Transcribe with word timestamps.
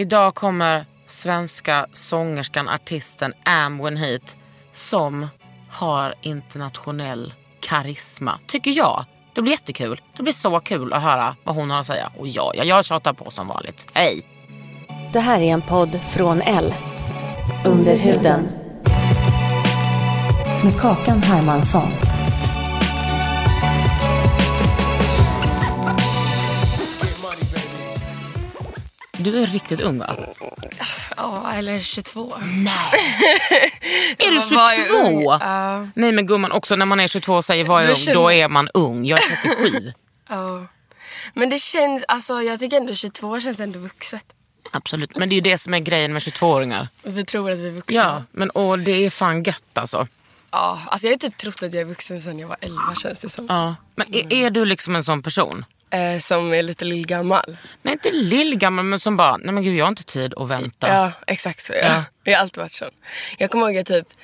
Idag 0.00 0.34
kommer 0.34 0.86
svenska 1.06 1.86
sångerskan, 1.92 2.68
artisten 2.68 3.32
Amwen 3.44 3.96
hit 3.96 4.36
som 4.72 5.28
har 5.70 6.14
internationell 6.20 7.34
karisma, 7.60 8.38
tycker 8.46 8.70
jag. 8.70 9.04
Det 9.34 9.42
blir 9.42 9.52
jättekul. 9.52 10.00
Det 10.16 10.22
blir 10.22 10.32
så 10.32 10.60
kul 10.60 10.92
att 10.92 11.02
höra 11.02 11.36
vad 11.44 11.54
hon 11.54 11.70
har 11.70 11.80
att 11.80 11.86
säga. 11.86 12.12
Och 12.18 12.28
ja, 12.28 12.52
ja 12.54 12.64
jag 12.64 12.84
tjatar 12.84 13.12
på 13.12 13.30
som 13.30 13.48
vanligt. 13.48 13.86
Hej! 13.92 14.22
Det 15.12 15.20
här 15.20 15.40
är 15.40 15.52
en 15.52 15.62
podd 15.62 16.00
från 16.02 16.40
L. 16.40 16.74
Under 17.64 17.96
huden. 17.96 18.48
Med 20.64 20.80
Kakan 20.80 21.22
Hermansson. 21.22 22.07
Du 29.32 29.42
är 29.42 29.46
riktigt 29.46 29.80
ung 29.80 29.98
va? 29.98 30.16
Ja, 31.16 31.52
eller 31.52 31.80
22. 31.80 32.34
Är 34.18 34.30
du 34.30 34.56
Vad 34.56 34.72
är 34.72 34.84
22? 34.84 34.96
ung? 34.98 35.22
Ja. 35.22 35.86
Nej 35.94 36.12
men 36.12 36.26
gumman, 36.26 36.52
också 36.52 36.76
när 36.76 36.86
man 36.86 37.00
är 37.00 37.08
22 37.08 37.34
och 37.34 37.44
säger 37.44 37.64
vad 37.64 37.82
är 37.84 37.86
Då 37.88 37.92
ung, 37.94 38.14
då 38.14 38.32
är 38.32 38.48
man 38.48 38.68
ung. 38.74 39.04
Jag 39.04 39.18
är 39.18 39.36
37. 39.42 39.92
Ja. 40.28 40.66
Men 41.34 41.50
det 41.50 41.58
känns, 41.58 42.04
alltså 42.08 42.42
jag 42.42 42.60
tycker 42.60 42.76
ändå 42.76 42.94
22 42.94 43.40
känns 43.40 43.60
ändå 43.60 43.78
vuxet. 43.78 44.24
Absolut, 44.72 45.16
men 45.16 45.28
det 45.28 45.32
är 45.32 45.36
ju 45.36 45.40
det 45.40 45.58
som 45.58 45.74
är 45.74 45.78
grejen 45.78 46.12
med 46.12 46.22
22-åringar. 46.22 46.88
Vi 47.02 47.24
tror 47.24 47.50
att 47.50 47.58
vi 47.58 47.68
är 47.68 47.72
vuxna. 47.72 48.00
Ja, 48.00 48.24
men 48.32 48.50
och 48.50 48.78
det 48.78 48.92
är 49.06 49.10
fan 49.10 49.42
gött 49.42 49.78
alltså. 49.78 50.06
ja. 50.50 50.80
Alltså 50.86 51.06
jag 51.06 51.12
har 51.14 51.18
typ 51.18 51.36
trott 51.36 51.62
att 51.62 51.72
jag 51.72 51.80
är 51.80 51.84
vuxen 51.84 52.22
sedan 52.22 52.38
jag 52.38 52.48
var 52.48 52.56
11 52.60 52.94
känns 53.02 53.18
det 53.18 53.28
som. 53.28 53.46
Ja. 53.48 53.74
Men 53.96 54.14
är, 54.14 54.32
är 54.32 54.50
du 54.50 54.64
liksom 54.64 54.96
en 54.96 55.04
sån 55.04 55.22
person? 55.22 55.64
Eh, 55.90 56.18
som 56.18 56.54
är 56.54 56.62
lite 56.62 56.84
lillgammal. 56.84 57.56
Nej 57.82 57.92
inte 57.92 58.10
lillgammal 58.10 58.84
men 58.84 59.00
som 59.00 59.16
bara, 59.16 59.36
nej 59.36 59.52
men 59.54 59.62
gud 59.62 59.76
jag 59.76 59.84
har 59.84 59.88
inte 59.88 60.04
tid 60.04 60.34
att 60.36 60.48
vänta. 60.48 60.88
Ja, 60.88 61.12
exakt 61.26 61.64
så. 61.64 61.72
Ja. 61.72 61.78
Ja. 61.88 62.04
Jag 62.24 62.36
har 62.36 62.42
alltid 62.42 62.60
varit 62.62 62.72
sån. 62.72 62.90
Jag 63.38 63.50
kommer 63.50 63.66
ihåg 63.68 63.76
att 63.78 63.90
jag 63.90 64.06
typ 64.06 64.14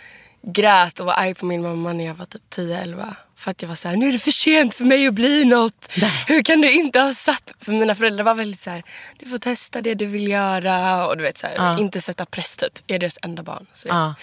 grät 0.43 1.01
och 1.01 1.07
var 1.07 1.13
arg 1.15 1.35
på 1.35 1.47
min 1.47 1.63
mamma 1.63 1.93
när 1.93 2.05
jag 2.07 2.15
var 2.15 2.27
typ 2.27 2.43
10-11. 2.57 3.15
För 3.37 3.51
att 3.51 3.63
jag 3.63 3.69
var 3.69 3.75
så 3.77 3.89
här, 3.89 3.97
nu 3.97 4.09
är 4.09 4.13
det 4.13 4.19
för 4.19 4.31
sent 4.31 4.75
för 4.75 4.85
mig 4.85 5.07
att 5.07 5.15
bli 5.15 5.45
något. 5.45 5.93
Hur 6.27 6.43
kan 6.43 6.61
du 6.61 6.73
inte 6.73 7.01
ha 7.01 7.13
satt... 7.15 7.53
För 7.61 7.73
mina 7.73 7.95
föräldrar 7.95 8.25
var 8.25 8.35
väldigt 8.35 8.61
så 8.61 8.71
här, 8.71 8.83
du 9.19 9.27
får 9.29 9.39
testa 9.39 9.83
det 9.83 9.95
du 9.95 10.07
vill 10.07 10.29
göra. 10.29 11.07
Och 11.07 11.17
du 11.17 11.23
vet 11.23 11.39
så 11.39 11.47
här, 11.47 11.55
Ja. 11.55 11.79
inte 11.79 12.01
sätta 12.01 12.27
press 12.27 12.57
typ. 12.57 12.79
Jag 12.87 12.95
är 12.97 13.01
deras 13.01 13.19
enda 13.23 13.43
barn. 13.43 13.67
Så 13.73 13.89
jag, 13.89 13.97
Ja. 13.97 14.15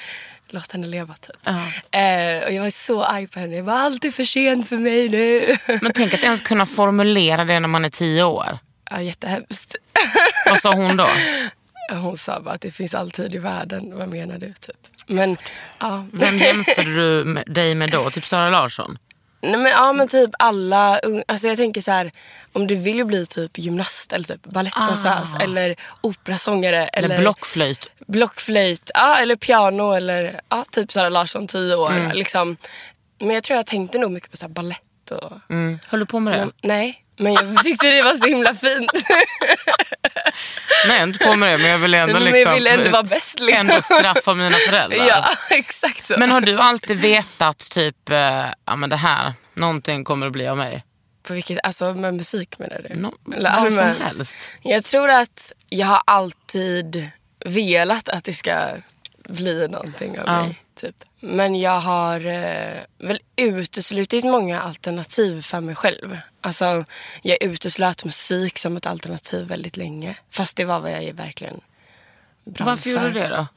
Låt 0.54 0.72
henne 0.72 0.88
leva 0.88 1.14
typ. 1.14 1.36
Ja. 1.44 1.52
Eh, 2.00 2.44
och 2.46 2.52
jag 2.54 2.64
var 2.64 2.70
så 2.70 3.04
arg 3.04 3.28
på 3.28 3.40
henne. 3.40 3.56
Jag 3.56 3.64
var 3.64 3.74
alltid 3.74 4.14
för 4.16 4.24
sent 4.24 4.70
för 4.70 4.78
mig 4.78 5.10
nu. 5.10 5.58
Men 5.82 5.92
tänk 5.94 6.14
att 6.14 6.24
ens 6.24 6.42
kunna 6.42 6.66
formulera 6.66 7.46
det 7.46 7.60
när 7.60 7.68
man 7.68 7.86
är 7.86 7.90
tio 7.90 8.24
år. 8.24 8.60
ja, 8.92 9.02
jättehemskt. 9.02 9.76
Vad 10.46 10.60
sa 10.60 10.74
hon 10.74 10.98
då? 10.98 11.08
Hon 11.92 12.18
sa 12.18 12.40
bara 12.40 12.56
att 12.56 12.62
det 12.62 12.72
finns 12.72 12.96
alltid 12.96 13.36
i 13.36 13.38
världen. 13.38 13.98
Vad 13.98 14.10
menar 14.10 14.38
du? 14.38 14.54
Typ. 14.60 14.76
Men 15.08 15.38
ja. 15.80 16.06
Vem 16.14 16.38
jämförde 16.38 16.96
du 16.96 17.24
med- 17.24 17.44
dig 17.48 17.76
med 17.76 17.92
då? 17.92 18.10
Typ 18.12 18.26
Sara 18.26 18.50
Larsson? 18.50 18.98
Nej, 19.42 19.58
men, 19.58 19.72
ja 19.72 19.94
men 19.94 20.08
typ 20.08 20.30
alla 20.40 21.00
alltså 21.28 21.48
jag 21.48 21.58
tänker 21.58 21.82
så 21.82 21.92
här 21.92 22.12
om 22.54 22.68
du 22.68 22.76
vill 22.76 22.98
ju 22.98 23.04
bli 23.04 23.26
typ 23.26 23.58
gymnast 23.58 24.14
eller 24.14 24.26
typ 24.26 24.44
balettdansös 24.44 25.36
eller 25.42 25.76
operasångare 26.02 26.88
eller, 26.88 27.10
Eller 27.10 27.20
blockflöjt? 27.22 27.90
blockflöjt, 28.08 28.92
ja, 28.94 29.18
eller 29.18 29.36
piano 29.36 29.92
eller 29.94 30.42
ja, 30.50 30.66
typ 30.72 30.92
Sara 30.92 31.10
Larsson 31.10 31.48
10 31.48 31.76
år. 31.76 31.92
Mm. 31.92 32.12
Liksom. 32.12 32.58
Men 33.20 33.30
jag 33.30 33.44
tror 33.44 33.58
jag 33.58 33.66
tänkte 33.66 33.98
nog 33.98 34.12
mycket 34.12 34.32
på 34.32 34.38
så 34.38 34.46
här 34.46 34.54
ballett 34.54 34.82
och 35.12 35.34
Mm. 35.50 35.80
Höll 35.88 36.00
du 36.00 36.06
på 36.06 36.20
med 36.20 36.34
det? 36.34 36.40
men, 36.40 36.52
nej. 36.62 36.98
Men 37.18 37.34
jag 37.34 37.64
tyckte 37.64 37.88
det 37.92 38.02
var 38.02 38.14
så 38.14 38.26
himla 38.26 38.54
fint. 38.56 38.92
Nej, 40.88 41.00
jag 41.00 41.10
inte 41.10 41.26
på 41.26 41.36
med 41.36 41.50
det 41.54 41.58
men 41.58 41.72
jag 41.72 41.78
vill 41.80 41.94
ändå, 41.94 42.14
Men 42.14 42.24
jag 42.26 42.34
liksom, 42.34 42.54
vill 42.54 42.68
ändå 42.68 42.90
vara 42.90 43.04
bäst, 43.04 43.40
liksom. 43.40 43.60
ändå 43.70 43.82
straffa 43.82 44.34
mina 44.34 44.58
föräldrar. 44.58 44.98
ja, 45.08 45.30
exakt 45.52 46.06
så. 46.08 46.16
Men 46.18 46.32
har 46.32 46.42
du 46.42 46.60
alltid 46.60 47.02
vetat 47.02 47.58
typ, 47.58 48.10
eh, 48.10 48.46
ja 48.66 48.76
men 48.76 48.90
det 48.90 48.96
här, 48.96 49.34
någonting 49.54 50.04
kommer 50.04 50.26
att 50.28 50.34
bli 50.34 50.48
av 50.48 50.58
mig? 50.58 50.84
På 51.24 51.34
vilket, 51.34 51.60
alltså 51.64 51.94
med 51.94 52.14
musik 52.14 52.60
menar 52.60 52.86
du? 52.90 53.00
Nå- 53.00 53.14
Eller 53.36 53.62
vad 53.64 53.74
som 53.74 53.96
helst. 54.02 54.36
Jag 54.62 54.84
tror 54.84 55.10
att 55.10 55.52
jag 55.70 55.88
har 55.88 56.02
alltid 56.06 57.10
velat 57.46 58.10
att 58.10 58.24
det 58.24 58.34
ska 58.34 58.68
bli 59.30 59.68
någonting 59.68 60.20
av 60.20 60.26
Ja. 60.28 60.42
mig. 60.44 60.61
Typ. 60.82 61.04
Men 61.20 61.56
jag 61.56 61.80
har 61.80 62.26
eh, 62.26 62.80
väl 62.98 63.20
uteslutit 63.36 64.24
många 64.24 64.62
alternativ 64.62 65.42
för 65.42 65.60
mig 65.62 65.76
själv. 65.76 66.18
Alltså, 66.42 66.86
jag 67.22 67.44
uteslöt 67.44 68.06
musik 68.06 68.58
som 68.60 68.78
ett 68.78 68.86
alternativ 68.86 69.48
väldigt 69.48 69.78
länge. 69.78 70.16
Fast 70.30 70.56
det 70.58 70.66
var 70.66 70.80
vad 70.80 70.92
jag 70.92 71.14
verkligen 71.14 71.62
brann 72.46 72.68
Varför 72.68 72.82
för. 72.84 72.90
gjorde 72.90 73.10
du 73.10 73.20
det 73.20 73.28
då? 73.28 73.48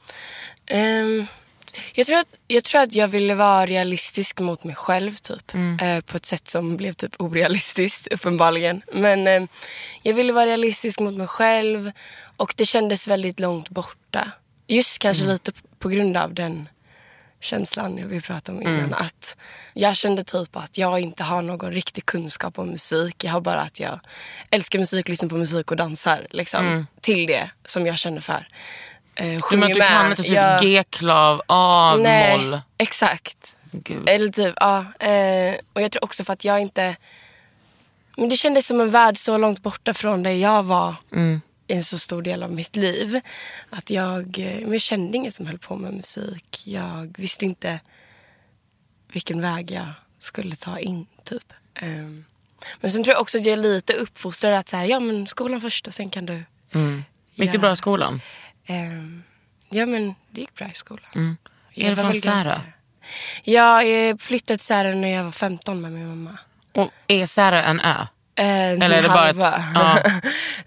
Ehm, 0.66 1.26
jag, 1.94 2.06
tror 2.06 2.18
att, 2.18 2.28
jag 2.48 2.64
tror 2.64 2.80
att 2.82 2.94
jag 2.94 3.08
ville 3.08 3.34
vara 3.34 3.66
realistisk 3.66 4.40
mot 4.40 4.64
mig 4.64 4.74
själv 4.74 5.16
typ. 5.16 5.54
Mm. 5.54 5.78
Eh, 5.78 6.00
på 6.04 6.16
ett 6.16 6.26
sätt 6.26 6.48
som 6.48 6.76
blev 6.76 6.92
typ 6.92 7.14
orealistiskt 7.18 8.06
uppenbarligen. 8.12 8.82
Men 8.92 9.26
eh, 9.26 9.42
jag 10.02 10.14
ville 10.14 10.32
vara 10.32 10.46
realistisk 10.46 11.00
mot 11.00 11.14
mig 11.14 11.26
själv 11.26 11.92
och 12.36 12.54
det 12.56 12.64
kändes 12.66 13.08
väldigt 13.08 13.40
långt 13.40 13.68
borta. 13.68 14.30
Just 14.66 14.98
kanske 14.98 15.22
Mm. 15.24 15.32
lite 15.32 15.52
på 15.78 15.88
grund 15.88 16.16
av 16.16 16.34
den 16.34 16.68
känslan 17.44 18.08
vi 18.08 18.20
pratade 18.20 18.58
om 18.58 18.62
innan. 18.62 18.74
Mm. 18.80 18.92
Att 18.92 19.36
jag 19.74 19.96
kände 19.96 20.24
typ 20.24 20.56
att 20.56 20.78
jag 20.78 21.00
inte 21.00 21.22
har 21.22 21.42
någon 21.42 21.72
riktig 21.72 22.06
kunskap 22.06 22.58
om 22.58 22.68
musik. 22.68 23.24
Jag 23.24 23.32
har 23.32 23.40
bara 23.40 23.60
att 23.60 23.80
jag 23.80 24.00
älskar 24.50 24.78
musik, 24.78 25.08
lyssnar 25.08 25.28
på 25.28 25.36
musik 25.36 25.70
och 25.70 25.76
dansar. 25.76 26.26
Liksom, 26.30 26.86
Till 27.00 27.26
det 27.26 27.50
som 27.64 27.86
jag 27.86 27.98
känner 27.98 28.20
för. 28.20 28.48
Eh, 29.14 29.24
Mm. 29.24 29.36
Du, 29.36 29.42
sjunger 29.42 29.60
men, 29.60 29.72
du 29.72 29.78
med. 29.78 29.88
kan 29.88 30.10
inte 30.10 30.22
typ 30.22 30.32
Jag- 30.32 30.60
G-klav, 30.62 31.42
A, 31.48 31.96
Nej, 31.98 32.38
moll? 32.38 32.60
exakt. 32.78 33.56
Gud. 33.72 34.08
Eller 34.08 34.28
typ, 34.28 34.54
ja. 34.60 34.78
Eh, 34.98 35.54
och 35.72 35.82
jag 35.82 35.90
tror 35.92 36.04
också 36.04 36.24
för 36.24 36.32
att 36.32 36.44
jag 36.44 36.60
inte... 36.60 36.96
Men 38.16 38.28
det 38.28 38.36
kändes 38.36 38.66
som 38.66 38.80
en 38.80 38.90
värld 38.90 39.18
så 39.18 39.38
långt 39.38 39.62
borta 39.62 39.94
från 39.94 40.22
där 40.22 40.30
jag 40.30 40.62
var 40.62 40.94
Mm. 41.12 41.40
En 41.66 41.84
så 41.84 41.98
stor 41.98 42.22
del 42.22 42.42
av 42.42 42.52
mitt 42.52 42.76
liv. 42.76 43.20
Att 43.70 43.90
jag, 43.90 44.38
eh, 44.38 44.60
jag 44.60 44.80
kände 44.80 45.16
ingen 45.16 45.32
som 45.32 45.46
höll 45.46 45.58
på 45.58 45.76
med 45.76 45.92
musik. 45.94 46.62
Jag 46.66 47.14
visste 47.18 47.44
inte 47.44 47.80
vilken 49.12 49.40
väg 49.40 49.70
jag 49.70 49.86
skulle 50.18 50.56
ta 50.56 50.78
in, 50.78 51.06
typ. 51.24 51.52
Ehm, 51.74 52.24
men 52.80 52.90
sen 52.90 53.04
tror 53.04 53.14
jag 53.14 53.20
också 53.22 53.38
att 53.38 53.44
jag 53.44 53.52
är 53.52 53.56
lite 53.62 53.92
uppfostrad 53.92 54.54
att 54.54 54.68
säga, 54.68 54.86
ja 54.86 55.00
men 55.00 55.26
skolan 55.26 55.60
först 55.60 55.86
och 55.86 55.94
sen 55.94 56.10
kan 56.10 56.26
du... 56.26 56.42
Mm. 56.72 57.04
Gick 57.34 57.52
det 57.52 57.58
bra 57.58 57.72
i 57.72 57.76
skolan? 57.76 58.20
Ehm, 58.66 59.22
ja 59.68 59.86
men 59.86 60.14
det 60.30 60.40
gick 60.40 60.54
bra 60.54 60.68
i 60.68 60.74
skolan. 60.74 61.10
Mm. 61.14 61.36
Jag 61.70 61.86
Är 61.86 61.90
du 61.90 61.96
från 61.96 62.04
ganska- 62.12 62.42
Särö? 62.42 62.60
Jag 63.42 64.08
eh, 64.08 64.16
flyttade 64.16 64.58
till 64.58 64.66
Särö 64.66 64.94
när 64.94 65.08
jag 65.08 65.24
var 65.24 65.30
15 65.30 65.80
med 65.80 65.92
min 65.92 66.08
mamma. 66.08 66.38
Och 66.72 66.90
är 67.06 67.26
Särö 67.26 67.60
en 67.60 67.80
ö? 67.80 68.06
Eh, 68.36 68.70
Eller 68.70 68.90
är 68.90 69.02
det 69.02 69.08
bara 69.08 69.30
ett- 69.30 69.36
ja. 69.74 69.98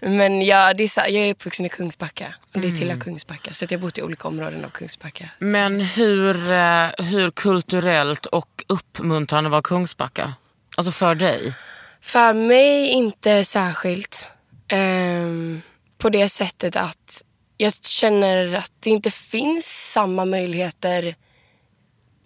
Men 0.00 0.42
jag, 0.42 0.76
det 0.76 0.84
är, 0.84 0.88
så- 0.88 1.00
jag 1.00 1.12
är 1.12 1.30
uppvuxen 1.30 1.66
i 1.66 1.68
Kungsbacka. 1.68 2.34
Och 2.50 2.56
Mm. 2.56 2.70
det 2.70 2.76
tillhör 2.76 3.00
Kungsbacka. 3.00 3.52
Så 3.52 3.64
att 3.64 3.70
jag 3.70 3.78
har 3.78 3.82
bott 3.82 3.98
i 3.98 4.02
olika 4.02 4.28
områden 4.28 4.64
av 4.64 4.68
Kungsbacka. 4.68 5.30
Men 5.38 5.80
hur, 5.80 6.36
eh, 6.52 6.88
hur 7.06 7.30
kulturellt 7.30 8.26
och 8.26 8.64
uppmuntrande 8.66 9.50
var 9.50 9.62
Kungsbacka? 9.62 10.34
Alltså 10.76 10.92
för 10.92 11.14
dig? 11.14 11.54
För 12.00 12.32
mig 12.32 12.88
inte 12.88 13.44
särskilt. 13.44 14.32
Ehm, 14.68 15.62
på 15.98 16.10
det 16.10 16.28
sättet 16.28 16.76
att 16.76 17.22
jag 17.56 17.72
känner 17.84 18.54
att 18.54 18.72
det 18.80 18.90
inte 18.90 19.10
finns 19.10 19.92
samma 19.92 20.24
möjligheter 20.24 21.14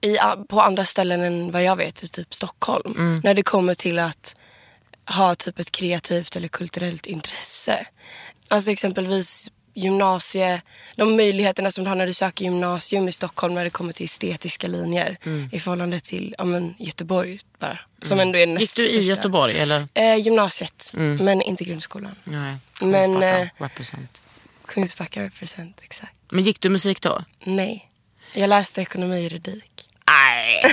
i, 0.01 0.17
på 0.49 0.61
andra 0.61 0.85
ställen 0.85 1.21
än 1.23 1.51
vad 1.51 1.63
jag 1.63 1.77
vet 1.77 2.03
i 2.03 2.09
typ 2.09 2.35
Stockholm. 2.35 3.21
När 3.25 3.35
det 3.35 3.43
kommer 3.43 3.75
till 3.75 3.99
att 3.99 4.37
ha 5.13 5.35
typ 5.35 5.59
ett 5.59 5.73
kreativt 5.73 6.37
eller 6.37 6.49
kulturellt 6.49 7.07
intresse. 7.07 7.87
Alltså 8.49 8.71
exempelvis 8.71 9.51
gymnasie, 9.75 10.63
de 10.97 11.17
möjligheterna 11.17 11.71
som 11.71 11.85
du 11.85 11.91
har 11.91 11.97
när 11.97 12.07
du 12.07 12.13
söker 12.13 12.45
gymnasium 12.45 13.09
i 13.09 13.13
Stockholm 13.13 13.55
när 13.55 13.65
det 13.65 13.71
kommer 13.71 13.93
till 13.93 14.05
estetiska 14.05 14.67
linjer 14.67 15.17
i 15.53 15.61
förhållande 15.61 16.01
till 16.01 16.35
ja, 16.39 16.45
men, 16.45 16.75
Göteborg 16.79 17.41
bara. 17.59 17.79
Som 18.03 18.21
ändå 18.21 18.39
är 18.39 18.47
näst 18.47 18.61
Gick 18.61 18.77
du 18.77 18.83
i 18.83 18.93
största. 18.93 19.09
Göteborg 19.09 19.59
eller? 19.59 19.89
Eh, 19.95 20.17
gymnasiet, 20.17 20.91
men 20.95 21.43
inte 21.43 21.65
grundskolan. 21.65 22.15
Nej. 22.25 22.57
Men, 22.81 23.13
Kungsbacka, 23.13 23.39
eh, 23.39 23.49
represent. 23.59 24.23
Kungsbacka 24.67 25.23
represent, 25.23 25.81
exakt. 25.83 26.13
Men 26.31 26.45
gick 26.45 26.61
du 26.61 26.69
musik 26.69 27.03
då? 27.03 27.25
Nej. 27.45 27.89
Jag 28.35 28.49
läste 28.49 28.81
ekonomi 28.81 29.17
och 29.17 29.21
juridik. 29.23 29.72
Nej, 30.07 30.65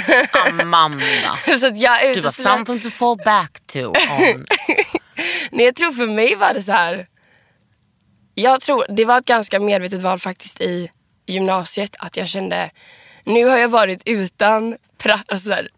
Amanda. 0.61 1.37
Så 1.59 1.67
att 1.67 1.77
jag 1.77 2.15
Du 2.15 2.21
var 2.21 2.29
something 2.29 2.79
to 2.79 2.89
fall 2.89 3.17
back 3.17 3.59
to. 3.67 3.79
On. 3.79 3.95
Nej, 5.51 5.65
jag 5.65 5.75
tror 5.75 5.91
för 5.91 6.07
mig 6.07 6.35
var 6.35 6.53
det 6.53 6.61
så 6.61 6.71
här. 6.71 7.07
Jag 8.35 8.61
tror 8.61 8.85
det 8.89 9.05
var 9.05 9.17
ett 9.17 9.25
ganska 9.25 9.59
medvetet 9.59 10.01
val 10.01 10.19
faktiskt 10.19 10.61
i 10.61 10.91
gymnasiet. 11.27 11.95
Att 11.99 12.17
jag 12.17 12.27
kände, 12.27 12.69
nu 13.23 13.45
har 13.45 13.57
jag 13.57 13.69
varit 13.69 14.01
utan 14.05 14.77
pra, 14.97 15.19
alltså 15.27 15.47
så 15.47 15.53
här, 15.53 15.69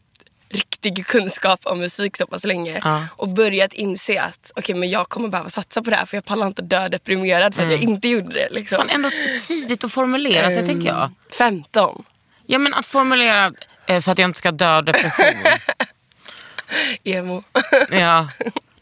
riktig 0.49 1.05
kunskap 1.07 1.59
om 1.63 1.79
musik 1.79 2.17
så 2.17 2.27
pass 2.27 2.45
länge. 2.45 2.81
Ja. 2.83 3.03
Och 3.15 3.29
börjat 3.29 3.73
inse 3.73 4.21
att 4.21 4.51
okej 4.55 4.75
men 4.75 4.89
jag 4.89 5.09
kommer 5.09 5.29
behöva 5.29 5.49
satsa 5.49 5.81
på 5.83 5.89
det 5.89 5.95
här. 5.95 6.05
För 6.05 6.17
jag 6.17 6.25
pallar 6.25 6.47
inte 6.47 6.61
dö 6.61 6.87
deprimerad 6.89 7.55
för 7.55 7.63
att 7.65 7.71
jag 7.71 7.81
inte 7.81 8.07
gjorde 8.07 8.33
det. 8.33 8.49
Liksom. 8.51 8.77
Fan, 8.77 8.89
ändå 8.89 9.09
tidigt 9.47 9.83
att 9.83 9.91
formulera 9.91 10.51
sig 10.51 10.65
tänker 10.65 10.87
jag. 10.87 11.11
15. 11.37 12.03
Ja 12.51 12.57
men 12.57 12.73
att 12.73 12.85
formulera 12.85 13.53
eh, 13.87 14.01
för 14.01 14.11
att 14.11 14.17
jag 14.17 14.29
inte 14.29 14.39
ska 14.39 14.51
dö 14.51 14.77
av 14.77 14.85
depression. 14.85 15.25
Emo. 17.03 17.43
ja. 17.91 18.29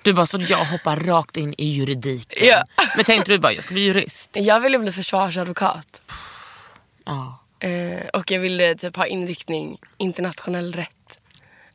Du 0.02 0.14
bara, 0.14 0.26
så 0.26 0.38
jag 0.42 0.66
hoppar 0.66 0.96
rakt 0.96 1.38
in 1.38 1.56
i 1.58 1.66
juridiken. 1.66 2.48
Ja. 2.48 2.64
Men 2.96 3.06
tänkte 3.06 3.32
du 3.32 3.40
bara, 3.40 3.54
jag 3.54 3.64
ska 3.64 3.74
bli 3.74 3.82
jurist? 3.82 4.30
jag 4.34 4.60
ville 4.60 4.80
bli 4.80 4.92
försvarsadvokat. 4.92 6.02
Ja. 7.06 7.40
Eh, 7.60 8.08
och 8.14 8.32
jag 8.32 8.40
ville 8.40 8.76
typ 8.76 8.96
ha 8.96 9.06
inriktning 9.06 9.78
internationell 9.98 10.74
rätt. 10.74 11.20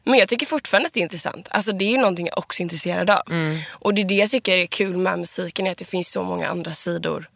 Men 0.04 0.18
jag 0.18 0.28
tycker 0.28 0.46
fortfarande 0.46 0.86
att 0.86 0.92
det 0.92 1.00
är 1.00 1.02
intressant. 1.02 1.48
Alltså 1.50 1.72
det 1.72 1.84
är 1.84 1.90
ju 1.90 1.98
någonting 1.98 2.26
jag 2.26 2.38
också 2.38 2.60
är 2.60 2.62
intresserad 2.62 3.10
av. 3.10 3.22
Och 3.70 3.94
det 3.94 4.02
är 4.02 4.04
det 4.04 4.14
jag 4.14 4.30
tycker 4.30 4.58
är 4.58 4.66
kul 4.66 4.96
med 4.96 5.18
musiken. 5.18 5.66
Är 5.66 5.70
att 5.70 5.78
det 5.78 5.84
finns 5.84 6.12
så 6.12 6.22
många 6.22 6.48
andra 6.48 6.70
sidor 6.70 7.28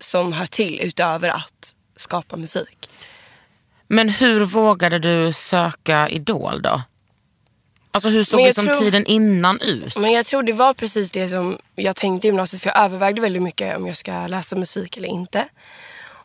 som 0.00 0.32
hör 0.32 0.46
till 0.46 0.80
utöver 0.80 1.28
att 1.28 1.74
skapa 1.96 2.36
musik. 2.36 2.88
Men 3.92 4.08
hur 4.08 4.40
vågade 4.40 4.98
du 4.98 5.32
söka 5.32 6.08
Idol 6.08 6.62
då? 6.62 6.82
Alltså 7.90 8.08
hur 8.08 8.22
såg 8.22 8.40
liksom 8.40 8.64
tror- 8.64 8.74
tiden 8.74 9.06
innan 9.06 9.60
ut? 9.60 9.96
Men 9.96 10.12
jag 10.12 10.26
tror 10.26 10.42
det 10.42 10.52
var 10.52 10.74
precis 10.74 11.12
det 11.12 11.28
som 11.28 11.58
jag 11.74 11.96
tänkte 11.96 12.26
i 12.26 12.28
gymnasiet. 12.28 12.62
För 12.62 12.70
jag 12.70 12.78
övervägde 12.84 13.20
väldigt 13.20 13.42
mycket 13.42 13.76
om 13.76 13.86
jag 13.86 13.96
ska 13.96 14.26
läsa 14.26 14.56
musik 14.56 14.96
eller 14.96 15.08
inte. 15.08 15.48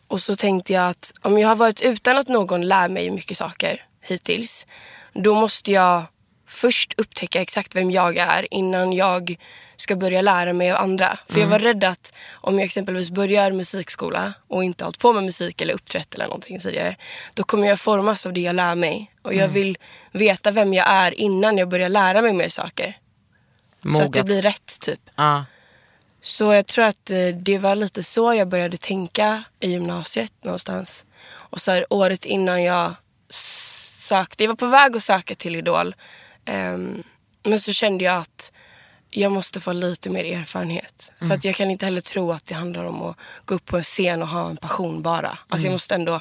Och 0.08 0.22
så 0.22 0.36
tänkte 0.36 0.72
jag 0.72 0.88
att 0.88 1.12
om 1.22 1.38
jag 1.38 1.48
har 1.48 1.56
varit 1.56 1.80
utan 1.80 2.18
att 2.18 2.28
någon 2.28 2.68
lär 2.68 2.88
mig 2.88 3.10
mycket 3.10 3.36
saker 3.36 3.84
hittills. 4.00 4.66
Då 5.12 5.34
måste 5.34 5.72
jag 5.72 6.02
först 6.56 6.94
upptäcka 6.96 7.40
exakt 7.40 7.76
vem 7.76 7.90
jag 7.90 8.16
är 8.16 8.54
innan 8.54 8.92
jag 8.92 9.36
ska 9.76 9.96
börja 9.96 10.22
lära 10.22 10.52
mig 10.52 10.70
av 10.70 10.82
andra. 10.82 11.18
För 11.28 11.40
jag 11.40 11.46
var 11.46 11.58
rädd 11.58 11.84
att 11.84 12.14
om 12.32 12.58
jag 12.58 12.64
exempelvis 12.64 13.10
börjar 13.10 13.52
musikskola 13.52 14.32
och 14.48 14.64
inte 14.64 14.84
har 14.84 14.86
hållit 14.86 14.98
på 14.98 15.12
med 15.12 15.24
musik 15.24 15.60
eller 15.60 15.74
uppträtt 15.74 16.14
eller 16.14 16.24
någonting 16.24 16.60
tidigare. 16.60 16.96
Då 17.34 17.44
kommer 17.44 17.68
jag 17.68 17.80
formas 17.80 18.26
av 18.26 18.32
det 18.32 18.40
jag 18.40 18.56
lär 18.56 18.74
mig. 18.74 19.12
Och 19.22 19.34
jag 19.34 19.48
vill 19.48 19.78
veta 20.12 20.50
vem 20.50 20.74
jag 20.74 20.86
är 20.88 21.20
innan 21.20 21.58
jag 21.58 21.68
börjar 21.68 21.88
lära 21.88 22.22
mig 22.22 22.32
mer 22.32 22.48
saker. 22.48 22.98
Så 23.82 23.88
att 23.88 23.96
det 23.96 24.02
Mogat. 24.02 24.26
blir 24.26 24.42
rätt 24.42 24.80
typ. 24.80 25.00
Ja. 25.16 25.44
Så 26.22 26.52
jag 26.52 26.66
tror 26.66 26.84
att 26.84 27.10
eh, 27.10 27.28
det 27.28 27.58
var 27.58 27.74
lite 27.74 28.02
så 28.02 28.34
jag 28.34 28.48
började 28.48 28.76
tänka 28.76 29.44
i 29.60 29.70
gymnasiet 29.70 30.32
någonstans. 30.42 31.06
Och 31.26 31.60
så 31.60 31.70
här, 31.70 31.86
året 31.90 32.24
innan 32.24 32.62
jag 32.62 32.94
sökte, 34.08 34.44
jag 34.44 34.48
var 34.48 34.56
på 34.56 34.66
väg 34.66 34.96
att 34.96 35.02
söka 35.02 35.34
till 35.34 35.56
Idol. 35.56 35.94
Ehm, 36.46 37.02
men 37.44 37.60
så 37.60 37.72
kände 37.72 38.04
jag 38.04 38.16
att 38.16 38.52
jag 39.10 39.32
måste 39.32 39.60
få 39.60 39.72
lite 39.72 40.10
mer 40.10 40.24
erfarenhet. 40.24 41.12
För 41.18 41.34
att 41.34 41.44
jag 41.44 41.54
kan 41.54 41.70
inte 41.70 41.84
heller 41.84 42.00
tro 42.00 42.32
att 42.32 42.44
det 42.46 42.54
handlar 42.54 42.84
om 42.84 43.02
att 43.02 43.16
gå 43.44 43.54
upp 43.54 43.66
på 43.66 43.76
en 43.76 43.82
scen 43.82 44.22
och 44.22 44.28
ha 44.28 44.50
en 44.50 44.56
passion 44.56 45.02
bara. 45.02 45.38
Alltså 45.48 45.66
jag 45.66 45.72
måste 45.72 45.94
ändå 45.94 46.20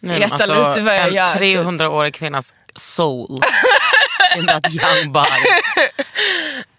Nej, 0.00 0.18
veta 0.20 0.36
men 0.46 0.50
alltså, 0.50 0.68
lite 0.70 0.80
vad 0.80 0.94
jag 0.96 1.08
en 1.08 1.14
gör. 1.14 1.26
typ. 1.38 1.56
300-årig 1.58 2.14
kvinnas 2.14 2.54
soul. 2.74 3.42
In 4.38 4.46
that 4.46 4.70
young 4.70 5.12
body. 5.12 5.28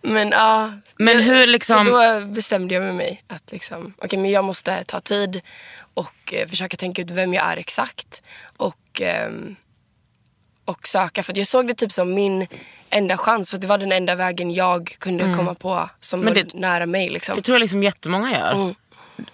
Men 0.02 0.30
ja. 0.32 0.72
Men 0.98 1.14
jag- 1.18 1.24
hur 1.24 1.48
liksom- 1.48 1.86
Så 1.86 1.92
då 2.20 2.26
bestämde 2.26 2.74
jag 2.74 2.84
med 2.84 2.96
mig 2.96 3.24
att 3.28 3.52
liksom, 3.52 3.94
okej 3.98 4.20
men 4.20 4.32
jag 4.32 4.44
måste 4.44 4.84
ta 4.84 5.00
tid 5.00 5.42
och 5.94 6.34
eh, 6.34 6.48
försöka 6.48 6.78
tänka 6.78 7.02
ut 7.02 7.12
vem 7.12 7.34
jag 7.34 7.46
är 7.52 7.58
exakt. 7.58 8.22
Och, 8.58 9.02
ehm, 9.02 9.56
och 10.66 10.88
söka. 10.88 11.24
För 11.24 11.38
jag 11.38 11.48
såg 11.48 11.68
det 11.68 11.74
typ 11.74 11.92
som 11.92 12.14
min 12.14 12.48
enda 12.90 13.18
chans. 13.18 13.52
För 13.52 13.58
det 13.58 13.68
var 13.68 13.78
den 13.78 13.92
enda 13.92 14.16
vägen 14.16 14.54
jag 14.54 14.96
kunde 15.00 15.34
komma 15.34 15.54
på 15.54 15.90
som 16.00 16.22
Mm. 16.22 16.34
Men 16.34 16.48
det- 16.48 16.54
nära 16.60 16.86
mig. 16.86 17.10
Liksom. 17.10 17.36
Det 17.36 17.42
tror 17.42 17.56
jag 17.56 17.60
liksom 17.60 17.84
jättemånga 17.84 18.32
gör. 18.32 18.52
Mm. 18.52 18.76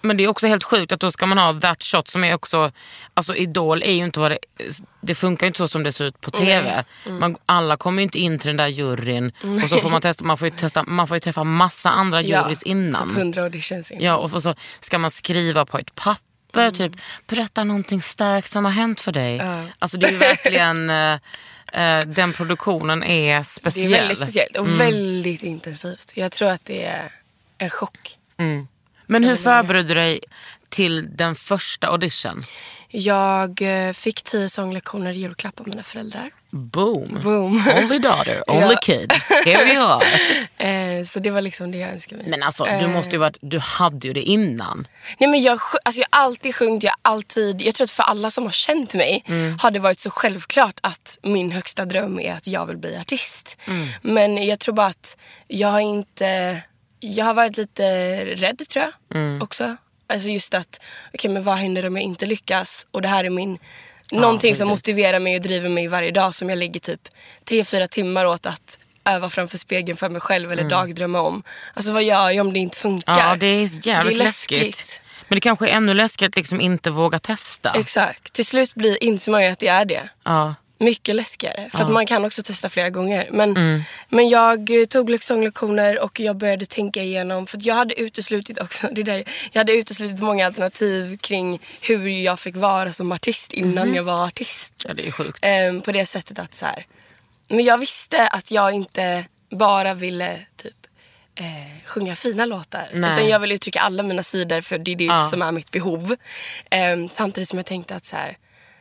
Men 0.01 0.17
det 0.17 0.23
är 0.23 0.27
också 0.27 0.47
helt 0.47 0.63
sjukt 0.63 0.91
att 0.91 0.99
då 0.99 1.11
ska 1.11 1.25
man 1.25 1.37
ha 1.37 1.59
that 1.59 1.83
shot 1.83 2.07
som 2.07 2.23
är 2.23 2.33
också, 2.33 2.71
alltså 3.13 3.35
Idol 3.35 3.83
är 3.83 3.91
ju 3.91 4.03
inte 4.03 4.19
vad 4.19 4.31
det, 4.31 4.37
det 5.01 5.15
funkar 5.15 5.45
ju 5.45 5.47
inte 5.47 5.57
så 5.57 5.67
som 5.67 5.83
det 5.83 5.91
ser 5.91 6.05
ut 6.05 6.21
på 6.21 6.31
TV. 6.31 6.83
Mm. 7.05 7.19
Man, 7.19 7.37
alla 7.45 7.77
kommer 7.77 8.01
ju 8.01 8.03
inte 8.03 8.19
in 8.19 8.39
till 8.39 8.47
den 8.47 8.57
där 8.57 8.67
juryn 8.67 9.31
och 9.63 9.69
så 9.69 9.77
får 9.77 9.89
man 9.89 10.01
testa, 10.01 10.23
man 10.23 10.37
får 10.37 10.47
ju, 10.47 10.55
testa, 10.55 10.83
man 10.83 11.07
får 11.07 11.15
ju 11.17 11.21
träffa 11.21 11.43
massa 11.43 11.89
andra 11.89 12.21
jurys 12.21 12.63
innan. 12.63 13.09
Typ 13.09 13.17
100 13.17 13.43
auditions 13.43 13.91
innan. 13.91 14.03
Ja, 14.03 14.15
och 14.17 14.41
så 14.41 14.55
ska 14.79 14.97
man 14.97 15.09
skriva 15.09 15.65
på 15.65 15.77
ett 15.79 15.95
papper, 15.95 16.23
typ 16.73 16.91
berätta 17.27 17.63
någonting 17.63 18.01
starkt 18.01 18.49
som 18.49 18.65
har 18.65 18.71
hänt 18.71 19.01
för 19.01 19.11
dig. 19.11 19.35
Ja. 19.35 19.65
Alltså 19.79 19.97
det 19.97 20.07
är 20.07 20.17
verkligen, 20.19 20.89
eh, 21.73 21.99
eh, 21.99 22.05
den 22.07 22.33
produktionen 22.33 23.03
är 23.03 23.37
Det 23.37 23.43
speciell. 23.43 23.93
är 23.93 23.97
väldigt 23.97 24.17
speciellt 24.17 24.57
och 24.57 24.65
Mm. 24.65 24.77
väldigt 24.77 25.43
intensivt. 25.43 26.11
Jag 26.15 26.31
tror 26.31 26.49
att 26.49 26.65
det 26.65 26.85
är 26.85 27.11
en 27.57 27.69
chock. 27.69 28.15
Men 29.05 29.23
hur 29.23 29.35
förbereder 29.35 29.95
du 29.95 30.01
dig 30.01 30.19
till 30.69 31.15
den 31.17 31.35
första 31.35 31.87
audition? 31.87 32.44
Jag 32.89 33.61
eh, 33.61 33.94
fick 33.94 34.21
tio 34.23 34.49
sånglektioner 34.49 35.11
i 35.11 35.19
julklapp 35.19 35.59
av 35.59 35.68
mina 35.68 35.83
föräldrar. 35.83 36.29
Boom. 36.51 37.19
Boom. 37.23 37.68
Only 37.77 37.99
daughter, 37.99 38.44
only 38.51 38.68
Ja. 38.71 38.77
kid. 38.81 39.11
Here 39.45 39.65
we 39.65 39.77
are. 39.79 40.03
Eh, 40.59 41.06
så 41.06 41.19
det 41.19 41.29
var 41.31 41.41
liksom 41.41 41.71
det 41.71 41.77
jag 41.77 41.89
önskade 41.89 42.21
mig. 42.21 42.29
Men 42.31 42.44
alltså, 42.44 42.63
du 42.65 42.69
Eh. 42.71 42.87
måste 42.87 43.11
ju 43.11 43.18
varit, 43.18 43.37
du 43.41 43.59
hade 43.59 44.07
ju 44.07 44.13
det 44.13 44.21
innan. 44.21 44.87
Nej, 45.19 45.29
men 45.29 45.41
jag, 45.41 45.59
alltså, 45.83 46.01
jag 46.01 46.07
har 46.18 46.23
alltid 46.25 46.56
sjungit, 46.56 46.83
jag 46.83 46.94
alltid, 47.01 47.61
jag 47.61 47.75
tror 47.75 47.85
att 47.85 47.91
för 47.91 48.03
alla 48.03 48.31
som 48.31 48.44
har 48.44 48.51
känt 48.51 48.94
mig 48.94 49.23
har 49.59 49.71
det 49.71 49.79
varit 49.79 49.99
så 49.99 50.09
självklart 50.09 50.79
att 50.83 51.18
min 51.23 51.51
högsta 51.51 51.85
dröm 51.85 52.19
är 52.19 52.33
att 52.33 52.47
jag 52.47 52.65
vill 52.65 52.77
bli 52.77 52.97
artist. 52.97 53.57
Men 54.01 54.47
jag 54.47 54.59
tror 54.59 54.75
bara 54.75 54.87
att 54.87 55.18
jag 55.47 55.68
har 55.68 55.79
inte, 55.79 56.57
jag 56.99 57.25
har 57.25 57.33
varit 57.33 57.57
lite 57.57 57.85
rädd 58.25 58.61
tror 58.69 58.85
jag 58.85 59.44
också. 59.44 59.75
Alltså 60.07 60.27
just 60.29 60.53
att, 60.53 60.81
okej 61.13 61.31
men 61.31 61.44
vad 61.44 61.56
händer 61.57 61.85
om 61.85 61.95
jag 61.95 62.03
inte 62.03 62.25
lyckas? 62.25 62.87
Och 62.91 63.01
det 63.01 63.07
här 63.07 63.23
är 63.23 63.29
min, 63.29 63.57
någonting 64.11 64.56
som 64.56 64.68
motiverar 64.68 65.19
mig 65.19 65.35
och 65.35 65.42
driver 65.42 65.69
mig 65.69 65.87
varje 65.87 66.11
dag 66.11 66.33
som 66.33 66.49
jag 66.49 66.57
lägger 66.57 66.80
typ 66.80 67.09
tre, 67.44 67.66
fyra 67.66 67.87
timmar 67.87 68.25
åt 68.25 68.45
att 68.45 68.78
öva 69.06 69.30
framför 69.30 69.57
spegeln 69.57 69.97
för 69.97 70.09
mig 70.09 70.21
själv 70.21 70.51
eller 70.51 70.63
dagdrömma 70.69 71.21
om. 71.21 71.44
Alltså 71.73 71.94
vad 71.94 72.04
gör 72.04 72.30
jag 72.30 72.47
om 72.47 72.54
det 72.54 72.59
inte 72.59 72.78
funkar? 72.78 73.19
Ja, 73.30 73.35
det 73.35 73.47
är 73.47 73.87
jävligt 73.87 74.18
Det 74.18 74.23
är 74.23 74.25
läskigt. 74.25 74.61
läskigt. 74.66 75.01
Men 75.28 75.35
det 75.35 75.42
kanske 75.42 75.69
är 75.69 75.73
ännu 75.75 75.94
läskigt 75.94 76.28
att 76.28 76.35
liksom 76.35 76.61
inte 76.61 76.92
våga 76.92 77.19
testa. 77.19 77.71
Exakt. 77.73 78.33
Till 78.33 78.45
slut 78.45 78.75
blir, 78.75 79.04
inser 79.04 79.31
man 79.31 79.44
ju 79.44 79.49
att 79.49 79.59
det 79.59 79.68
är 79.68 79.85
det. 79.85 80.09
Ja. 80.23 80.56
Mycket 80.81 81.16
läskigare. 81.16 81.69
För 81.74 81.83
att 81.83 81.90
man 81.92 82.06
kan 82.06 82.26
också 82.26 82.44
testa 82.44 82.69
flera 82.69 82.90
gånger. 82.90 83.28
Men, 83.31 83.50
Mm. 83.57 83.81
men 84.09 84.30
jag 84.30 84.81
eh, 84.81 84.86
tog 84.86 85.24
sånglektioner 85.24 86.00
och 86.00 86.19
jag 86.19 86.36
började 86.38 86.66
tänka 86.66 87.04
igenom. 87.04 87.48
För 87.48 87.57
att 87.57 87.66
jag 87.66 87.76
hade 87.76 88.00
uteslutit 88.02 88.59
också. 88.62 88.88
Det 88.92 89.04
där, 89.04 89.24
jag 89.52 89.59
hade 89.59 89.74
uteslutit 89.74 90.19
många 90.19 90.45
alternativ 90.45 91.18
kring 91.18 91.59
hur 91.81 92.07
jag 92.07 92.40
fick 92.40 92.56
vara 92.56 92.92
som 92.92 93.12
artist 93.12 93.54
innan 93.54 93.88
Mhm. 93.88 93.95
jag 93.95 94.04
var 94.04 94.28
artist. 94.28 94.74
ja, 94.88 94.94
det 94.94 95.07
är 95.07 95.12
sjukt. 95.12 95.40
Ehm, 95.42 95.81
på 95.81 95.92
det 95.92 96.06
sättet 96.06 96.40
att 96.40 96.56
så 96.56 96.66
här. 96.66 96.86
Men 97.48 97.64
jag 97.66 97.78
visste 97.78 98.28
att 98.28 98.52
jag 98.52 98.74
inte 98.74 99.26
bara 99.52 99.94
ville 99.94 100.40
typ 100.56 100.74
eh, 101.36 101.45
sjunga 101.86 102.16
fina 102.16 102.45
låtar. 102.45 102.90
Nej. 102.94 103.14
Utan 103.14 103.30
jag 103.30 103.40
vill 103.40 103.52
uttrycka 103.52 103.80
alla 103.80 104.04
mina 104.04 104.24
sidor 104.24 104.62
för 104.62 104.78
det 104.78 104.92
är 104.92 104.95
det 104.95 105.04
Ja. 105.04 105.19
som 105.19 105.42
är 105.42 105.52
mitt 105.52 105.71
behov. 105.71 106.16
Ehm, 106.69 107.09
samtidigt 107.09 107.50
som 107.50 107.59
jag 107.59 107.66
tänkte 107.66 107.95
att 107.95 108.06
så 108.06 108.16
här, 108.16 108.38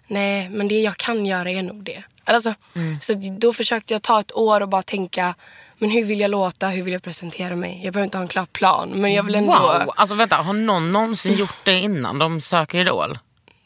nej 0.09 0.49
men 0.49 0.69
det 0.69 0.81
jag 0.81 0.97
kan 0.97 1.27
göra 1.27 1.51
är 1.51 1.63
nog 1.63 1.85
det. 1.85 2.03
Alltså, 2.25 2.55
Mm. 2.75 3.01
Så 3.01 3.15
då 3.39 3.53
försökte 3.53 3.95
jag 3.95 4.03
ta 4.03 4.21
ett 4.21 4.33
år 4.37 4.61
och 4.61 4.69
bara 4.69 4.83
tänka, 4.83 5.35
men 5.79 5.91
hur 5.91 6.05
vill 6.05 6.21
jag 6.21 6.31
låta, 6.31 6.69
hur 6.69 6.83
vill 6.83 6.93
jag 6.93 7.03
presentera 7.03 7.57
mig? 7.57 7.81
Jag 7.85 7.93
behöver 7.95 8.05
inte 8.05 8.19
ha 8.19 8.23
en 8.23 8.29
klar 8.29 8.47
plan, 8.47 8.89
men 8.95 9.13
jag 9.13 9.23
vill 9.23 9.35
ändå... 9.35 9.53
Wow! 9.53 9.93
Alltså 9.97 10.15
vänta, 10.15 10.37
har 10.37 10.53
någon 10.53 10.91
någonsin 10.91 11.35
gjort 11.39 11.65
det 11.65 11.75
innan 11.75 12.19
de 12.19 12.41
söker 12.41 12.79
Idol? 12.81 13.19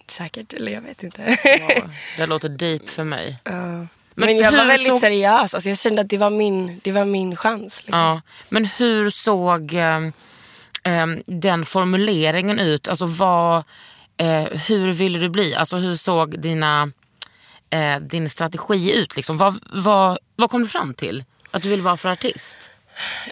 Säkert, 0.06 0.52
eller 0.52 0.72
jag 0.72 0.80
vet 0.80 1.02
inte. 1.02 1.37
Ja, 1.44 1.82
det 2.16 2.26
låter 2.26 2.49
deep 2.49 2.88
för 2.90 3.04
mig. 3.04 3.38
men, 3.44 3.88
Men 4.14 4.37
jag 4.37 4.52
var 4.52 4.64
väldigt 4.66 4.88
såg- 4.88 5.00
seriös. 5.00 5.54
Alltså, 5.54 5.68
jag 5.68 5.78
kände 5.78 6.00
att 6.02 6.08
det 6.08 6.18
var 6.18 6.30
min, 6.30 6.80
det 6.84 6.92
var 6.92 7.04
min 7.04 7.37
chans. 7.37 7.82
Liksom. 7.87 7.99
Ja, 8.00 8.20
men 8.49 8.64
hur 8.64 9.11
såg 9.11 9.75
ehm, 9.75 10.12
ehm, 10.84 11.22
den 11.26 11.64
formuleringen 11.64 12.58
ut? 12.58 12.88
Alltså 12.88 13.06
vad, 13.06 13.64
eh, 14.23 14.45
hur 14.45 14.93
ville 14.93 15.19
du 15.19 15.29
bli? 15.29 15.55
Alltså 15.55 15.76
hur 15.76 15.97
såg 15.97 16.41
dina, 16.41 16.91
eh, 17.71 17.97
din 17.97 18.31
strategi 18.31 18.93
ut? 18.93 19.17
Liksom? 19.17 19.38
Vad, 19.38 19.59
vad, 19.73 20.19
vad 20.37 20.50
kom 20.50 20.62
du 20.62 20.69
fram 20.69 20.95
till 20.95 21.25
att 21.50 21.62
du 21.62 21.69
ville 21.69 21.83
vara 21.83 21.97
för 21.97 22.09
artist? 22.09 22.71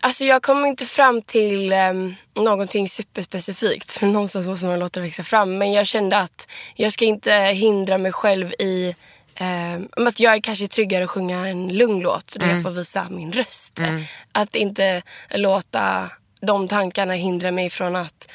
Alltså 0.00 0.24
jag 0.24 0.42
kom 0.42 0.66
inte 0.66 0.86
fram 0.86 1.22
till 1.22 1.72
um, 1.72 2.14
någonting 2.34 2.88
superspecifikt. 2.88 4.00
Någonstans 4.02 4.46
måste 4.46 4.66
man 4.66 4.78
låta 4.78 5.00
det 5.00 5.06
växa 5.06 5.22
fram. 5.22 5.58
Men 5.58 5.72
jag 5.72 5.86
kände 5.86 6.18
att 6.18 6.48
jag 6.74 6.92
ska 6.92 7.04
inte 7.04 7.32
hindra 7.34 7.98
mig 7.98 8.12
själv 8.12 8.52
i 8.58 8.94
um, 9.96 10.06
att 10.06 10.20
jag 10.20 10.34
är 10.34 10.40
kanske 10.40 10.66
tryggare 10.66 11.04
att 11.04 11.10
sjunga 11.10 11.48
en 11.48 11.68
lugn 11.68 12.00
låt 12.00 12.36
där 12.40 12.48
jag 12.48 12.62
får 12.62 12.70
visa 12.70 13.06
min 13.10 13.32
röst. 13.32 13.80
Att 14.32 14.54
inte 14.54 15.02
låta 15.30 16.10
de 16.40 16.68
tankarna 16.68 17.14
hindra 17.14 17.50
mig 17.50 17.70
från 17.70 17.96
att 17.96 18.28
eh, 18.30 18.34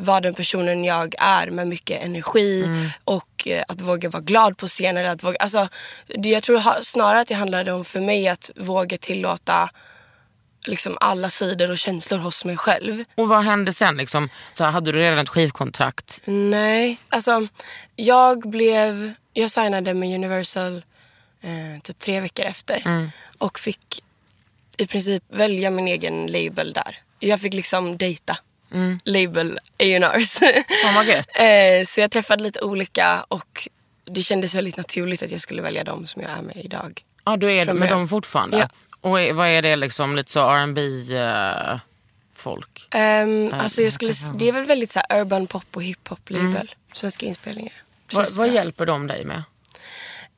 vara 0.00 0.20
den 0.20 0.34
personen 0.34 0.84
jag 0.84 1.14
är 1.18 1.50
med 1.50 1.68
mycket 1.68 2.02
energi 2.02 2.64
och 3.04 3.48
eh, 3.48 3.64
att 3.68 3.80
våga 3.80 4.08
vara 4.08 4.22
glad 4.22 4.56
på 4.56 4.66
scen. 4.66 4.96
Eller 4.96 5.08
att 5.08 5.24
våga, 5.24 5.36
alltså, 5.36 5.68
jag 6.06 6.42
tror 6.42 6.82
snarare 6.82 7.20
att 7.20 7.28
det 7.28 7.34
handlade 7.34 7.72
om 7.72 7.84
för 7.84 8.00
mig 8.00 8.28
att 8.28 8.50
våga 8.56 8.96
tillåta 8.96 9.70
liksom 10.66 10.98
alla 11.00 11.30
sidor 11.30 11.70
och 11.70 11.78
känslor 11.78 12.18
hos 12.18 12.44
mig 12.44 12.56
själv. 12.56 13.04
Och 13.14 13.28
vad 13.28 13.44
hände 13.44 13.72
sen? 13.72 13.96
Liksom? 13.96 14.28
Så 14.54 14.64
hade 14.64 14.92
du 14.92 14.98
redan 14.98 15.18
ett 15.18 15.28
skivkontrakt? 15.28 16.20
Nej, 16.24 16.98
alltså 17.08 17.46
jag 17.96 18.48
blev, 18.48 19.12
jag 19.32 19.50
signade 19.50 19.94
med 19.94 20.14
Universal 20.14 20.84
eh, 21.40 21.82
typ 21.82 21.98
tre 21.98 22.20
veckor 22.20 22.44
efter 22.44 23.10
och 23.38 23.58
fick 23.58 24.02
i 24.78 24.86
princip 24.86 25.24
välja 25.28 25.70
min 25.70 25.88
egen 25.88 26.26
label 26.26 26.72
där. 26.72 26.96
Jag 27.18 27.40
fick 27.40 27.54
liksom 27.54 27.96
dejta 27.96 28.38
label 29.04 29.58
A&Rs. 29.78 30.40
Gött. 31.06 31.28
eh, 31.40 31.84
så 31.86 32.00
jag 32.00 32.10
träffade 32.10 32.42
lite 32.42 32.60
olika 32.60 33.24
och 33.28 33.68
det 34.04 34.22
kändes 34.22 34.54
väldigt 34.54 34.76
naturligt 34.76 35.22
att 35.22 35.30
jag 35.30 35.40
skulle 35.40 35.62
välja 35.62 35.84
dem 35.84 36.06
som 36.06 36.22
jag 36.22 36.30
är 36.30 36.42
med 36.42 36.56
idag. 36.56 37.02
Ja, 37.24 37.36
du 37.36 37.52
är 37.52 37.72
med 37.72 37.88
dem 37.88 38.08
fortfarande? 38.08 38.58
Ja. 38.58 38.68
Och 39.00 39.10
vad 39.36 39.48
är 39.48 39.62
det 39.62 39.76
liksom? 39.76 40.16
Lite 40.16 40.30
så 40.32 40.50
R&B 40.50 40.80
eh, 41.16 41.78
folk? 42.34 42.88
Ja, 42.90 43.56
alltså 43.56 43.82
jag 43.82 43.92
skulle, 43.92 44.12
det 44.34 44.48
är 44.48 44.52
väl 44.52 44.64
väldigt 44.64 44.90
så 44.90 45.00
urban 45.10 45.46
pop 45.46 45.76
och 45.76 45.82
hiphop 45.82 46.30
label. 46.30 46.74
Svenska 46.92 47.26
inspelningar. 47.26 47.72
Trivs 48.06 48.36
vad 48.36 48.48
hjälper 48.52 48.86
de 48.86 49.06
dig 49.06 49.24
med? 49.24 49.42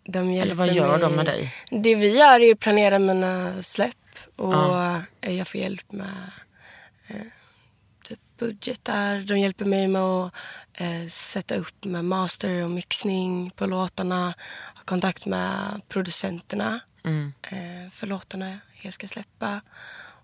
De 0.05 0.33
hjälper 0.33 0.55
vad 0.55 0.73
gör 0.73 0.91
mig. 0.91 1.01
de 1.01 1.13
med 1.13 1.25
dig? 1.27 1.55
Det 1.71 1.95
vi 1.95 2.19
gör 2.19 2.41
är 2.41 2.53
att 2.53 2.59
planera 2.61 2.99
mina 2.99 3.63
släpp. 3.63 3.97
Och 4.37 4.55
Ja. 4.55 5.03
jag 5.21 5.49
får 5.49 5.61
hjälp 5.61 5.93
med 5.93 6.07
eh, 7.09 7.17
budgetar. 8.41 9.19
De 9.19 9.39
hjälper 9.39 9.65
mig 9.65 9.89
med 9.89 10.03
att 10.03 10.33
eh, 10.73 11.07
sätta 11.09 11.55
upp 11.55 11.85
med 11.85 12.05
master 12.05 12.65
och 12.65 12.71
mixning 12.71 13.51
på 13.51 13.67
låtarna. 13.67 14.25
Ha 14.75 14.83
kontakt 14.85 15.27
med 15.27 15.81
producenterna 15.89 16.81
Mm. 17.05 17.33
eh, 17.43 17.91
för 17.93 18.07
låtarna 18.07 18.59
jag 18.83 18.93
ska 18.93 19.07
släppa. 19.09 19.61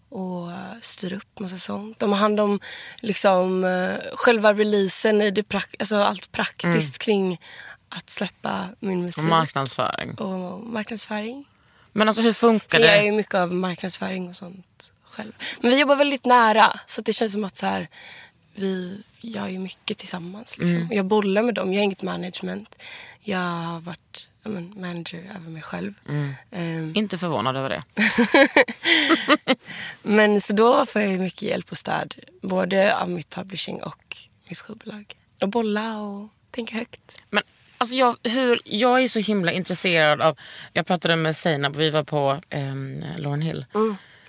Och 0.09 0.51
styra 0.83 1.17
upp 1.17 1.39
massa 1.39 1.59
sånt. 1.59 1.99
De 1.99 2.13
har 2.13 2.19
hand 2.19 2.41
om 2.41 2.61
liksom, 3.01 3.65
eh, 3.65 3.95
själva 4.17 4.53
releasen, 4.55 5.23
i 5.23 5.31
det 5.31 5.43
prak- 5.49 5.77
alltså 5.79 5.97
allt 5.97 6.33
praktiskt 6.33 6.99
kring 6.99 7.41
att 7.89 8.11
släppa 8.11 8.69
min 8.81 9.01
musik. 9.03 9.19
Och 9.19 9.25
marknadsföring? 9.25 10.15
och 10.15 10.61
marknadsföring. 10.67 11.45
Men 11.93 12.09
alltså 12.09 12.23
hur 12.23 12.33
Så 12.33 12.39
funkar 12.39 12.79
jag 12.81 12.97
är 12.97 13.05
det? 13.05 13.13
mycket 13.13 13.35
av 13.35 13.55
marknadsföring 13.55 14.29
och 14.29 14.37
sånt 14.37 14.93
själv. 15.17 15.33
Men 15.61 15.71
vi 15.71 15.81
jobbar 15.81 15.97
väldigt 15.97 16.25
nära. 16.25 16.81
Så 16.87 17.01
det 17.01 17.13
känns 17.13 17.33
som 17.33 17.45
att 17.45 17.57
så 17.57 17.67
här, 17.67 17.89
vi 18.55 19.03
gör 19.21 19.49
ju 19.49 19.59
mycket 19.59 19.99
tillsammans. 19.99 20.59
Liksom. 20.59 20.77
Mm. 20.77 20.97
Jag 20.97 21.07
bollar 21.07 21.43
med 21.43 21.55
dem. 21.55 21.73
Jag 21.73 21.81
har 21.81 21.85
inget 21.85 22.03
management. 22.03 22.77
Jag 23.21 23.39
har 23.39 23.81
varit 23.81 24.29
ja, 24.43 24.51
men, 24.51 24.73
manager 24.77 25.19
över 25.37 25.51
mig 25.51 25.63
själv. 25.63 25.95
Mm. 26.09 26.33
Ehm, 26.51 26.93
Inte 26.97 27.19
förvånad 27.19 27.57
över 27.57 27.69
det. 27.69 27.83
men 30.03 30.41
så 30.41 30.53
då 30.53 30.87
får 30.87 31.03
jag 31.03 31.21
mycket 31.21 31.43
hjälp 31.43 31.71
och 31.71 31.79
stöd. 31.79 32.15
Både 32.43 32.97
av 32.97 33.11
mitt 33.11 33.31
publishing 33.31 33.83
och 33.83 34.17
mitt 34.49 34.59
skivbolag. 34.59 35.15
Och 35.41 35.49
bolla 35.49 35.99
och 35.99 36.29
tänka 36.51 36.77
högt. 36.77 37.23
Men 37.31 37.43
alltså 37.79 37.97
jag, 37.97 38.17
hur, 38.23 38.61
jag 38.65 39.03
är 39.03 39.09
så 39.09 39.19
himla 39.19 39.53
intresserad 39.53 40.21
av... 40.23 40.39
Jag 40.73 40.87
pratade 40.87 41.17
med 41.17 41.37
Seinab, 41.37 41.77
vi 41.77 41.91
var 41.91 42.05
på 42.05 42.41
um, 42.51 43.05
Lauren 43.17 43.43
Hill. 43.43 43.67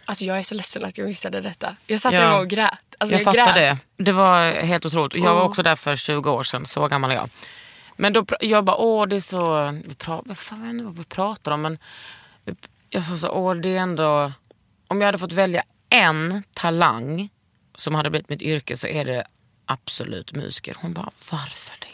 Alltså 0.08 0.26
jag 0.26 0.38
är 0.40 0.44
så 0.44 0.56
ledsen 0.56 0.86
att 0.86 0.98
jag 0.98 1.08
missade 1.08 1.42
detta. 1.42 1.76
Jag 1.88 2.00
satt 2.00 2.14
Ja. 2.14 2.38
och 2.40 2.48
grät. 2.50 2.72
Alltså, 2.98 3.16
jag 3.16 3.24
fattar 3.24 3.54
grät. 3.54 3.56
det. 3.98 4.04
Det 4.04 4.12
var 4.12 4.52
helt 4.52 4.86
otroligt. 4.86 5.24
Jag 5.24 5.36
var 5.36 5.42
också 5.42 5.64
där 5.64 5.76
för 5.76 5.96
20 5.96 6.32
år 6.32 6.44
sedan, 6.44 6.66
så 6.66 6.88
gammal 6.88 7.12
är 7.12 7.16
jag. 7.16 7.30
Men 7.96 8.14
då, 8.14 8.26
jag 8.40 8.66
bara, 8.66 8.76
åh 8.78 9.08
det 9.08 9.16
är 9.16 9.22
så... 9.22 9.72
Vi 9.88 9.96
pra, 9.96 10.22
vad 10.26 10.38
fan 10.38 10.78
jag 10.80 10.86
vad 10.86 10.98
vi 10.98 11.04
pratar 11.04 11.52
om 11.52 11.62
men 11.62 11.78
jag 12.90 13.04
sa 13.04 13.18
så, 13.18 13.30
åh 13.30 13.56
det 13.56 13.70
är 13.70 13.80
ändå... 13.80 14.32
Om 14.88 15.02
jag 15.02 15.06
hade 15.06 15.18
fått 15.18 15.34
välja 15.34 15.64
en 15.90 16.44
talang 16.54 17.30
som 17.76 17.96
hade 17.96 18.10
blivit 18.10 18.30
mitt 18.30 18.42
yrke 18.42 18.78
så 18.78 18.88
är 18.88 19.06
det 19.06 19.26
absolut 19.66 20.34
musiker. 20.34 20.76
Hon 20.82 20.94
bara, 20.94 21.10
varför 21.32 21.76
det? 21.80 21.88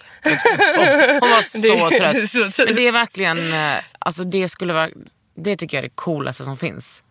Hon 1.19 1.29
var 1.29 1.89
trött. 1.97 2.29
så 2.29 2.51
trött. 2.51 2.67
Men 2.67 2.75
det 2.75 2.87
är 2.87 2.91
verkligen, 2.91 3.53
eh, 3.53 3.75
alltså 3.99 4.23
det 4.23 4.49
skulle 4.49 4.73
vara, 4.73 4.89
det 5.35 5.55
tycker 5.57 5.77
jag 5.77 5.83
är 5.85 5.89
det 5.89 5.95
coolaste 5.95 6.43
som 6.43 6.57
finns. 6.57 7.02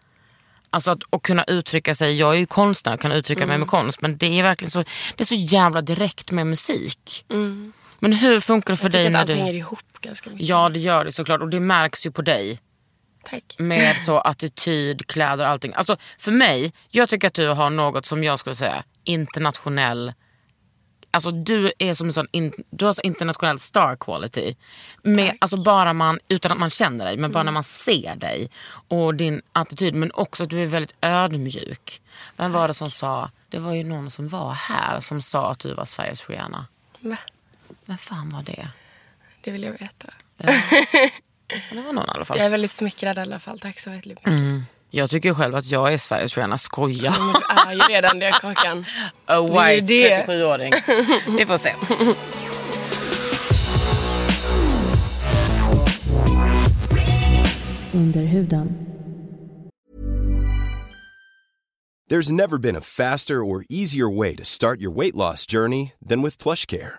Alltså 0.72 0.90
att, 0.90 1.02
att 1.10 1.22
kunna 1.22 1.44
uttrycka 1.44 1.94
sig, 1.94 2.14
jag 2.14 2.34
är 2.34 2.38
ju 2.38 2.46
konstnär 2.46 2.94
och 2.94 3.00
kan 3.00 3.12
uttrycka 3.12 3.46
mig 3.46 3.58
med 3.58 3.68
konst 3.68 4.00
men 4.00 4.16
det 4.16 4.38
är 4.38 4.42
verkligen 4.42 4.70
så, 4.70 4.84
det 5.16 5.20
är 5.20 5.24
så 5.24 5.34
jävla 5.34 5.80
direkt 5.80 6.30
med 6.30 6.46
musik. 6.46 7.24
Men 7.98 8.12
hur 8.12 8.40
funkar 8.40 8.74
det 8.74 8.76
för 8.76 8.84
Jag 8.84 8.92
dig 8.92 9.06
tycker 9.06 9.08
att 9.08 9.12
när 9.12 9.20
allt 9.20 9.30
du... 9.30 9.36
hänger 9.36 9.54
ihop 9.54 10.00
ganska 10.00 10.30
mycket. 10.30 10.48
Ja 10.48 10.68
det 10.68 10.78
gör 10.78 11.04
det 11.04 11.12
såklart 11.12 11.40
och 11.40 11.48
det 11.48 11.60
märks 11.60 12.06
ju 12.06 12.10
på 12.10 12.22
dig. 12.22 12.60
Tack. 13.24 13.54
Med 13.58 13.96
så 13.96 14.18
attityd, 14.30 15.06
kläder, 15.06 15.44
allting. 15.44 15.72
Alltså 15.74 15.96
för 16.18 16.32
mig, 16.32 16.72
jag 16.90 17.08
tycker 17.08 17.28
att 17.28 17.34
du 17.34 17.48
har 17.48 17.70
något 17.70 18.06
som 18.06 18.24
jag 18.24 18.38
skulle 18.38 18.56
säga 18.56 18.84
internationell 19.04 20.12
Alltså 21.14 21.30
du 21.30 21.72
är 21.78 21.94
som 21.94 22.06
en 22.06 22.12
sån 22.12 22.26
in, 22.30 22.52
du 22.70 22.84
har 22.84 22.92
så 22.92 23.02
internationell 23.02 23.58
star 23.58 23.96
quality. 23.96 24.54
Med, 25.02 25.36
alltså 25.38 25.56
bara 25.56 25.92
man, 25.92 26.18
utan 26.28 26.52
att 26.52 26.58
man 26.58 26.70
känner 26.70 27.04
dig, 27.04 27.16
men 27.16 27.32
bara 27.32 27.42
när 27.42 27.52
man 27.52 27.64
ser 27.64 28.16
dig. 28.16 28.50
Och 28.88 29.14
din 29.14 29.42
attityd, 29.52 29.94
men 29.94 30.12
också 30.12 30.44
att 30.44 30.50
du 30.50 30.62
är 30.62 30.66
väldigt 30.66 30.94
ödmjuk. 31.00 32.02
Vem 32.36 32.52
var 32.52 32.68
det 32.68 32.74
som 32.74 32.90
sa, 32.90 33.30
det 33.48 33.58
var 33.58 33.72
ju 33.72 33.84
någon 33.84 34.10
som 34.10 34.28
var 34.28 34.52
här 34.52 35.00
som 35.00 35.22
sa 35.22 35.50
att 35.50 35.58
du 35.58 35.74
var 35.74 35.84
Sveriges 35.84 36.28
Rihanna. 36.28 36.66
Va? 37.00 37.16
Vem 37.84 37.98
fan 37.98 38.30
var 38.30 38.42
det? 38.42 38.68
Det 39.40 39.50
vill 39.50 39.62
jag 39.62 39.72
veta. 39.72 40.14
Det 41.70 41.80
var 41.82 41.92
någon 41.92 42.06
i 42.06 42.10
alla 42.10 42.24
fall. 42.24 42.36
Jag 42.38 42.46
är 42.46 42.50
väldigt 42.50 42.70
smickrad 42.70 43.18
i 43.18 43.20
alla 43.20 43.38
fall. 43.38 43.60
Tack 43.60 43.80
så 43.80 43.90
väldigt 43.90 44.06
mycket. 44.08 44.26
Mm. 44.26 44.64
Jag 44.94 45.10
tycker 45.10 45.34
själv 45.34 45.54
att 45.54 45.66
jag 45.66 45.92
är 45.92 45.98
Sveriges 45.98 46.36
Rihanna, 46.36 46.58
skoja. 46.58 47.14
Men 47.66 47.78
du 47.78 47.84
är 47.84 47.88
ju 47.88 47.94
redan 47.94 48.18
det, 48.18 48.32
Kakan. 48.40 48.84
A 49.26 49.40
Det 49.40 49.58
är 49.58 49.70
ju 49.72 49.80
white 49.80 49.86
det. 49.86 50.24
37-åring. 50.26 50.72
Vi 51.36 51.46
får 51.46 51.58
se. 51.58 51.74
Under 57.92 58.24
huden. 58.24 58.86
There's 62.10 62.32
never 62.32 62.58
been 62.58 62.76
a 62.76 62.80
faster 62.80 63.42
or 63.42 63.64
easier 63.70 64.18
way 64.18 64.36
to 64.36 64.44
start 64.44 64.80
your 64.80 64.90
weight 64.98 65.14
loss 65.14 65.46
journey 65.46 65.92
than 66.08 66.22
with 66.22 66.36
PlushCare. 66.42 66.98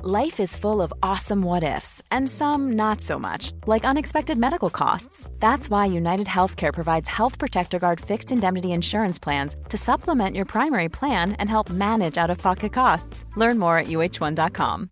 Life 0.00 0.40
is 0.40 0.56
full 0.56 0.80
of 0.82 0.92
awesome 1.02 1.42
what 1.42 1.62
ifs, 1.62 2.02
and 2.10 2.28
some 2.28 2.72
not 2.72 3.00
so 3.00 3.18
much, 3.18 3.52
like 3.66 3.84
unexpected 3.84 4.38
medical 4.38 4.70
costs. 4.70 5.30
That's 5.38 5.70
why 5.70 5.86
United 5.86 6.26
Healthcare 6.26 6.72
provides 6.72 7.08
Health 7.08 7.38
Protector 7.38 7.78
Guard 7.78 8.00
fixed 8.00 8.32
indemnity 8.32 8.68
insurance 8.68 9.22
plans 9.22 9.56
to 9.68 9.76
supplement 9.76 10.34
your 10.34 10.46
primary 10.46 10.88
plan 10.88 11.32
and 11.38 11.48
help 11.50 11.70
manage 11.70 12.18
out 12.18 12.30
of 12.30 12.42
pocket 12.42 12.72
costs. 12.72 13.24
Learn 13.36 13.58
more 13.58 13.78
at 13.78 13.86
uh1.com. 13.86 14.88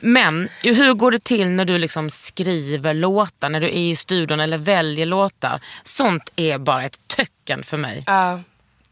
Men 0.00 0.48
hur 0.62 0.94
går 0.94 1.10
det 1.10 1.24
till 1.24 1.48
när 1.48 1.64
du 1.64 1.78
liksom 1.78 2.10
skriver 2.10 2.94
låtar, 2.94 3.48
när 3.48 3.60
du 3.60 3.66
är 3.66 3.90
i 3.90 3.96
studion 3.96 4.40
eller 4.40 4.58
väljer 4.58 5.06
låtar? 5.06 5.60
Sånt 5.84 6.32
är 6.36 6.58
bara 6.58 6.84
ett 6.84 7.08
töcken 7.08 7.62
för 7.62 7.76
mig. 7.76 8.02
Ja, 8.06 8.40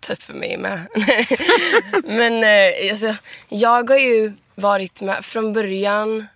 typ 0.01 0.23
för 0.23 0.35
mig 0.35 0.57
med. 0.57 0.87
Men 2.05 2.45
eh, 2.45 2.91
alltså, 2.91 3.15
jag 3.49 3.91
har 3.91 3.99
ju 3.99 4.33
varit 4.55 5.03
med 5.03 5.25
från 5.25 5.53
början. 5.53 6.27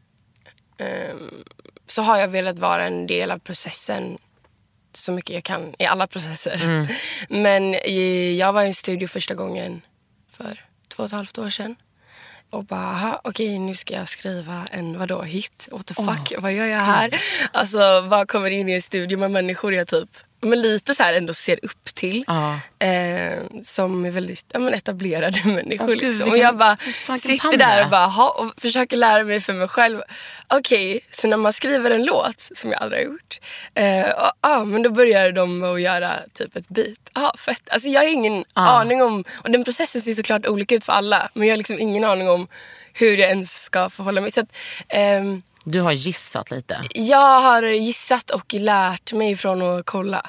ehm, 0.78 1.44
så 1.86 2.02
har 2.02 2.18
jag 2.18 2.28
velat 2.28 2.58
vara 2.58 2.84
en 2.84 3.06
del 3.06 3.30
av 3.30 3.38
processen 3.38 4.18
så 4.92 5.12
mycket 5.12 5.30
jag 5.34 5.44
kan 5.44 5.74
i 5.78 5.84
alla 5.84 6.06
processer. 6.06 6.88
Men 7.28 7.74
i, 7.74 8.36
jag 8.40 8.52
var 8.52 8.62
i 8.62 8.66
en 8.66 8.74
studio 8.74 9.08
första 9.08 9.34
gången 9.34 9.82
för 10.30 10.64
två 10.88 11.02
och 11.02 11.06
ett 11.06 11.12
halvt 11.12 11.38
år 11.38 11.50
sedan. 11.50 11.76
Och 12.50 12.64
bara, 12.64 12.80
aha, 12.80 13.20
okej 13.24 13.58
nu 13.58 13.74
ska 13.74 13.94
jag 13.94 14.08
skriva 14.08 14.66
en 14.70 14.98
vadå, 14.98 15.22
hit? 15.22 15.68
What 15.72 15.86
the 15.86 15.94
fuck, 15.94 16.32
vad 16.38 16.52
gör 16.52 16.66
jag 16.66 16.78
här? 16.80 17.20
Alltså 17.52 18.00
vad 18.00 18.28
kommer 18.28 18.50
in 18.50 18.68
i 18.68 18.72
en 18.72 18.82
studio 18.82 19.18
med 19.18 19.30
människor 19.30 19.74
jag 19.74 19.88
typ 19.88 20.08
men 20.44 20.62
lite 20.62 20.94
så 20.94 21.02
här 21.02 21.14
ändå 21.14 21.34
ser 21.34 21.58
upp 21.62 21.84
till. 21.84 22.24
Ja. 22.26 22.58
Eh, 22.86 23.38
som 23.62 24.04
är 24.04 24.10
väldigt 24.10 24.44
ja, 24.52 24.58
men 24.58 24.74
etablerade 24.74 25.40
människor. 25.44 25.86
Gud, 25.86 26.02
liksom. 26.02 26.30
Och 26.30 26.38
jag 26.38 26.56
bara 26.56 26.76
sitter 27.18 27.56
där 27.56 27.84
och, 27.84 27.90
bara, 27.90 28.06
ha, 28.06 28.30
och 28.30 28.62
försöker 28.62 28.96
lära 28.96 29.24
mig 29.24 29.40
för 29.40 29.52
mig 29.52 29.68
själv. 29.68 30.00
Okej, 30.48 31.00
så 31.10 31.28
när 31.28 31.36
man 31.36 31.52
skriver 31.52 31.90
en 31.90 32.04
låt, 32.04 32.40
som 32.54 32.70
jag 32.70 32.82
aldrig 32.82 33.00
har 33.00 33.12
gjort. 33.12 33.40
Eh, 33.74 34.10
och, 34.10 34.32
ah, 34.40 34.64
men 34.64 34.82
då 34.82 34.90
börjar 34.90 35.32
de 35.32 35.58
med 35.58 35.70
att 35.70 35.80
göra 35.80 36.10
typ 36.32 36.56
ett 36.56 36.68
beat. 36.68 36.98
Ah, 37.12 37.36
fett. 37.36 37.68
Alltså, 37.70 37.88
jag 37.88 38.00
har 38.00 38.08
ingen 38.08 38.44
aning 38.52 39.02
om, 39.02 39.24
och 39.34 39.50
den 39.50 39.64
processen 39.64 40.02
ser 40.02 40.12
såklart 40.12 40.46
olika 40.46 40.74
ut 40.74 40.84
för 40.84 40.92
alla. 40.92 41.30
Men 41.34 41.48
jag 41.48 41.52
har 41.52 41.58
liksom 41.58 41.78
ingen 41.78 42.04
aning 42.04 42.30
om 42.30 42.48
hur 42.92 43.16
jag 43.16 43.30
ens 43.30 43.62
ska 43.62 43.90
förhålla 43.90 44.20
mig. 44.20 44.30
Så 44.30 44.40
att, 44.40 44.56
ehm, 44.88 45.42
Du 45.64 45.80
har 45.80 45.92
gissat 45.92 46.50
lite. 46.50 46.80
jag 46.94 47.40
har 47.40 47.62
gissat 47.62 48.30
och 48.30 48.54
lärt 48.54 49.12
mig 49.12 49.36
från 49.36 49.62
att 49.62 49.86
kolla 49.86 50.26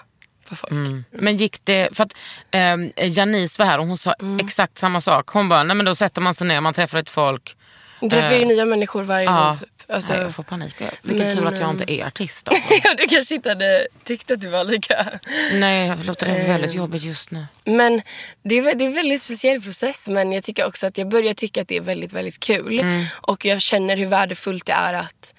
på 0.50 0.56
folk. 0.56 0.72
Men 1.12 1.38
gick 1.38 1.58
det, 1.66 1.90
för 1.98 2.04
att 2.04 2.14
eh, 2.52 3.08
Janice 3.18 3.60
var 3.62 3.66
här 3.66 3.78
och 3.80 3.88
hon 3.88 3.98
sa 3.98 4.14
Mm. 4.14 4.46
exakt 4.46 4.78
samma 4.78 5.02
sak. 5.02 5.28
Hon 5.30 5.50
bara, 5.50 5.64
nej 5.64 5.76
men 5.76 5.86
då 5.86 5.96
sätter 5.96 6.22
man 6.22 6.34
sig 6.34 6.48
ner, 6.48 6.62
man 6.62 6.74
träffar 6.74 6.98
ett 7.00 7.10
folk. 7.10 7.56
Jag 8.00 8.12
träffar 8.12 8.36
ju 8.36 8.46
nya 8.46 8.66
människor 8.66 9.04
varje 9.04 9.26
Ja. 9.26 9.46
gång. 9.46 9.58
Typ. 9.58 9.70
Alltså, 9.90 10.14
nej, 10.14 10.22
jag 10.22 10.36
får 10.36 10.44
panik. 10.44 10.76
Vilken 11.02 11.28
men, 11.28 11.38
tur 11.38 11.46
att 11.48 11.60
jag 11.60 11.70
inte 11.70 11.92
är 11.94 12.06
artist. 12.06 12.48
Alltså. 12.52 12.96
du 12.98 13.08
kanske 13.08 13.36
inte 13.36 13.50
hade 13.50 13.88
tyckt 14.04 14.32
att 14.32 14.42
det 14.42 14.48
var 14.48 14.64
lika. 14.64 15.06
nej, 15.54 15.88
jag 15.88 16.06
låter 16.06 16.26
det 16.26 16.34
väldigt 16.48 16.72
Ehm. 16.72 16.78
jobbigt 16.78 17.04
just 17.04 17.32
nu. 17.32 17.46
Men 17.66 18.02
det 18.44 18.56
är, 18.58 18.76
det 18.76 18.84
är 18.84 18.88
en 18.88 18.94
väldigt 18.94 19.22
speciell 19.22 19.62
process. 19.62 20.08
Men 20.08 20.32
jag 20.32 20.44
tycker 20.44 20.66
också 20.68 20.88
att 20.88 20.98
jag 20.98 21.08
börjar 21.10 21.34
tycka 21.34 21.62
att 21.62 21.68
det 21.68 21.78
är 21.78 21.82
väldigt, 21.82 22.14
väldigt 22.14 22.40
kul. 22.40 22.80
Mm. 22.80 23.06
Och 23.22 23.46
jag 23.46 23.62
känner 23.62 23.98
hur 23.98 24.06
värdefullt 24.06 24.66
det 24.66 24.74
är 24.74 24.94
att, 24.94 25.34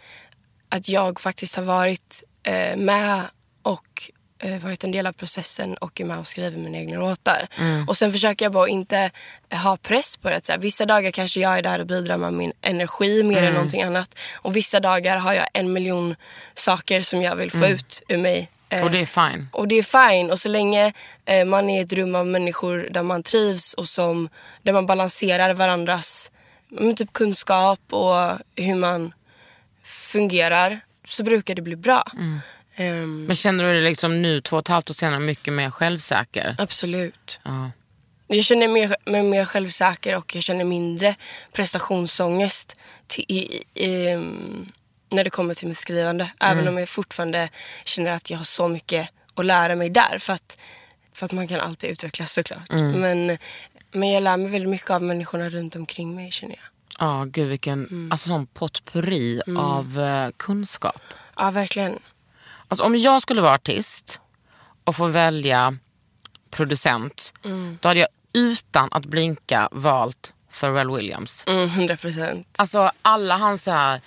att 0.69 0.89
jag 0.89 1.21
faktiskt 1.21 1.57
har 1.57 1.63
varit 1.65 2.23
eh, 2.43 2.77
med 2.77 3.23
och 3.63 4.11
varit 4.63 4.85
en 4.85 4.91
del 4.93 5.07
av 5.07 5.13
processen 5.13 5.75
och 5.77 6.01
är 6.01 6.05
med 6.05 6.19
och 6.19 6.27
skriver 6.27 6.59
mina 6.59 6.79
egna 6.79 6.99
låtar. 7.01 7.47
Mm. 7.59 7.89
Och 7.89 7.97
sen 7.97 8.13
försöker 8.13 8.45
jag 8.45 8.53
bara 8.53 8.69
inte 8.69 9.11
ha 9.51 9.77
press 9.77 10.17
på 10.17 10.31
det. 10.31 10.47
Så 10.47 10.53
här, 10.53 10.59
vissa 10.59 10.87
dagar 10.87 11.11
kanske 11.11 11.41
jag 11.41 11.59
är 11.59 11.63
där 11.63 11.79
och 11.79 11.87
bidrar 11.87 12.17
med 12.17 12.33
min 12.33 12.53
energi 12.61 13.23
mer 13.23 13.37
Mm. 13.37 13.49
än 13.49 13.55
någonting 13.55 13.83
annat. 13.83 14.15
Och 14.37 14.57
vissa 14.57 14.81
dagar 14.81 15.17
har 15.17 15.33
jag 15.35 15.47
en 15.53 15.73
miljon 15.73 16.17
saker 16.55 17.01
som 17.03 17.23
jag 17.23 17.37
vill 17.37 17.51
få 17.51 17.67
ut 17.67 18.03
ur 18.09 18.19
mig. 18.19 18.39
Eh, 18.39 18.47
Mm. 18.71 18.85
Och 18.87 18.91
det 18.93 18.99
är 19.01 19.07
fine. 19.31 19.49
och 19.53 19.69
det 19.69 19.75
är 19.75 19.83
fine. 20.11 20.31
Och 20.31 20.39
så 20.41 20.49
länge 20.49 20.93
eh, 21.25 21.45
man 21.45 21.71
är 21.71 21.79
i 21.79 21.83
ett 21.83 21.93
rum 21.93 22.15
av 22.15 22.27
människor 22.27 22.89
där 22.91 23.03
man 23.03 23.23
trivs 23.23 23.75
och 23.75 23.89
som, 23.89 24.29
där 24.63 24.73
man 24.73 24.87
balanserar 24.87 25.55
varandras 25.55 26.31
typ 26.97 27.13
kunskap 27.13 27.81
och 27.91 28.31
hur 28.57 28.75
man 28.75 29.13
fungerar 29.85 30.81
så 31.07 31.23
brukar 31.23 31.55
det 31.55 31.63
bli 31.63 31.77
bra. 31.77 32.05
Ehm, 32.77 33.25
Men 33.25 33.37
känner 33.37 33.65
du 33.65 33.73
dig 33.73 33.83
liksom 33.83 34.23
nu, 34.23 34.41
två 34.41 34.57
och 34.57 34.61
ett 34.63 34.69
halvt 34.69 34.91
år 34.91 34.95
senare, 34.95 35.21
mycket 35.21 35.53
mer 35.55 35.71
självsäker? 35.71 36.55
absolut. 36.59 37.41
Ja. 37.45 37.71
Jag 38.29 38.45
känner 38.45 38.69
mig 38.69 39.23
mer, 39.25 39.45
självsäker 39.45 40.17
och 40.17 40.35
jag 40.35 40.43
känner 40.43 40.65
mindre 40.65 41.17
prestationsångest 41.53 42.77
till, 43.07 43.25
i, 43.29 43.63
i, 43.75 44.09
ehm, 44.09 44.67
när 45.11 45.25
det 45.25 45.31
kommer 45.31 45.55
till 45.55 45.69
mitt 45.69 45.77
skrivande. 45.79 46.31
Även 46.41 46.69
om 46.69 46.79
jag 46.79 46.89
fortfarande 46.89 47.49
känner 47.85 48.11
att 48.11 48.31
jag 48.31 48.39
har 48.39 48.45
så 48.45 48.69
mycket 48.69 49.09
att 49.35 49.45
lära 49.47 49.75
mig 49.75 49.91
där. 49.91 50.19
För 50.19 50.33
att, 50.33 50.59
för 51.13 51.25
att 51.27 51.33
man 51.33 51.49
kan 51.49 51.61
alltid 51.61 51.91
utvecklas 51.91 52.33
såklart. 52.33 52.71
Men, 52.71 53.39
men 53.93 54.11
jag 54.11 54.23
lär 54.23 54.37
mig 54.37 54.51
väldigt 54.51 54.71
mycket 54.71 54.91
av 54.91 55.03
människorna 55.03 55.49
runt 55.49 55.77
omkring 55.77 56.15
mig 56.15 56.31
känner 56.31 56.55
jag. 56.55 56.65
Ja, 57.09 57.25
gud 57.29 57.49
vilken 57.49 57.87
Mm. 57.87 58.13
alltså, 58.13 58.29
sån 58.29 58.47
potpurri 58.47 59.41
av 59.59 60.01
eh, 60.01 60.31
kunskap. 60.37 61.01
Ja, 61.37 61.51
verkligen. 61.51 61.99
Alltså, 62.69 62.85
om 62.85 62.97
jag 62.99 63.23
skulle 63.23 63.41
vara 63.43 63.55
artist 63.55 64.21
och 64.85 64.97
få 64.97 65.07
välja 65.07 65.77
producent, 66.51 67.33
Mm. 67.45 67.79
då 67.83 67.89
hade 67.89 68.01
jag 68.01 68.09
utan 68.33 68.89
att 68.93 69.05
blinka 69.05 69.69
valt 69.73 70.33
Pharrell 70.61 70.91
Williams. 70.91 71.45
Mm, 71.47 71.69
100 71.69 71.97
procent. 71.97 72.49
Alltså 72.59 72.91
alla 73.03 73.37
hans 73.37 73.63
så 73.65 73.71
här 73.71 74.01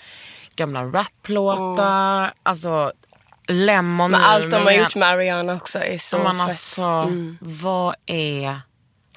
gamla 0.56 0.84
raplåtar, 0.84 2.34
alltså 2.44 2.92
Lemon 3.48 4.12
Men 4.12 4.22
allt 4.22 4.52
de 4.52 4.64
har 4.64 4.72
gjort 4.72 4.96
med 4.96 5.08
Ariana 5.10 5.56
också 5.56 5.80
är 5.80 5.98
så 5.98 6.18
fett. 6.18 6.40
alltså, 6.40 7.12
vad 7.40 7.96
är 8.06 8.62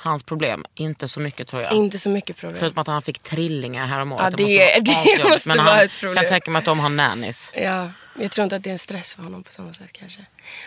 hans 0.02 0.22
problem? 0.22 0.64
Inte 0.74 1.08
så 1.08 1.20
mycket 1.20 1.48
tror 1.48 1.62
jag. 1.62 1.72
Inte 1.72 1.98
så 1.98 2.08
mycket 2.08 2.36
problem. 2.36 2.58
Förutom 2.60 2.78
att 2.80 2.86
han 2.86 3.02
fick 3.02 3.18
trillingar 3.22 3.86
häromåret. 3.86 4.22
Ja, 4.22 4.30
måste 4.30 4.44
det- 4.44 4.92
vara 4.94 5.04
det 5.24 5.24
måste 5.30 5.48
Men 5.48 5.56
vara 5.58 5.68
han 5.70 5.84
ett 5.84 5.92
problem. 6.00 6.14
kan 6.14 6.28
tänka 6.28 6.50
mig 6.50 6.58
att 6.58 6.64
de 6.64 6.78
har 6.80 6.88
nannies. 6.88 7.52
Ja, 7.56 7.90
jag 8.18 8.30
tror 8.30 8.42
inte 8.42 8.56
att 8.56 8.62
det 8.62 8.70
är 8.70 8.72
en 8.72 8.78
stress 8.78 9.14
för 9.14 9.22
honom 9.22 9.42
på 9.42 9.52
samma 9.52 9.72
sätt 9.72 9.88
kanske. 9.92 10.20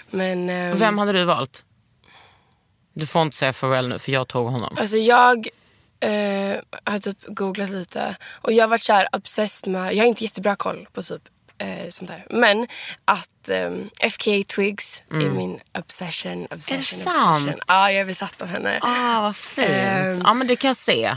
Men... 0.09 0.49
ehm, 0.49 0.77
Vem 0.79 0.97
hade 0.97 1.11
du 1.11 1.23
valt? 1.23 1.63
Du 2.93 3.05
får 3.05 3.21
inte 3.21 3.37
säga 3.37 3.53
Pharrell 3.53 3.87
nu 3.87 3.99
för 3.99 4.11
jag 4.11 4.27
tog 4.27 4.47
honom. 4.51 4.77
Alltså 4.79 4.97
jag 4.97 5.47
eh, 5.99 6.55
har 6.83 6.99
typ 6.99 7.17
googlat 7.27 7.69
lite 7.69 8.15
och 8.41 8.51
jag 8.51 8.63
har 8.63 8.69
varit 8.69 8.81
så 8.81 8.93
här 8.93 9.07
obsessed 9.11 9.71
med, 9.71 9.93
jag 9.95 10.03
har 10.03 10.07
inte 10.07 10.23
jättebra 10.23 10.55
koll 10.55 10.87
på 10.93 11.03
typ 11.03 11.21
eh, 11.57 11.89
sånt 11.89 12.07
där. 12.11 12.25
Men 12.29 12.67
att 13.05 13.49
ehm, 13.49 13.89
FKA 14.11 14.43
Twigs 14.47 15.03
är 15.11 15.15
min 15.29 15.59
obsession, 15.77 16.47
obsession, 16.51 16.99
Mm. 17.01 17.13
sant? 17.15 17.37
obsession. 17.41 17.59
Ja, 17.67 17.91
jag 17.91 18.01
är 18.01 18.05
besatt 18.05 18.41
av 18.41 18.47
henne. 18.47 18.79
Ah, 18.81 19.21
vad 19.21 19.35
fint. 19.35 19.67
Ehm. 19.69 20.21
ja 20.25 20.33
men 20.33 20.47
det 20.47 20.55
kan 20.55 20.67
jag 20.67 20.77
se. 20.77 21.15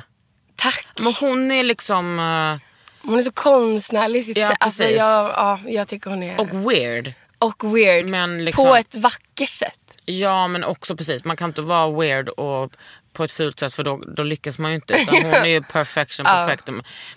Tack! 0.57 0.87
Men 1.01 1.13
hon 1.21 1.51
är 1.51 1.63
liksom... 1.63 2.19
eh, 2.19 2.65
Hon 3.09 3.19
är 3.19 3.23
så 3.23 3.33
konstnärlig 3.33 4.19
i 4.21 4.23
sitt 4.23 4.37
Ja, 4.37 4.49
sätt. 4.49 4.57
Alltså 4.61 4.85
jag, 4.85 5.31
ja, 5.37 5.61
jag 5.67 5.89
tycker 5.89 6.11
hon 6.11 6.23
är... 6.23 6.41
och 6.41 6.71
weird. 6.71 7.13
och 7.39 7.77
weird. 7.77 8.07
Men 8.07 8.45
liksom- 8.45 8.65
På 8.67 8.77
ett 8.77 8.95
vackert 8.95 9.49
sätt. 9.49 9.75
Ja 10.05 10.49
men 10.49 10.65
också 10.65 10.97
precis, 10.97 11.25
man 11.25 11.37
kan 11.37 11.51
inte 11.51 11.63
vara 11.63 11.91
weird 12.01 12.29
och 12.29 12.73
på 13.13 13.25
ett 13.25 13.33
fult 13.33 13.59
sätt 13.59 13.75
för 13.75 13.85
då, 13.85 13.97
då 14.17 14.23
lyckas 14.23 14.59
man 14.59 14.71
ju 14.71 14.75
inte. 14.75 14.95
Utan 14.95 15.15
hon 15.23 15.35
är 15.35 15.47
ju 15.47 15.63
perfection, 15.63 16.27
perfect. 16.27 16.69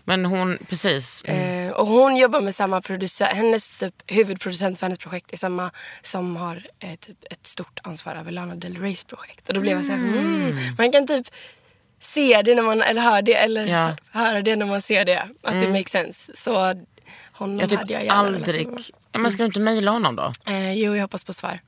Men 0.04 0.26
hon, 0.26 0.58
precis. 0.70 1.24
Mm. 1.26 1.68
Eh, 1.68 1.74
och 1.74 1.88
hon 1.88 2.18
jobbar 2.18 2.42
med 2.42 2.56
samma 2.56 2.82
producent, 2.82 3.34
hennes 3.34 3.80
typ, 3.80 3.94
huvudproducent 4.08 4.80
för 4.80 4.86
hennes 4.86 5.00
projekt 5.00 5.34
är 5.34 5.38
samma 5.38 5.72
som 6.02 6.36
har 6.36 6.66
eh, 6.80 6.96
typ 6.96 7.18
ett 7.30 7.48
stort 7.48 7.80
ansvar 7.84 8.16
över 8.16 8.32
Lana 8.32 8.56
Del 8.56 8.78
Reys 8.78 9.04
projekt. 9.04 9.48
Och 9.48 9.54
då 9.54 9.62
blev 9.62 9.78
jag 9.78 9.86
så 9.86 9.92
här, 9.92 10.00
mm. 10.00 10.56
man 10.78 10.92
kan 10.92 11.08
typ 11.08 11.28
se 12.00 12.42
det 12.42 12.56
när 12.56 12.64
man, 12.64 12.82
eller 12.82 13.02
höra 13.02 13.22
det, 13.22 13.36
eller 13.36 13.66
Ja. 13.66 13.84
Mm. 13.84 13.96
höra 14.12 14.42
det 14.42 14.56
när 14.56 14.66
man 14.66 14.82
ser 14.82 15.06
det. 15.06 15.30
Att 15.44 15.62
det 15.62 15.68
makes 15.68 15.92
sense. 15.92 16.32
Så 16.36 16.74
honom 17.34 17.60
Jag 17.60 17.68
hade 17.68 17.78
typ 17.82 17.90
jag 17.90 18.06
gärna 18.06 18.20
aldrig... 18.20 18.68
Ja, 19.12 19.20
men 19.20 19.32
ska 19.32 19.44
du 19.44 19.48
inte 19.48 19.60
mejla 19.60 19.92
honom 19.92 20.16
då? 20.16 20.32
Eh, 20.46 20.74
jo, 20.74 20.96
jag 20.96 21.02
hoppas 21.02 21.26
på 21.26 21.34
svar. 21.34 21.60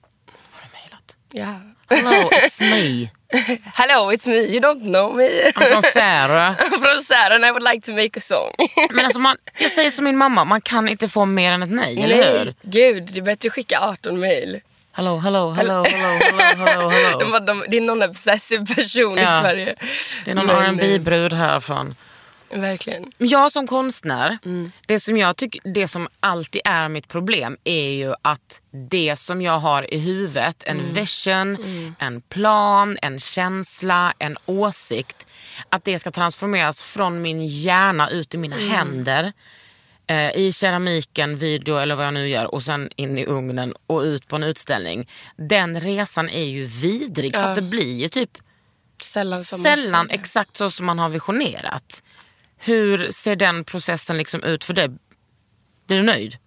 Har 0.51 0.61
du 0.63 0.69
mejlat? 0.73 1.15
Ja. 1.31 1.73
Hello, 1.89 2.29
it's 2.29 2.61
me. 2.61 3.09
Hello, 3.73 4.11
it's 4.11 4.27
me. 4.27 4.35
You 4.53 4.59
don't 4.59 4.81
know 4.83 5.13
me. 5.13 5.51
I'm 5.55 5.67
from 5.69 5.81
Sarah. 5.81 6.55
From 6.69 7.31
and 7.31 7.45
I 7.45 7.51
would 7.51 7.63
like 7.63 7.81
to 7.85 7.91
make 7.91 8.17
a 8.17 8.21
song. 8.21 8.51
Men 8.91 9.05
alltså 9.05 9.19
man, 9.19 9.37
jag 9.57 9.71
säger 9.71 9.89
som 9.89 10.05
min 10.05 10.17
mamma, 10.17 10.45
man 10.45 10.61
kan 10.61 10.87
inte 10.89 11.07
få 11.09 11.25
mer 11.25 11.51
än 11.51 11.63
ett 11.63 11.69
nej, 11.71 12.03
eller 12.03 12.15
hur? 12.15 12.45
Nej, 12.45 12.53
gud. 12.61 13.03
Det 13.13 13.19
är 13.19 13.23
bättre 13.23 13.47
att 13.47 13.53
skicka 13.53 13.79
18 13.79 14.19
mejl. 14.19 14.59
Hello, 14.91 15.17
hello, 15.17 15.51
hello, 15.51 15.83
hello, 15.83 16.23
hello, 16.23 16.65
hello, 16.65 16.89
De, 16.89 16.93
hello. 16.95 17.31
var- 17.31 17.39
de, 17.39 17.65
det 17.69 17.77
är 17.77 17.81
någon 17.81 18.03
obsessiv 18.03 18.75
person 18.75 19.17
i 19.17 19.21
Ja. 19.21 19.39
Sverige. 19.41 19.75
Det 20.25 20.31
är 20.31 20.35
någon 20.35 20.49
rb 20.79 21.01
brud 21.01 21.33
här 21.33 21.59
från 21.59 21.95
Verkligen. 22.55 23.11
Jag 23.17 23.51
som 23.51 23.67
konstnär, 23.67 24.37
det, 24.87 24.99
som 24.99 25.17
jag 25.17 25.37
tycker, 25.37 25.61
det 25.73 25.87
som 25.87 26.07
alltid 26.19 26.61
är 26.65 26.89
mitt 26.89 27.07
problem 27.07 27.57
är 27.63 27.89
ju 27.89 28.13
att 28.21 28.61
det 28.71 29.15
som 29.15 29.41
jag 29.41 29.59
har 29.59 29.93
i 29.93 29.97
huvudet, 29.97 30.63
en 30.65 30.93
vision, 30.93 31.57
en 31.99 32.21
plan, 32.21 32.97
en 33.01 33.19
känsla, 33.19 34.13
en 34.19 34.37
åsikt, 34.45 35.27
att 35.69 35.83
det 35.83 35.99
ska 35.99 36.11
transformeras 36.11 36.81
från 36.81 37.21
min 37.21 37.47
hjärna 37.47 38.09
ut 38.09 38.33
i 38.33 38.37
mina 38.37 38.55
händer. 38.55 39.33
Eh, 40.07 40.31
I 40.31 40.51
keramiken, 40.53 41.37
video 41.37 41.77
eller 41.77 41.95
vad 41.95 42.05
jag 42.05 42.13
nu 42.13 42.29
gör 42.29 42.53
och 42.53 42.63
sen 42.63 42.89
in 42.95 43.17
i 43.17 43.25
ugnen 43.25 43.73
och 43.87 44.01
ut 44.01 44.27
på 44.27 44.35
en 44.35 44.43
utställning. 44.43 45.09
Den 45.35 45.81
resan 45.81 46.29
är 46.29 46.43
ju 46.43 46.65
vidrig 46.65 47.33
för 47.33 47.43
att 47.43 47.55
det 47.55 47.61
blir 47.61 48.01
ju 48.01 48.09
typ 48.09 48.37
Sällan 49.01 49.43
sällan 49.43 50.09
exakt 50.09 50.57
så 50.57 50.71
som 50.71 50.85
man 50.85 50.99
har 50.99 51.09
visionerat. 51.09 52.03
Hur 52.63 53.11
ser 53.11 53.35
den 53.35 53.63
processen 53.63 54.17
liksom 54.17 54.43
ut 54.43 54.65
för 54.65 54.73
dig? 54.73 54.89
Blir 55.87 55.97
du 55.97 56.03
nöjd? 56.03 56.37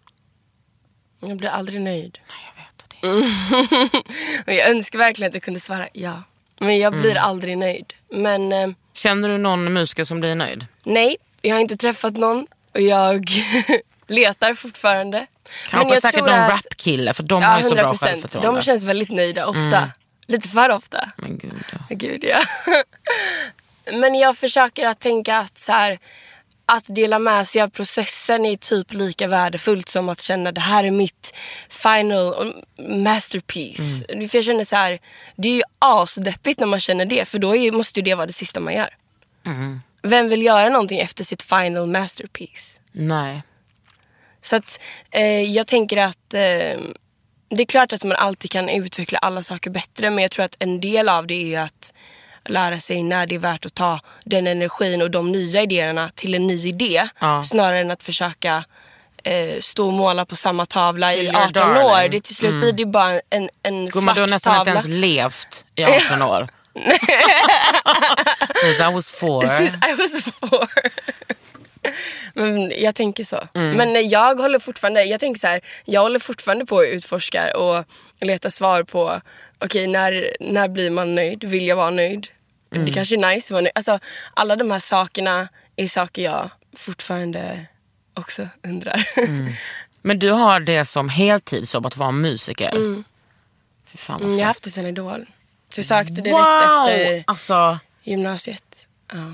Jag 1.21 1.37
blir 1.37 1.49
aldrig 1.49 1.81
nöjd. 1.81 2.19
Jag 2.29 2.63
vet 2.65 3.01
det. 3.01 4.45
Och 4.47 4.53
jag 4.55 4.69
önskar 4.69 4.99
verkligen 4.99 5.31
att 5.31 5.35
jag 5.35 5.43
kunde 5.43 5.61
svara 5.61 5.89
ja. 5.93 6.23
Men 6.59 6.79
jag 6.79 6.93
blir 7.01 7.15
aldrig 7.17 7.59
nöjd. 7.59 7.93
Men 8.11 8.53
eh, 8.53 8.69
Känner 8.93 9.29
du 9.29 9.39
någon 9.39 9.73
musiker 9.73 10.05
som 10.05 10.21
blir 10.21 10.35
nöjd? 10.35 10.67
nej, 10.85 11.17
jag 11.43 11.55
har 11.55 11.61
inte 11.61 11.77
träffat 11.77 12.13
någon. 12.13 12.47
Och 12.75 12.81
jag 12.81 13.29
letar 14.07 14.55
fortfarande. 14.55 15.27
Kanske 15.71 15.95
jag 15.95 16.03
säkert 16.03 16.19
tror 16.19 16.27
någon 16.31 16.39
att- 16.41 16.51
rapkille 16.51 17.15
för 17.15 17.23
de 17.23 17.43
Ja, 17.43 17.49
har 17.49 17.61
ju 17.61 17.69
så 17.69 17.75
bra 17.75 17.93
100%. 17.93 17.97
självförtroende. 18.07 18.49
Mm. 18.49 18.57
De 18.61 18.63
känns 18.65 18.85
väldigt 18.85 19.11
nöjda 19.11 19.47
ofta. 19.47 19.91
Lite 20.27 20.49
för 20.49 20.71
ofta. 20.71 21.11
Men 21.17 21.39
gud, 21.39 21.53
ja. 21.73 21.79
Gud 21.97 22.25
ja. 22.25 22.43
Men 23.93 24.15
jag 24.15 24.37
försöker 24.37 24.87
att 24.87 25.01
tänka 25.01 25.39
att 25.39 25.59
så 25.59 25.73
här, 25.73 25.99
att 26.67 26.85
dela 26.89 27.19
med 27.19 27.49
sig 27.49 27.63
av 27.63 27.69
processen 27.69 28.47
är 28.47 28.57
typ 28.57 28.93
lika 28.93 29.29
värdefullt 29.29 29.89
som 29.89 30.09
att 30.09 30.21
känna 30.21 30.53
det 30.53 30.61
här 30.61 30.85
är 30.85 30.91
mitt 30.91 31.35
final 31.69 32.35
och 32.35 32.47
masterpiece. 32.89 34.03
Mm. 34.09 34.29
För 34.29 34.39
jag 34.39 34.45
känner 34.45 34.65
så 34.65 34.77
här, 34.77 34.99
det 35.37 35.49
är 35.49 35.55
ju 35.55 35.63
asdeppigt 35.79 36.61
när 36.61 36.67
man 36.67 36.81
känner 36.81 37.05
det 37.05 37.29
för 37.29 37.39
då 37.39 37.57
är, 37.57 37.73
måste 37.73 38.01
ju 38.01 38.05
det 38.05 38.15
vara 38.15 38.27
det 38.27 38.33
sista 38.33 38.61
man 38.61 38.75
gör. 38.75 38.95
Mm. 39.47 39.81
Vem 40.03 40.29
vill 40.29 40.43
göra 40.43 40.69
någonting 40.69 41.01
efter 41.01 41.25
sitt 41.25 41.43
final 41.43 41.87
masterpiece? 41.87 42.81
Nej. 42.93 43.43
Så 44.41 44.57
att 44.57 44.81
eh, 45.11 45.43
jag 45.43 45.67
tänker 45.67 45.97
att 45.97 46.35
eh, 46.35 46.81
det 47.49 47.63
är 47.63 47.67
klart 47.67 47.93
att 47.93 48.05
man 48.05 48.17
alltid 48.17 48.51
kan 48.51 48.69
utveckla 48.69 49.19
alla 49.19 49.43
saker 49.43 49.71
bättre 49.71 50.11
men 50.11 50.23
jag 50.23 50.31
tror 50.31 50.45
att 50.45 50.57
en 50.59 50.81
del 50.81 51.09
av 51.09 51.27
det 51.27 51.55
är 51.55 51.61
att 51.61 51.95
lära 52.49 52.79
sig 52.79 53.03
när 53.03 53.27
det 53.27 53.35
är 53.35 53.39
värt 53.39 53.67
att 53.67 53.75
ta 53.75 54.01
den 54.25 54.47
energin 54.47 55.03
och 55.03 55.11
de 55.11 55.33
nya 55.33 55.63
idéerna 55.63 56.11
till 56.15 56.35
en 56.35 56.47
ny 56.47 56.69
idé 56.69 57.09
Ja. 57.21 57.43
snarare 57.43 57.81
än 57.81 57.91
att 57.91 58.03
försöka 58.03 58.65
eh, 59.25 59.59
stå 59.61 59.87
och 59.87 59.93
måla 59.93 60.25
på 60.25 60.37
samma 60.37 60.67
tavla 60.67 61.15
i 61.15 61.17
Kill 61.27 61.37
18 61.37 61.43
your 61.43 61.53
darling. 61.53 61.83
år. 61.83 62.09
Det 62.09 62.21
till 62.21 62.37
slut 62.37 62.55
blir 62.61 62.73
det 62.73 62.87
bara 62.87 63.21
en, 63.31 63.49
en 63.63 63.87
Gumman, 63.87 63.91
svart 64.03 64.15
du 64.15 64.21
har 64.21 64.29
nästan 64.29 64.55
tavla. 64.57 64.73
inte 64.73 64.89
ens 64.89 65.01
levt 65.01 65.65
i 65.75 65.85
18 66.11 66.23
år. 66.23 66.49
Since 68.63 68.89
I 68.89 68.93
was 68.93 69.11
four. 69.11 69.47
Since 69.47 69.79
I 69.91 69.95
was 69.95 70.23
four. 70.23 70.69
Men 72.35 72.73
jag 72.83 72.95
tänker 72.95 73.25
så. 73.25 73.49
Mm. 73.55 73.77
Men 73.77 74.09
jag 74.09 74.35
håller 74.41 74.59
fortfarande, 74.59 75.05
jag 75.05 75.21
tänker 75.21 75.41
så 75.41 75.47
här, 75.47 75.61
jag 75.85 76.01
håller 76.01 76.19
fortfarande 76.19 76.67
på 76.67 76.79
att 76.79 76.87
utforska 76.89 77.57
och 77.57 77.85
leta 78.21 78.51
svar 78.51 78.83
på, 78.83 79.21
okej 79.59 79.87
när, 79.87 80.37
när 80.41 80.69
blir 80.69 80.91
man 80.91 81.15
nöjd? 81.15 81.45
Vill 81.45 81.67
jag 81.67 81.77
vara 81.77 81.91
nöjd? 81.91 82.27
Mm. 82.73 82.87
Det 82.87 82.93
kanske 82.93 83.15
är 83.15 83.35
nice 83.35 83.47
att 83.47 83.51
vara 83.51 83.61
nöjd. 83.63 83.73
Alltså, 83.75 83.99
alla 84.35 84.57
de 84.57 84.71
här 84.71 84.79
sakerna 84.79 85.49
är 85.77 85.87
saker 85.87 86.23
jag 86.23 86.51
fortfarande 86.77 87.67
också 88.15 88.49
undrar. 88.63 89.09
Men 90.03 90.19
du 90.19 90.31
har 90.31 90.61
det 90.61 90.85
som 90.85 91.09
heltidsjobb 91.09 91.87
att 91.87 91.97
vara 91.97 92.11
musiker. 92.11 92.73
Fy 93.87 93.99
fan 93.99 94.21
Mm, 94.23 94.33
jag 94.33 94.39
har 94.39 94.47
haft 94.47 94.65
det 94.65 94.71
sedan 94.71 94.87
Idol. 94.87 95.27
Jag 95.77 95.85
sökte 95.85 96.13
direkt 96.15 96.33
wow! 96.39 96.89
efter 96.89 97.25
Alltså, 97.27 97.79
gymnasiet. 98.03 98.89
Ja. 99.13 99.33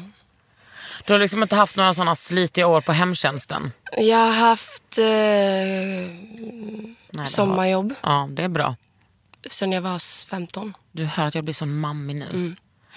du 1.06 1.12
har 1.12 1.20
liksom 1.20 1.42
inte 1.42 1.56
haft 1.56 1.76
några 1.76 1.94
sådana 1.94 2.14
slitiga 2.16 2.66
år 2.66 2.80
på 2.80 2.92
hemtjänsten? 2.92 3.72
Jag 3.96 4.16
har 4.18 4.32
haft 4.32 4.98
eh, 4.98 5.04
Nej, 5.04 6.08
det 7.10 7.18
har- 7.18 7.26
sommarjobb. 7.26 7.94
Ja, 8.02 8.28
det 8.30 8.42
är 8.42 8.48
bra. 8.48 8.76
Sen 9.50 9.72
jag 9.72 9.82
var 9.82 10.26
15. 10.30 10.76
Du 10.92 11.04
hör 11.04 11.24
att 11.26 11.34
jag 11.34 11.44
blir 11.44 11.54
sån 11.54 11.78
mammig 11.80 12.16
nu. 12.16 12.24
Mm. 12.30 12.56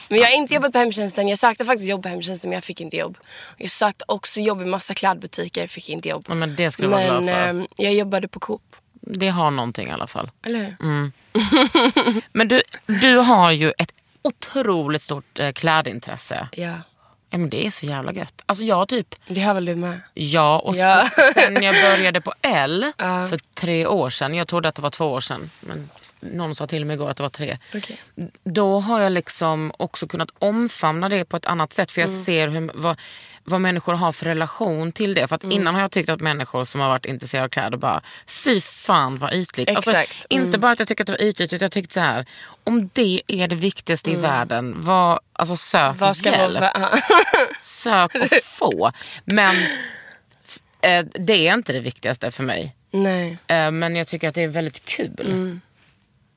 Men 0.10 0.20
jag 0.20 0.26
har 0.28 0.36
inte 0.36 0.54
jobbat 0.54 0.72
på 0.72 0.78
hemtjänsten. 0.78 1.28
Jag 1.28 1.40
sökte 1.40 1.66
faktiskt 1.66 1.90
jobb 1.90 2.04
på 2.04 2.10
hemtjänsten 2.10 2.50
men 2.50 2.56
jag 2.58 2.64
fick 2.64 2.82
inte 2.82 2.98
jobb. 2.98 3.18
Jag 3.58 3.72
sökte 3.72 4.06
också 4.08 4.40
jobb 4.40 4.62
i 4.62 4.66
massa 4.66 4.94
klädbutiker, 4.94 5.68
fick 5.68 5.90
inte 5.90 6.10
jobb. 6.10 6.26
Ja, 6.28 6.34
men 6.36 6.56
det 6.56 6.72
ska 6.72 6.84
du 6.84 6.90
vara 6.90 7.00
Men 7.14 7.24
glad 7.24 7.36
för. 7.36 7.48
ehm, 7.48 7.68
jag 7.78 7.94
jobbade 7.94 8.28
på 8.28 8.40
Coop. 8.40 8.76
Det 9.02 9.30
har 9.30 9.52
någonting 9.52 9.88
i 9.88 9.92
alla 9.92 10.08
fall. 10.08 10.32
Eller 10.46 10.60
hur? 10.60 10.76
Mm. 10.82 11.12
Men 12.34 12.48
du, 12.48 12.62
du 12.86 13.16
har 13.18 13.52
ju 13.52 13.74
ett 13.78 13.94
otroligt 14.22 15.02
stort 15.02 15.40
eh, 15.40 15.52
klädintresse. 15.52 16.48
Ja. 16.52 16.74
Ja, 17.30 17.38
men 17.38 17.50
det 17.50 17.66
är 17.66 17.72
så 17.72 17.86
jävla 17.86 18.14
gött. 18.14 18.42
Alltså 18.46 18.64
jag 18.64 18.88
typ, 18.88 19.16
Det 19.28 19.42
har 19.42 19.54
väl 19.54 19.66
du 19.66 19.76
med? 19.76 20.00
ja 20.14 20.60
och 20.60 20.76
Ja. 20.76 21.10
sen 21.34 21.64
jag 21.64 21.76
började 21.76 22.22
på 22.22 22.34
L 22.42 22.92
för 22.98 23.40
tre 23.54 23.86
år 23.88 24.10
sedan. 24.10 24.36
Jag 24.36 24.48
trodde 24.48 24.70
att 24.70 24.76
det 24.76 24.82
var 24.82 24.90
två 24.90 25.06
år 25.06 25.22
sedan. 25.22 25.50
Men 25.62 25.90
någon 26.34 26.56
sa 26.56 26.68
till 26.68 26.86
mig 26.86 26.94
igår 26.94 27.10
att 27.10 27.18
det 27.18 27.24
var 27.24 27.30
tre. 27.30 27.58
Okej. 27.76 27.98
Då 28.44 28.80
har 28.80 29.02
jag 29.02 29.12
liksom 29.12 29.72
också 29.78 30.08
kunnat 30.08 30.30
omfamna 30.40 31.10
det 31.10 31.26
på 31.26 31.38
ett 31.38 31.46
annat 31.46 31.74
sätt. 31.74 31.92
För 31.92 32.02
jag 32.02 32.10
Mm. 32.10 32.24
ser 32.24 32.48
hur, 32.48 32.72
vad, 32.74 33.00
vad 33.44 33.62
människor 33.62 33.94
har 33.94 34.12
för 34.12 34.26
relation 34.26 34.92
till 34.92 35.14
det. 35.14 35.28
För 35.28 35.36
att 35.36 35.44
Mm. 35.44 35.56
innan 35.56 35.74
har 35.76 35.82
jag 35.82 35.92
tyckt 35.92 36.10
att 36.10 36.22
människor 36.22 36.64
som 36.64 36.82
har 36.82 36.88
varit 36.90 37.06
intresserade 37.06 37.46
av 37.46 37.50
kläder 37.50 37.78
bara, 37.78 38.02
fy 38.28 38.62
fan 38.62 39.18
vad 39.18 39.34
ytligt. 39.34 39.70
Alltså, 39.70 39.92
Exakt. 39.92 40.26
Mm. 40.30 40.46
Inte 40.46 40.58
bara 40.58 40.72
att 40.72 40.80
jag 40.80 40.88
tycker 40.88 41.04
att 41.04 41.08
det 41.08 41.12
var 41.14 41.22
ytligt 41.24 41.54
utan 41.54 41.66
jag 41.66 41.72
tyckte 41.72 41.94
så 41.94 42.00
här. 42.00 42.26
Om 42.64 42.90
det 42.94 43.22
är 43.28 43.48
det 43.48 43.56
viktigaste 43.56 44.12
i 44.12 44.16
världen, 44.16 44.74
vad, 44.78 45.20
alltså 45.34 45.56
sök 45.56 45.82
Mm. 45.86 45.98
Vad 45.98 46.16
ska 46.18 46.32
hjälp. 46.32 46.60
vara... 46.62 46.90
Sök 47.64 48.16
och 48.16 48.44
få. 48.44 48.92
Men 49.26 49.56
eh, 50.82 51.06
det 51.14 51.48
är 51.48 51.54
inte 51.54 51.74
det 51.74 51.80
viktigaste 51.80 52.32
för 52.32 52.44
mig. 52.44 52.76
Nej. 52.92 53.38
Eh, 53.48 53.72
men 53.72 53.96
jag 53.96 54.08
tycker 54.08 54.30
att 54.30 54.36
det 54.36 54.44
är 54.44 54.48
väldigt 54.48 54.86
kul. 54.86 55.12
Mm. 55.20 55.62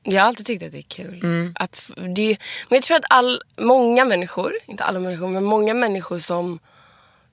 Jag 0.03 0.21
har 0.21 0.27
alltid 0.27 0.45
tyckt 0.45 0.63
att 0.63 0.71
det 0.71 0.77
är 0.77 0.81
kul. 0.81 1.19
Mm. 1.23 1.53
Att, 1.59 1.91
det, 2.15 2.37
men 2.69 2.75
jag 2.77 2.83
tror 2.83 2.97
att 2.97 3.05
all, 3.09 3.41
många 3.57 4.05
människor, 4.05 4.53
inte 4.65 4.83
alla 4.83 4.99
människor, 4.99 5.27
men 5.27 5.43
många 5.43 5.73
människor 5.73 6.19
som, 6.19 6.59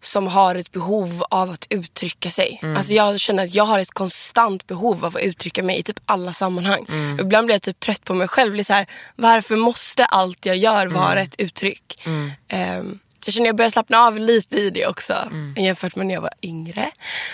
som 0.02 0.26
har 0.26 0.55
ett 0.55 0.72
behov 0.72 1.22
av 1.31 1.50
att 1.50 1.66
uttrycka 1.70 2.31
sig. 2.31 2.59
Mm. 2.62 2.76
Alltså 2.76 2.92
jag 2.92 3.20
känner 3.20 3.44
att 3.44 3.55
jag 3.55 3.64
har 3.64 3.79
ett 3.79 3.90
konstant 3.90 4.66
behov 4.66 5.05
av 5.05 5.16
att 5.16 5.22
uttrycka 5.22 5.62
mig 5.62 5.79
i 5.79 5.83
typ 5.83 6.00
alla 6.07 6.33
sammanhang. 6.33 6.87
Mm. 6.88 7.20
Ibland 7.20 7.46
blir 7.46 7.55
jag 7.55 7.62
typ 7.62 7.81
trött 7.81 8.05
på 8.05 8.14
mig 8.14 8.29
själv. 8.29 8.59
Är 8.59 8.62
så 8.62 8.72
här, 8.72 8.87
varför 9.16 9.57
måste 9.57 10.05
allt 10.05 10.46
jag 10.46 10.57
gör 10.57 10.87
vara 10.87 11.12
Mm. 11.12 11.24
ett 11.24 11.35
uttryck? 11.40 12.07
Ehm, 12.48 12.98
så 13.20 13.29
jag 13.29 13.35
känner 13.35 13.44
att 13.46 13.48
jag 13.48 13.57
börjar 13.57 13.70
slappna 13.70 13.98
av 13.98 14.18
lite 14.18 14.57
i 14.57 14.70
det 14.70 14.87
också. 14.87 15.12
Mm. 15.31 15.55
Jämfört 15.64 15.96
med 15.96 16.07
när 16.07 16.14
jag 16.14 16.20
var 16.22 16.35
yngre. 16.42 16.90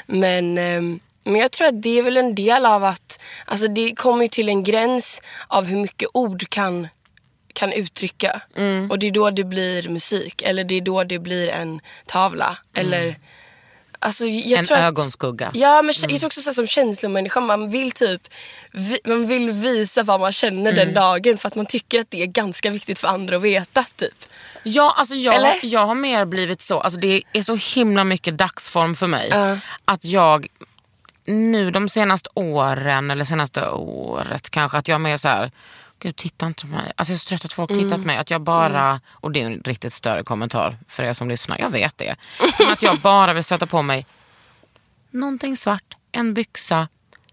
Men, 0.07 0.59
ehm, 0.59 1.01
men 1.25 1.37
jag 1.41 1.51
tror 1.51 1.69
att 1.69 1.83
det 1.83 1.99
är 1.99 2.03
väl 2.03 2.17
en 2.17 2.35
del 2.35 2.67
av 2.67 2.85
att 2.85 3.21
alltså 3.45 3.69
det 3.69 3.95
kommer 3.95 4.23
ju 4.23 4.29
till 4.29 4.49
en 4.49 4.65
gräns 4.65 5.23
av 5.49 5.65
hur 5.65 5.77
mycket 5.77 6.09
ord 6.15 6.49
kan, 6.49 6.89
kan 7.53 7.73
uttrycka. 7.73 8.41
Och 8.91 8.99
det 8.99 9.07
är 9.07 9.11
då 9.11 9.31
det 9.31 9.45
blir 9.45 9.89
musik. 9.89 10.43
Eller 10.43 10.65
det 10.65 10.75
är 10.75 10.81
då 10.81 11.05
det 11.05 11.19
blir 11.19 11.49
en 11.49 11.81
tavla. 12.07 12.59
Eller, 12.75 13.17
alltså, 13.99 14.25
jag 14.25 14.59
En 14.59 14.65
tror 14.65 14.77
att, 14.77 14.85
ögonskugga. 14.85 15.51
Ja, 15.55 15.83
men 15.83 15.95
jag 16.01 16.19
tror 16.19 16.27
också 16.27 16.41
så 16.41 16.55
som 16.55 16.67
känslomänniska, 16.67 17.41
man 17.41 17.71
vill 17.71 17.93
typ 17.93 18.29
vi, 18.73 18.99
man 19.05 19.27
vill 19.27 19.51
visa 19.51 20.03
vad 20.03 20.21
man 20.21 20.33
känner 20.33 20.73
den 20.73 20.95
dagen 20.95 21.39
för 21.39 21.49
att 21.49 21.55
man 21.55 21.67
tycker 21.67 22.01
att 22.01 22.11
det 22.11 22.23
är 22.23 22.27
ganska 22.27 22.71
viktigt 22.71 22.99
för 22.99 23.09
andra 23.09 23.37
att 23.37 23.43
veta. 23.43 23.85
Typ. 23.97 24.25
Ja, 24.63 24.95
alltså 24.99 25.15
jag, 25.15 25.35
Eller? 25.35 25.61
jag 25.63 25.87
har 25.87 25.95
mer 25.95 26.25
blivit 26.25 26.63
så, 26.63 26.81
alltså 26.81 27.01
det 27.01 27.23
är 27.33 27.43
så 27.43 27.57
himla 27.75 28.05
mycket 28.05 28.39
dagsform 28.39 28.97
för 28.97 29.07
mig. 29.07 29.29
Ja. 29.31 29.59
Att 29.85 30.05
jag 30.05 30.47
nu 31.25 31.71
de 31.71 31.89
senaste 31.89 32.31
åren, 32.35 33.11
eller 33.11 33.25
senaste 33.25 33.69
året 33.71 34.51
kanske, 34.51 34.79
att 34.79 34.89
jag 34.89 34.95
är 34.95 34.99
mer 34.99 35.17
så 35.17 35.29
här. 35.29 35.51
Gud, 35.99 36.17
titta 36.17 36.47
inte 36.47 36.63
på 36.63 36.69
mig. 36.69 36.93
Alltså 36.97 37.13
jag 37.13 37.17
är 37.17 37.19
så 37.19 37.29
trött 37.29 37.45
att 37.45 37.53
folk 37.53 37.71
tittar 37.71 37.97
på 37.97 38.05
mig. 38.07 38.17
Att 38.17 38.31
jag 38.31 38.41
bara, 38.41 39.01
och 39.11 39.31
det 39.33 39.43
är 39.43 39.47
en 39.47 39.63
riktigt 39.65 39.93
större 39.93 40.23
kommentar 40.23 40.77
för 40.89 41.03
er 41.03 41.13
som 41.13 41.29
lyssnar, 41.29 41.59
jag 41.59 41.71
vet 41.71 41.99
det. 41.99 42.17
Men 42.59 42.73
att 42.73 42.83
jag 42.83 42.99
bara 42.99 43.33
vill 43.33 43.45
sätta 43.45 43.67
på 43.67 43.83
mig 43.83 44.07
någonting 45.11 45.57
svart, 45.57 45.97
en 46.13 46.35
byxa, 46.35 46.89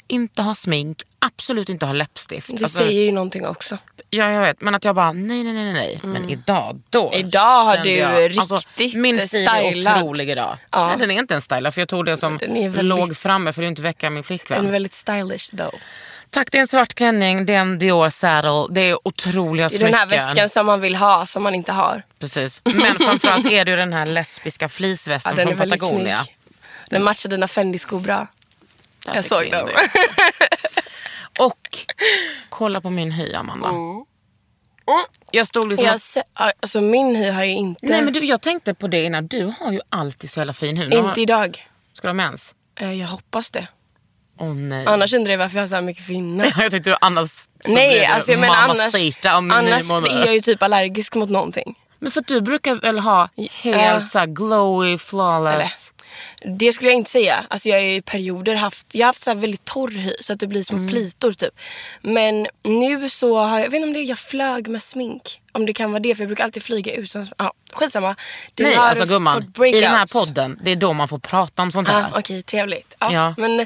inte 0.07 0.41
ha 0.41 0.55
smink, 0.55 1.01
absolut 1.19 1.69
inte 1.69 1.85
ha 1.85 1.93
läppstift. 1.93 2.47
Det 2.57 2.63
Alltså, 2.63 2.77
säger 2.77 3.01
ju 3.03 3.11
någonting 3.11 3.47
också. 3.47 3.77
Ja, 4.09 4.31
jag 4.31 4.41
vet. 4.41 4.61
Men 4.61 4.75
att 4.75 4.85
jag 4.85 4.95
bara, 4.95 5.11
nej, 5.11 5.43
nej, 5.43 5.53
nej, 5.53 5.73
nej. 5.73 5.99
Men 6.03 6.29
idag, 6.29 6.81
då 6.89 7.07
Mm. 7.07 7.19
Idag 7.27 7.63
har 7.65 7.77
du 7.77 7.91
jag, 7.91 8.37
alltså, 8.39 8.55
riktigt 8.55 8.95
Min 9.01 9.19
stil 9.19 9.47
är 9.47 9.69
stylad. 9.69 9.97
otrolig 9.97 10.29
idag. 10.29 10.57
Ja. 10.71 10.87
Nej, 10.87 10.97
den 10.99 11.11
är 11.11 11.19
inte 11.19 11.35
en 11.35 11.41
stylad 11.41 11.73
för 11.73 11.81
jag 11.81 11.89
tog 11.89 12.05
det 12.05 12.17
som 12.17 12.37
Den 12.37 12.57
är 12.57 12.69
väldigt- 12.69 12.85
låg 12.85 13.17
framme 13.17 13.53
för 13.53 13.61
att 13.63 13.67
inte 13.67 13.81
väcka 13.81 14.09
min 14.09 14.23
flickvän. 14.23 14.65
En 14.65 14.71
väldigt 14.71 14.93
stylish 14.93 15.55
though. 15.57 15.73
Tack, 16.29 16.51
det 16.51 16.57
är 16.57 16.59
en 16.59 16.67
svart 16.67 16.93
klänning, 16.93 17.45
det 17.45 17.53
är 17.53 17.59
en 17.59 17.79
Dior 17.79 18.09
saddle, 18.09 18.67
det 18.69 18.81
är 18.89 19.07
otroliga 19.07 19.65
I 19.65 19.69
smycken. 19.69 19.85
den 19.91 19.99
här 19.99 20.05
väskan 20.07 20.49
som 20.49 20.65
man 20.65 20.81
vill 20.81 20.95
ha, 20.95 21.25
som 21.25 21.43
man 21.43 21.55
inte 21.55 21.71
har. 21.71 22.03
Precis. 22.19 22.61
Men 22.63 22.99
framförallt 22.99 23.45
är 23.45 23.65
det 23.65 23.71
ju 23.71 23.77
den 23.77 23.93
här 23.93 24.05
lesbiska 24.05 24.65
Ja, 24.65 24.69
fleecevästen 24.69 25.35
den 25.35 25.47
är 25.47 25.55
från 25.55 25.69
Patagonia. 25.69 26.17
snygg. 26.23 26.37
Den 26.89 27.03
matchar 27.03 27.29
dina 27.29 27.47
Fendi-skor 27.47 27.99
bra. 27.99 28.27
Där 29.05 29.15
Jag 29.15 29.25
såg 29.25 29.51
dem. 29.51 29.69
Och 31.39 31.77
kolla 32.49 32.81
på 32.81 32.89
min 32.89 33.11
hy, 33.11 33.33
Amanda. 33.33 33.71
Jag 35.31 35.47
stod 35.47 35.69
liksom... 35.69 35.85
Jag 35.87 36.01
se, 36.01 36.23
alltså 36.33 36.81
min 36.81 37.15
hy 37.15 37.29
har 37.29 37.43
ju 37.43 37.51
inte... 37.51 37.85
Nej 37.85 38.01
men 38.01 38.13
du, 38.13 38.25
jag 38.25 38.41
tänkte 38.41 38.73
på 38.73 38.87
det 38.87 39.03
innan. 39.03 39.27
Du 39.27 39.53
har 39.59 39.71
ju 39.71 39.81
alltid 39.89 40.29
så 40.29 40.39
jävla 40.39 40.53
fin 40.53 40.77
hy. 40.77 40.87
Nu 40.87 40.97
har- 40.97 41.09
inte 41.09 41.21
idag. 41.21 41.67
Ska 41.93 42.07
du 42.07 42.09
ha 42.09 42.13
mens? 42.13 42.55
Eh, 42.79 42.93
Jag 42.93 43.07
hoppas 43.07 43.51
det. 43.51 43.67
Åh 44.39 44.53
nej. 44.53 44.85
Annars 44.87 45.13
undrar 45.13 45.31
jag 45.31 45.37
varför 45.39 45.55
jag 45.55 45.63
har 45.63 45.67
så 45.67 45.75
här 45.75 45.81
mycket 45.81 46.05
finnar. 46.05 46.45
jag 46.57 46.71
tyckte 46.71 46.89
du 46.89 46.95
annars 47.01 47.47
Nej, 47.67 48.05
alltså 48.05 48.31
jag 48.31 48.39
menar 48.39 48.55
annars, 48.55 48.95
om 49.25 49.51
annars 49.51 49.89
är 50.11 50.25
jag 50.25 50.33
ju 50.33 50.41
typ 50.41 50.63
allergisk 50.63 51.15
mot 51.15 51.29
någonting. 51.29 51.75
Men 51.99 52.11
för 52.11 52.19
att 52.21 52.27
du 52.27 52.41
brukar 52.41 52.75
väl 52.75 52.99
ha 52.99 53.29
helt 53.63 53.81
Ja. 53.81 54.01
så 54.07 54.25
glowy, 54.25 54.97
flawless. 54.97 55.93
Det 56.59 56.73
skulle 56.73 56.89
jag 56.89 56.97
inte 56.97 57.09
säga. 57.11 57.45
Alltså 57.47 57.69
jag 57.69 57.75
har 57.75 57.83
i 57.83 58.01
perioder 58.01 58.55
haft, 58.55 58.87
jag 58.91 59.01
har 59.01 59.05
haft 59.09 59.23
så 59.23 59.29
här 59.29 59.37
väldigt 59.37 59.65
torr 59.65 59.91
hy 59.91 60.13
så 60.21 60.33
att 60.33 60.39
det 60.39 60.47
blir 60.47 60.63
små 60.63 60.77
Mm. 60.77 60.89
plitor 60.89 61.31
typ. 61.31 61.59
Men 62.01 62.47
nu 62.63 63.09
så 63.09 63.37
har 63.37 63.59
jag, 63.59 63.65
jag 63.65 63.71
vet 63.71 63.75
inte 63.77 63.87
om 63.87 63.93
det 63.93 63.99
är 63.99 64.09
jag 64.09 64.19
flög 64.19 64.67
med 64.67 64.83
smink. 64.83 65.41
Om 65.51 65.65
det 65.65 65.73
kan 65.73 65.91
vara 65.91 65.99
det 65.99 66.15
för 66.15 66.21
jag 66.23 66.29
brukar 66.29 66.43
alltid 66.43 66.63
flyga 66.63 66.93
utan, 66.93 67.27
ja 67.37 67.53
skitsamma. 67.73 68.15
Det 68.53 68.63
Nej 68.63 68.75
har 68.75 68.85
alltså 68.85 69.05
gumman, 69.05 69.53
i 69.65 69.81
den 69.81 69.91
här 69.91 70.07
podden, 70.07 70.59
det 70.63 70.71
är 70.71 70.75
då 70.75 70.93
man 70.93 71.07
får 71.07 71.19
prata 71.19 71.61
om 71.61 71.71
sånt 71.71 71.87
här. 71.87 71.99
Ja, 72.01 72.19
Okej, 72.19 72.41
trevligt. 72.41 72.95
Ja, 72.99 73.13
Ja. 73.13 73.33
Men 73.37 73.65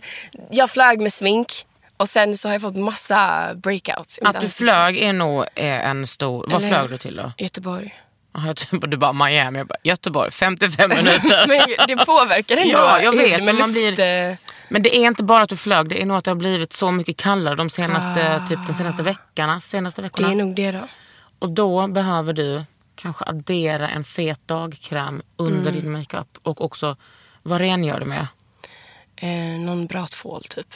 jag 0.52 0.72
flög 0.72 1.02
med 1.02 1.14
smink 1.14 1.66
och 1.98 2.10
sen 2.10 2.38
så 2.38 2.48
har 2.48 2.54
jag 2.54 2.62
fått 2.62 2.76
massa 2.76 3.52
breakouts. 3.56 4.20
Att 4.22 4.42
du 4.42 4.50
flög 4.50 4.98
är 4.98 5.14
nog 5.14 5.42
eh, 5.56 5.88
en 5.88 6.08
stor... 6.08 6.46
Vad 6.48 6.68
flög 6.68 6.90
du 6.90 6.98
till 6.98 7.16
då? 7.16 7.32
Göteborg. 7.38 7.96
Typ, 8.56 8.92
du 8.92 8.98
bara 8.98 9.14
Miami, 9.14 9.58
jag 9.60 9.68
bara, 9.68 9.78
Göteborg, 9.84 10.32
55 10.32 10.90
minuter. 10.90 11.48
Men 11.78 11.88
det 11.98 12.06
påverkar 12.06 12.58
ändå. 12.58 12.74
Ja, 12.74 13.02
jag 13.02 13.12
vet, 13.18 13.46
men 13.46 13.56
man 13.58 13.72
blir- 13.72 14.00
eh, 14.00 14.36
Men 14.70 14.82
det 14.84 14.96
är 14.98 15.08
inte 15.08 15.24
bara 15.24 15.44
att 15.44 15.50
du 15.50 15.58
flög, 15.58 15.90
det 15.90 16.02
är 16.02 16.06
nog 16.06 16.18
att 16.18 16.24
det 16.26 16.32
har 16.32 16.36
blivit 16.36 16.74
så 16.74 16.92
mycket 16.92 17.18
kallare 17.18 17.56
de 17.56 17.70
senaste, 17.70 18.44
typ 18.50 18.60
den 18.66 18.76
senaste 18.76 19.04
veckorna. 19.04 19.60
Senaste 19.60 20.02
Det 20.02 20.04
veckorna. 20.04 20.32
är 20.32 20.36
nog 20.36 20.56
det 20.56 20.72
då. 20.72 20.88
Och 21.40 21.50
då 21.50 21.88
behöver 21.88 22.34
du 22.34 22.64
kanske 22.96 23.26
addera 23.26 23.90
en 23.90 24.04
fet 24.04 24.40
dagkräm 24.48 25.22
under 25.38 25.70
Mm. 25.72 25.82
din 25.82 25.92
makeup. 25.92 26.28
Och 26.44 26.62
också, 26.62 26.98
vad 27.44 27.62
rengör 27.62 28.00
du 28.00 28.06
med? 28.06 28.28
Eh, 29.16 29.60
någon 29.60 29.86
bra 29.86 30.06
tvål 30.06 30.44
typ. 30.50 30.74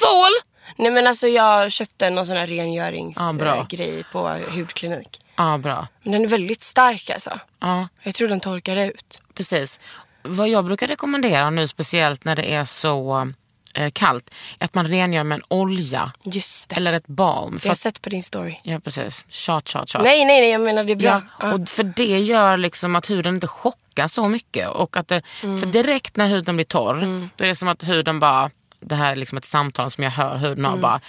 Tvål! 0.00 0.30
Nej 0.76 0.90
men 0.90 1.06
alltså 1.06 1.26
jag 1.28 1.72
köpte 1.72 2.10
någon 2.10 2.26
sån 2.26 2.36
här 2.36 2.46
Ja, 2.46 2.46
bra. 2.46 2.62
rengöringsgrej 2.62 4.04
på 4.12 4.38
hudklinik. 4.54 5.20
Ja, 5.38 5.58
bra. 5.58 5.86
Men 6.02 6.12
den 6.12 6.24
är 6.24 6.28
väldigt 6.28 6.62
stark 6.62 7.10
alltså. 7.10 7.38
Ja, 7.60 7.88
Jag 8.02 8.14
tror 8.14 8.28
den 8.28 8.40
torkar 8.40 8.76
ut. 8.76 9.20
precis. 9.34 9.80
Vad 10.22 10.48
jag 10.48 10.64
brukar 10.64 10.86
rekommendera 10.86 11.50
nu, 11.50 11.68
speciellt 11.68 12.24
när 12.24 12.36
det 12.36 12.54
är 12.54 12.64
så 12.64 13.32
eh, 13.74 13.90
kallt, 13.90 14.30
är 14.58 14.64
att 14.64 14.74
man 14.74 14.88
rengör 14.88 15.24
med 15.24 15.36
en 15.36 15.42
olja 15.48 16.12
Just 16.24 16.68
det. 16.68 16.76
eller 16.76 16.92
ett 16.92 17.06
balm. 17.06 17.58
jag 17.62 17.70
har 17.70 17.74
sett 17.74 18.02
på 18.02 18.10
din 18.10 18.22
story. 18.22 18.60
ja, 18.62 18.80
precis. 18.80 19.26
Tjat, 19.28 19.68
tjat, 19.68 19.88
tjat. 19.88 20.02
Nej 20.02 20.24
nej 20.24 20.40
nej 20.40 20.50
jag 20.50 20.60
menar 20.60 20.84
det 20.84 20.92
är 20.92 20.96
bra. 20.96 21.22
Ja, 21.40 21.52
och 21.52 21.68
för 21.68 21.82
det 21.82 22.18
gör 22.20 22.56
liksom 22.56 22.96
att 22.96 23.10
huden 23.10 23.34
inte 23.34 23.46
chockar 23.46 24.08
så 24.08 24.28
mycket. 24.28 24.68
Och 24.68 24.96
att 24.96 25.08
det, 25.08 25.22
För 25.40 25.66
direkt 25.66 26.16
när 26.16 26.26
huden 26.26 26.56
blir 26.56 26.64
torr, 26.64 27.28
då 27.36 27.44
är 27.44 27.48
det 27.48 27.54
som 27.54 27.68
att 27.68 27.88
huden 27.88 28.20
bara, 28.20 28.50
det 28.80 28.94
här 28.94 29.12
är 29.12 29.16
liksom 29.16 29.38
ett 29.38 29.44
samtal 29.44 29.90
som 29.90 30.04
jag 30.04 30.10
hör 30.10 30.36
huden 30.38 30.64
ha 30.64 30.76
bara, 30.76 31.00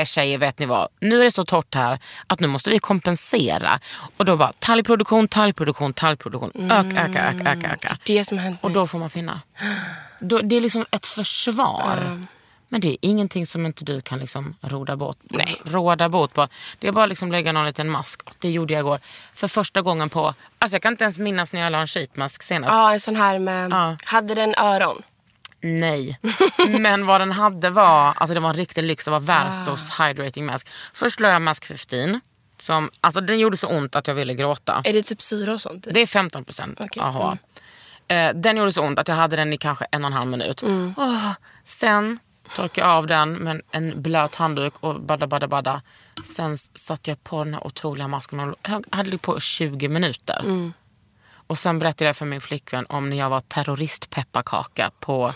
äh 0.00 0.04
tjejer 0.04 0.38
vet 0.38 0.58
ni 0.58 0.66
vad, 0.66 0.88
nu 1.00 1.20
är 1.20 1.24
det 1.24 1.30
så 1.30 1.44
torrt 1.44 1.74
här 1.74 1.98
att 2.26 2.40
nu 2.40 2.46
måste 2.46 2.70
vi 2.70 2.78
kompensera. 2.78 3.80
Och 4.16 4.24
då 4.24 4.36
bara 4.36 4.52
talgproduktion, 4.58 5.28
talgproduktion, 5.28 5.92
talgproduktion, 5.92 6.70
öka, 6.70 7.04
öka, 7.08 7.24
öka, 7.30 7.52
öka, 7.52 7.72
öka. 7.72 7.98
Det 8.04 8.12
är 8.12 8.18
det 8.18 8.24
som 8.24 8.38
hänt 8.38 8.58
Och 8.62 8.70
då 8.70 8.86
får 8.86 8.98
man 8.98 9.10
finna. 9.10 9.40
Då, 10.20 10.38
det 10.38 10.56
är 10.56 10.60
liksom 10.60 10.86
ett 10.90 11.06
försvar. 11.06 12.26
Men 12.68 12.80
det 12.80 12.88
är 12.88 12.96
ingenting 13.00 13.46
som 13.46 13.66
inte 13.66 13.84
du 13.84 14.00
kan 14.00 14.18
liksom 14.18 14.54
råda 14.60 14.96
bot, 14.96 15.18
Nej. 15.22 15.60
råda 15.64 16.08
bot 16.08 16.32
på. 16.34 16.48
Det 16.78 16.88
är 16.88 16.92
bara 16.92 17.06
liksom 17.06 17.32
lägga 17.32 17.52
någon 17.52 17.66
liten 17.66 17.90
mask. 17.90 18.20
Det 18.38 18.50
gjorde 18.50 18.72
jag 18.74 18.80
igår. 18.80 19.00
För 19.34 19.48
första 19.48 19.82
gången 19.82 20.08
på... 20.08 20.34
Alltså 20.58 20.74
jag 20.74 20.82
kan 20.82 20.92
inte 20.92 21.04
ens 21.04 21.18
minnas 21.18 21.52
när 21.52 21.60
jag 21.60 21.72
la 21.72 21.78
en 21.80 21.86
sheetmask 21.86 22.42
senast. 22.42 22.72
Ja 22.72 22.92
en 22.92 23.00
sån 23.00 23.16
här 23.16 23.38
med, 23.38 23.70
Ja. 23.72 23.96
hade 24.04 24.34
den 24.34 24.54
öron? 24.58 25.02
Nej. 25.64 26.18
Men 26.68 27.06
vad 27.06 27.20
den 27.20 27.32
hade 27.32 27.70
var, 27.70 28.12
alltså 28.16 28.34
det 28.34 28.40
var 28.40 28.48
en 28.48 28.56
riktig 28.56 28.84
lyx. 28.84 29.04
Det 29.04 29.10
var 29.10 29.20
Versos 29.20 29.90
hydrating 30.00 30.46
mask. 30.46 30.68
Först 30.92 31.20
la 31.20 31.28
jag 31.28 31.42
mask 31.42 31.64
15. 31.64 32.20
Som, 32.56 32.90
alltså 33.00 33.20
den 33.20 33.38
gjorde 33.38 33.56
så 33.56 33.68
ont 33.68 33.96
att 33.96 34.06
jag 34.06 34.14
ville 34.14 34.34
gråta. 34.34 34.82
Är 34.84 34.92
det 34.92 35.02
typ 35.02 35.22
syra 35.22 35.54
och 35.54 35.60
sånt? 35.60 35.86
Det 35.90 36.00
är 36.00 36.06
15 36.06 36.44
procent 36.44 36.80
Okej, 36.80 37.02
AHA. 37.02 37.38
Eh, 38.08 38.34
den 38.34 38.56
gjorde 38.56 38.72
så 38.72 38.82
ont 38.82 38.98
att 38.98 39.08
jag 39.08 39.14
hade 39.14 39.36
den 39.36 39.52
i 39.52 39.56
kanske 39.56 39.86
en 39.90 40.04
och 40.04 40.06
en 40.06 40.12
halv 40.12 40.30
minut. 40.30 40.62
Åh, 40.96 41.30
sen 41.64 42.18
torkade 42.54 42.88
jag 42.88 42.96
av 42.96 43.06
den 43.06 43.32
med 43.32 43.62
en 43.70 44.02
blöt 44.02 44.34
handduk 44.34 44.74
och 44.80 45.00
badda, 45.00 45.26
badda, 45.26 45.48
badda. 45.48 45.82
Sen 46.24 46.56
satte 46.58 47.10
jag 47.10 47.24
på 47.24 47.44
den 47.44 47.54
här 47.54 47.66
otroliga 47.66 48.08
masken 48.08 48.40
och 48.40 48.56
hade 48.90 49.18
på 49.18 49.40
20 49.40 49.88
minuter. 49.88 50.72
Och 51.46 51.58
sen 51.58 51.78
berättade 51.78 52.08
jag 52.08 52.16
för 52.16 52.26
min 52.26 52.40
flickvän 52.40 52.86
om 52.88 53.10
när 53.10 53.16
jag 53.16 53.30
var 53.30 53.40
terroristpepparkaka 53.40 54.90
på 55.00 55.32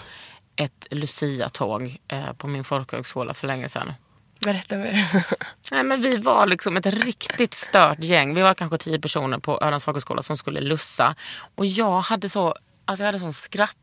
ett 0.56 0.86
Lucia-tåg 0.90 1.96
eh, 2.08 2.32
på 2.32 2.46
min 2.46 2.64
folkhögskola 2.64 3.34
för 3.34 3.46
länge 3.46 3.68
sedan. 3.68 3.92
Berätta 4.40 4.76
mer. 4.76 5.24
Nej, 5.72 5.82
men 5.82 6.02
vi 6.02 6.16
var 6.16 6.46
liksom 6.46 6.76
ett 6.76 6.86
riktigt 6.86 7.54
stört 7.54 8.04
gäng. 8.04 8.34
Vi 8.34 8.42
var 8.42 8.54
kanske 8.54 8.78
tio 8.78 9.00
personer 9.00 9.38
på 9.38 9.58
Ölands 9.60 9.84
folkhögskola 9.84 10.22
som 10.22 10.36
skulle 10.36 10.60
lussa. 10.60 11.14
Och 11.54 11.66
jag 11.66 12.00
hade 12.00 12.28
så, 12.28 12.54
alltså 12.84 13.04
jag 13.04 13.08
hade 13.08 13.18
sån 13.18 13.32
skratt. 13.32 13.76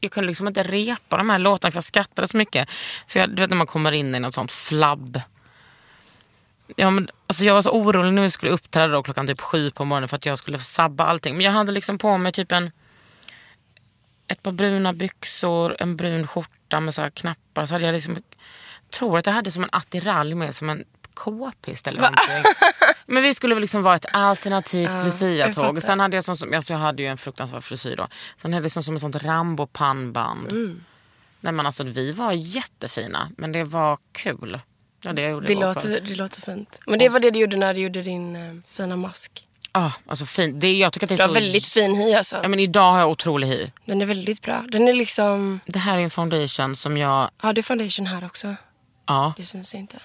Jag 0.00 0.12
kunde 0.12 0.28
liksom 0.28 0.48
inte 0.48 0.62
repa 0.62 1.16
de 1.16 1.30
här 1.30 1.38
låtarna 1.38 1.72
för 1.72 1.76
jag 1.76 1.84
skrattade 1.84 2.28
så 2.28 2.36
mycket. 2.36 2.68
För 3.06 3.20
jag, 3.20 3.30
du 3.30 3.42
vet 3.42 3.50
när 3.50 3.56
man 3.56 3.66
kommer 3.66 3.92
in 3.92 4.14
i 4.14 4.20
något 4.20 4.34
sånt 4.34 4.52
flabb. 4.52 5.20
Ja, 6.76 6.90
men, 6.90 7.08
alltså 7.26 7.44
jag 7.44 7.54
var 7.54 7.62
så 7.62 7.70
orolig 7.70 8.12
när 8.12 8.22
vi 8.22 8.30
skulle 8.30 8.52
uppträda 8.52 8.86
då, 8.86 9.02
klockan 9.02 9.26
typ 9.26 9.40
sju 9.40 9.70
på 9.70 9.84
morgonen 9.84 10.08
för 10.08 10.16
att 10.16 10.26
jag 10.26 10.38
skulle 10.38 10.58
sabba 10.58 11.04
allting. 11.04 11.36
Men 11.36 11.44
jag 11.44 11.52
hade 11.52 11.72
liksom 11.72 11.98
på 11.98 12.18
mig 12.18 12.32
typ 12.32 12.52
en 12.52 12.70
ett 14.28 14.42
par 14.42 14.52
bruna 14.52 14.92
byxor, 14.92 15.76
en 15.78 15.96
brun 15.96 16.26
skjorta 16.26 16.80
med 16.80 16.94
så 16.94 17.02
här 17.02 17.10
knappar. 17.10 17.66
Så 17.66 17.74
hade 17.74 17.86
jag 17.86 17.92
liksom, 17.92 18.16
tror 18.90 19.18
att 19.18 19.26
jag 19.26 19.32
hade 19.32 19.50
som 19.50 19.62
en 19.62 19.68
attiralj 19.72 20.34
med 20.34 20.54
som 20.54 20.70
en 20.70 20.84
k-pist 21.14 21.86
eller 21.86 22.00
någonting. 22.00 22.52
Men 23.06 23.22
vi 23.22 23.34
skulle 23.34 23.54
väl 23.54 23.62
liksom 23.62 23.82
vara 23.82 23.94
ett 23.94 24.06
alternativt 24.12 24.90
jag 24.92 25.04
Lucia-tåg. 25.04 25.82
Sen 25.82 26.00
hade 26.00 26.16
jag, 26.16 26.24
som, 26.24 26.54
alltså 26.54 26.72
jag 26.72 26.80
hade 26.80 27.02
ju 27.02 27.08
en 27.08 27.18
fruktansvärd 27.18 27.64
frisyr 27.64 27.96
då. 27.96 28.08
Sen 28.36 28.52
hade 28.52 28.64
jag 28.64 28.72
sån 28.72 28.82
som 28.82 28.94
ett 28.94 29.00
sånt 29.00 29.16
Rambo-pannband. 29.16 30.50
Mm. 30.50 30.84
Nej 31.40 31.52
men 31.52 31.66
alltså 31.66 31.84
vi 31.84 32.12
var 32.12 32.32
jättefina, 32.32 33.30
men 33.36 33.52
det 33.52 33.64
var 33.64 33.98
kul. 34.12 34.60
Ja, 35.04 35.12
det 35.12 35.40
Det 35.40 35.54
låter, 35.54 36.00
det 36.00 36.14
låter 36.14 36.40
fint. 36.40 36.80
Men 36.86 36.98
det 36.98 37.08
var 37.08 37.20
det 37.20 37.30
du 37.30 37.38
gjorde 37.38 37.56
när 37.56 37.74
du 37.74 37.80
gjorde 37.80 38.02
din 38.02 38.36
eh, 38.36 38.52
fina 38.68 38.96
mask. 38.96 39.46
Ah, 39.72 39.90
alltså 40.06 40.26
fint. 40.26 40.60
Det, 40.60 40.72
jag 40.72 40.92
tycker 40.92 41.06
att 41.06 41.08
det 41.08 41.14
är 41.14 41.16
Du 41.16 41.22
har 41.22 41.28
så... 41.28 41.34
väldigt 41.34 41.66
fin 41.66 41.94
hy 41.94 42.12
alltså. 42.14 42.36
Ja, 42.42 42.48
men 42.48 42.58
idag 42.60 42.92
har 42.92 42.98
jag 42.98 43.10
otrolig 43.10 43.46
hy. 43.48 43.70
Den 43.84 44.02
är 44.02 44.06
väldigt 44.06 44.42
bra. 44.42 44.64
Den 44.68 44.88
är 44.88 44.92
liksom... 44.92 45.60
Det 45.66 45.78
här 45.78 45.98
är 45.98 46.02
en 46.02 46.10
foundation 46.10 46.76
som 46.76 46.96
jag... 46.96 47.30
Ja, 47.42 47.52
det 47.52 47.60
är 47.60 47.62
foundation 47.62 48.06
här 48.06 48.24
också. 48.24 48.54
Ja, 49.06 49.34
Det 49.36 49.42
syns 49.42 49.74
inte. 49.74 49.96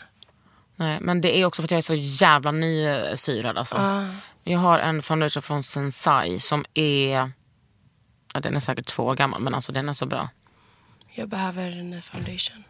nej, 0.75 0.97
men 1.01 1.21
det 1.21 1.37
är 1.41 1.45
också 1.45 1.61
för 1.61 1.67
att 1.67 1.71
jag 1.71 1.77
är 1.77 1.81
så 1.81 1.93
jävla 1.95 2.51
nysyrad. 2.51 3.57
Alltså. 3.57 3.75
Ah. 3.75 4.05
Jag 4.43 4.59
har 4.59 4.79
en 4.79 5.01
foundation 5.01 5.41
från 5.43 5.63
Sensai 5.63 6.39
som 6.39 6.65
är... 6.73 7.31
Ja, 8.33 8.39
den 8.39 8.55
är 8.55 8.59
säkert 8.59 8.85
två 8.85 9.03
år 9.03 9.15
gammal, 9.15 9.41
men 9.41 9.53
alltså 9.55 9.71
den 9.71 9.89
är 9.89 9.93
så 9.93 10.05
bra. 10.05 10.29
Jag 11.13 11.29
behöver 11.29 11.67
en 11.67 11.89
ny 11.89 12.01
foundation. 12.01 12.63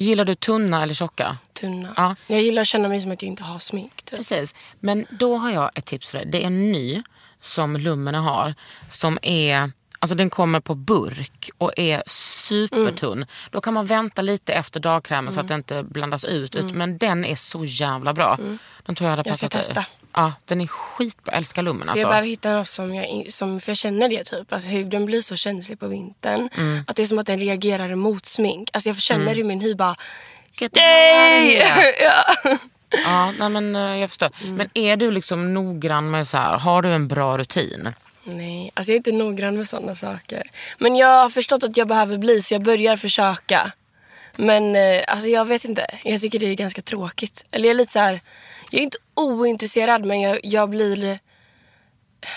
Gillar 0.00 0.24
du 0.24 0.34
tunna 0.34 0.82
eller 0.82 0.94
tjocka? 0.94 1.36
Tunna. 1.52 1.88
Ja. 1.96 2.14
Jag 2.26 2.42
gillar 2.42 2.62
att 2.62 2.68
känna 2.68 2.88
mig 2.88 3.00
som 3.00 3.10
att 3.10 3.22
jag 3.22 3.28
inte 3.28 3.42
har 3.42 3.58
smink. 3.58 4.02
Typ. 4.02 4.18
Precis. 4.18 4.54
Men 4.80 5.06
då 5.10 5.36
har 5.36 5.50
jag 5.50 5.70
ett 5.74 5.84
tips 5.84 6.10
för 6.10 6.18
dig. 6.18 6.26
Det 6.26 6.42
är 6.42 6.46
en 6.46 6.72
ny 6.72 7.02
som 7.40 7.76
Lumene 7.76 8.18
har. 8.18 8.54
Som 8.88 9.18
är, 9.22 9.72
alltså 9.98 10.14
den 10.14 10.30
kommer 10.30 10.60
på 10.60 10.74
burk 10.74 11.50
och 11.58 11.72
är 11.76 12.02
supertunn. 12.06 13.12
Mm. 13.12 13.28
Då 13.50 13.60
kan 13.60 13.74
man 13.74 13.86
vänta 13.86 14.22
lite 14.22 14.52
efter 14.52 14.80
dagkrämen 14.80 15.32
så 15.32 15.40
att 15.40 15.48
det 15.48 15.54
inte 15.54 15.82
blandas 15.82 16.24
ut. 16.24 16.54
ut. 16.54 16.74
Men 16.74 16.98
den 16.98 17.24
är 17.24 17.36
så 17.36 17.64
jävla 17.64 18.14
bra. 18.14 18.38
Den 18.86 18.94
tror 18.94 19.10
jag 19.10 19.16
hade 19.16 19.22
Mm. 19.22 19.30
Jag 19.30 19.36
ska 19.36 19.48
passat 19.48 19.74
dig. 19.74 19.84
Ja, 20.18 20.32
den 20.44 20.60
är 20.60 20.66
skitbra. 20.66 21.32
Jag 21.32 21.38
älskar 21.38 21.62
Lumen 21.62 21.82
För 21.82 21.90
alltså. 21.90 22.00
jag 22.00 22.08
behöver 22.08 22.28
hitta 22.28 22.52
något 22.52 22.68
som 22.68 22.94
jag, 22.94 23.32
som, 23.32 23.60
för 23.60 23.70
jag 23.70 23.76
känner 23.76 24.08
det 24.08 24.24
typ. 24.24 24.52
Alltså 24.52 24.68
huden 24.68 25.06
blir 25.06 25.20
så 25.20 25.36
känslig 25.36 25.80
på 25.80 25.86
vintern. 25.86 26.48
Mm. 26.56 26.84
Att 26.86 26.96
det 26.96 27.02
är 27.02 27.06
som 27.06 27.18
att 27.18 27.26
den 27.26 27.38
reagerar 27.38 27.88
emot 27.88 28.26
smink. 28.26 28.70
Alltså 28.72 28.88
jag 28.90 28.96
känner 28.96 29.34
hur 29.34 29.44
min 29.44 29.60
hy 29.60 29.74
bara... 29.74 29.96
Here. 30.60 31.64
ja. 32.00 32.58
Ja, 32.90 33.32
nej, 33.38 33.48
men 33.48 33.76
eh, 33.76 33.96
jag 33.96 34.10
förstår. 34.10 34.30
Mm. 34.42 34.54
Men 34.54 34.68
är 34.74 34.96
du 34.96 35.10
liksom 35.10 35.54
noggrann 35.54 36.10
med 36.10 36.28
så 36.28 36.36
här, 36.36 36.58
har 36.58 36.82
du 36.82 36.92
en 36.92 37.08
bra 37.08 37.38
rutin? 37.38 37.94
Nej, 38.24 38.70
alltså 38.74 38.90
jag 38.92 38.94
är 38.94 38.98
inte 38.98 39.12
noggrann 39.12 39.56
med 39.56 39.68
sådana 39.68 39.94
saker. 39.94 40.42
Men 40.78 40.96
jag 40.96 41.22
har 41.22 41.30
förstått 41.30 41.62
att 41.62 41.76
jag 41.76 41.88
behöver 41.88 42.18
bli 42.18 42.42
så 42.42 42.54
jag 42.54 42.62
börjar 42.62 42.96
försöka. 42.96 43.72
Men 44.36 44.76
eh, 44.76 45.02
alltså 45.06 45.28
jag 45.28 45.44
vet 45.44 45.64
inte. 45.64 45.86
Jag 46.04 46.20
tycker 46.20 46.38
det 46.38 46.46
är 46.46 46.54
ganska 46.54 46.82
tråkigt. 46.82 47.44
Eller 47.50 47.64
jag 47.64 47.70
är 47.70 47.78
lite 47.78 47.92
så 47.92 47.98
här. 47.98 48.20
Jag 48.70 48.78
är 48.78 48.82
inte 48.84 48.98
ointresserad 49.14 50.04
men 50.04 50.20
jag, 50.20 50.40
jag 50.42 50.70
blir... 50.70 51.18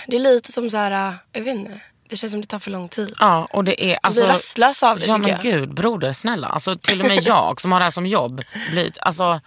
Det 0.08 0.16
är 0.16 0.20
lite 0.20 0.52
som 0.52 0.70
så 0.70 0.78
här, 0.78 1.14
jag 1.32 1.42
vet 1.42 1.56
inte. 1.56 1.82
Det 2.10 2.16
känns 2.18 2.32
som 2.32 2.42
det 2.42 2.48
tar 2.48 2.60
för 2.60 2.72
lång 2.72 2.90
tid. 2.90 3.14
Ja, 3.20 3.48
och 3.52 3.64
det 3.64 3.84
är... 3.86 3.90
Jag 3.90 4.00
Alltså, 4.04 4.22
blir 4.24 4.34
rastlös 4.34 4.84
av 4.84 5.00
det 5.00 5.06
Ja 5.06 5.16
tycker 5.18 5.28
men 5.28 5.52
jag. 5.52 5.60
gud, 5.60 5.74
broder 5.74 6.14
snälla. 6.14 6.48
Alltså, 6.48 6.76
till 6.76 7.02
och 7.02 7.08
med 7.08 7.24
jag 7.24 7.62
som 7.62 7.72
har 7.72 7.80
det 7.80 7.84
här 7.84 7.92
som 7.92 8.06
jobb. 8.06 8.42
Blir, 8.72 8.92
alltså, 9.02 9.42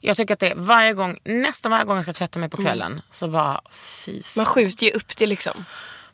jag 0.00 0.16
tycker 0.16 0.34
att 0.34 0.40
det 0.40 0.50
är 0.50 0.54
varje 0.54 0.92
gång, 0.92 1.18
nästan 1.24 1.72
varje 1.72 1.84
gång 1.84 1.96
jag 1.96 2.04
ska 2.04 2.12
tvätta 2.12 2.38
mig 2.38 2.48
på 2.48 2.56
Mm. 2.56 2.66
kvällen 2.66 3.02
så 3.10 3.28
bara 3.28 3.60
fy 3.70 4.22
fan. 4.22 4.32
Man 4.36 4.46
skjuter 4.46 4.86
ju 4.86 4.92
upp 4.92 5.16
det 5.16 5.26
liksom. 5.26 5.64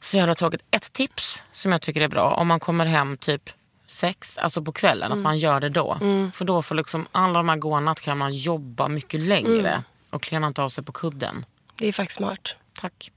Så 0.01 0.17
jävla 0.17 0.35
tråkigt. 0.35 0.63
Ett 0.71 0.93
tips 0.93 1.45
som 1.53 1.73
jag 1.73 1.83
tycker 1.83 2.01
är 2.01 2.09
bra 2.09 2.31
om 2.35 2.47
man 2.49 2.61
kommer 2.61 2.87
hem 2.87 3.17
typ 3.17 3.43
sex, 3.87 4.39
alltså 4.39 4.63
på 4.63 4.73
kvällen, 4.73 5.07
Mm. 5.07 5.19
att 5.19 5.23
man 5.25 5.39
gör 5.39 5.61
det 5.61 5.69
då. 5.69 5.99
För 6.33 6.45
då 6.45 6.63
får 6.63 6.75
liksom 6.75 7.07
alla 7.13 7.35
de 7.39 7.49
här 7.49 7.57
goa 7.57 7.81
nattkrämarna 7.81 8.31
jobba 8.31 8.89
mycket 8.89 9.21
längre 9.21 9.69
Mm. 9.71 9.83
Och 10.17 10.23
klä 10.23 10.47
inte 10.47 10.63
av 10.63 10.69
sig 10.69 10.85
på 10.85 10.93
kudden. 10.93 11.45
Det 11.79 11.87
är 11.89 11.93
faktiskt 11.93 12.17
smart. 12.19 12.57
Tack. 12.81 13.11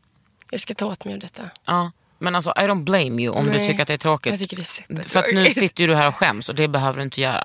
Jag 0.52 0.60
ska 0.60 0.74
ta 0.74 0.86
åt 0.86 1.06
mig 1.06 1.14
av 1.14 1.20
detta. 1.20 1.44
Ja. 1.66 1.92
Men 2.18 2.36
alltså 2.36 2.50
I 2.50 2.60
don't 2.60 2.84
blame 2.84 3.22
you 3.24 3.36
om 3.36 3.46
du 3.46 3.52
Nej, 3.52 3.68
tycker 3.68 3.82
att 3.82 3.88
det 3.88 3.94
är 3.94 3.98
tråkigt. 3.98 4.32
jag 4.32 4.40
tycker 4.40 4.56
det 4.56 4.62
är 4.62 4.64
supertråkigt. 4.64 5.12
För 5.12 5.20
att 5.20 5.34
nu 5.34 5.50
sitter 5.54 5.82
ju 5.84 5.88
du 5.88 5.96
här 5.96 6.08
och 6.08 6.16
skäms 6.16 6.50
och 6.50 6.56
det 6.56 6.68
behöver 6.68 6.98
du 6.98 7.04
inte 7.04 7.22
göra. 7.22 7.44